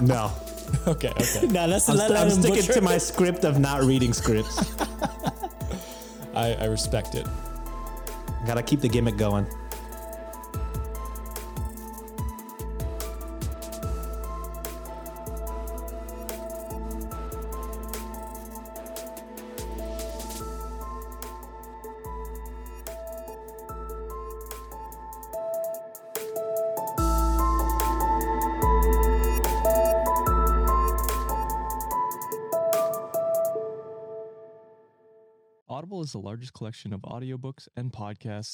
No. 0.00 0.32
okay, 0.88 1.10
okay. 1.10 1.46
no, 1.50 1.66
let's 1.66 1.88
I'm, 1.88 1.96
let 1.96 2.08
st- 2.08 2.18
I'm 2.18 2.26
him 2.28 2.30
sticking 2.42 2.56
butcher 2.56 2.72
to 2.72 2.78
it. 2.78 2.82
my 2.84 2.98
script 2.98 3.44
of 3.44 3.58
not 3.60 3.82
reading 3.84 4.12
scripts. 4.12 4.58
I, 6.34 6.54
I 6.54 6.64
respect 6.64 7.14
it. 7.14 7.26
Gotta 8.46 8.62
keep 8.62 8.80
the 8.80 8.88
gimmick 8.88 9.16
going. 9.16 9.46
The 36.14 36.20
largest 36.20 36.54
collection 36.54 36.92
of 36.92 37.00
audiobooks 37.00 37.66
and 37.76 37.92
podcasts 37.92 38.46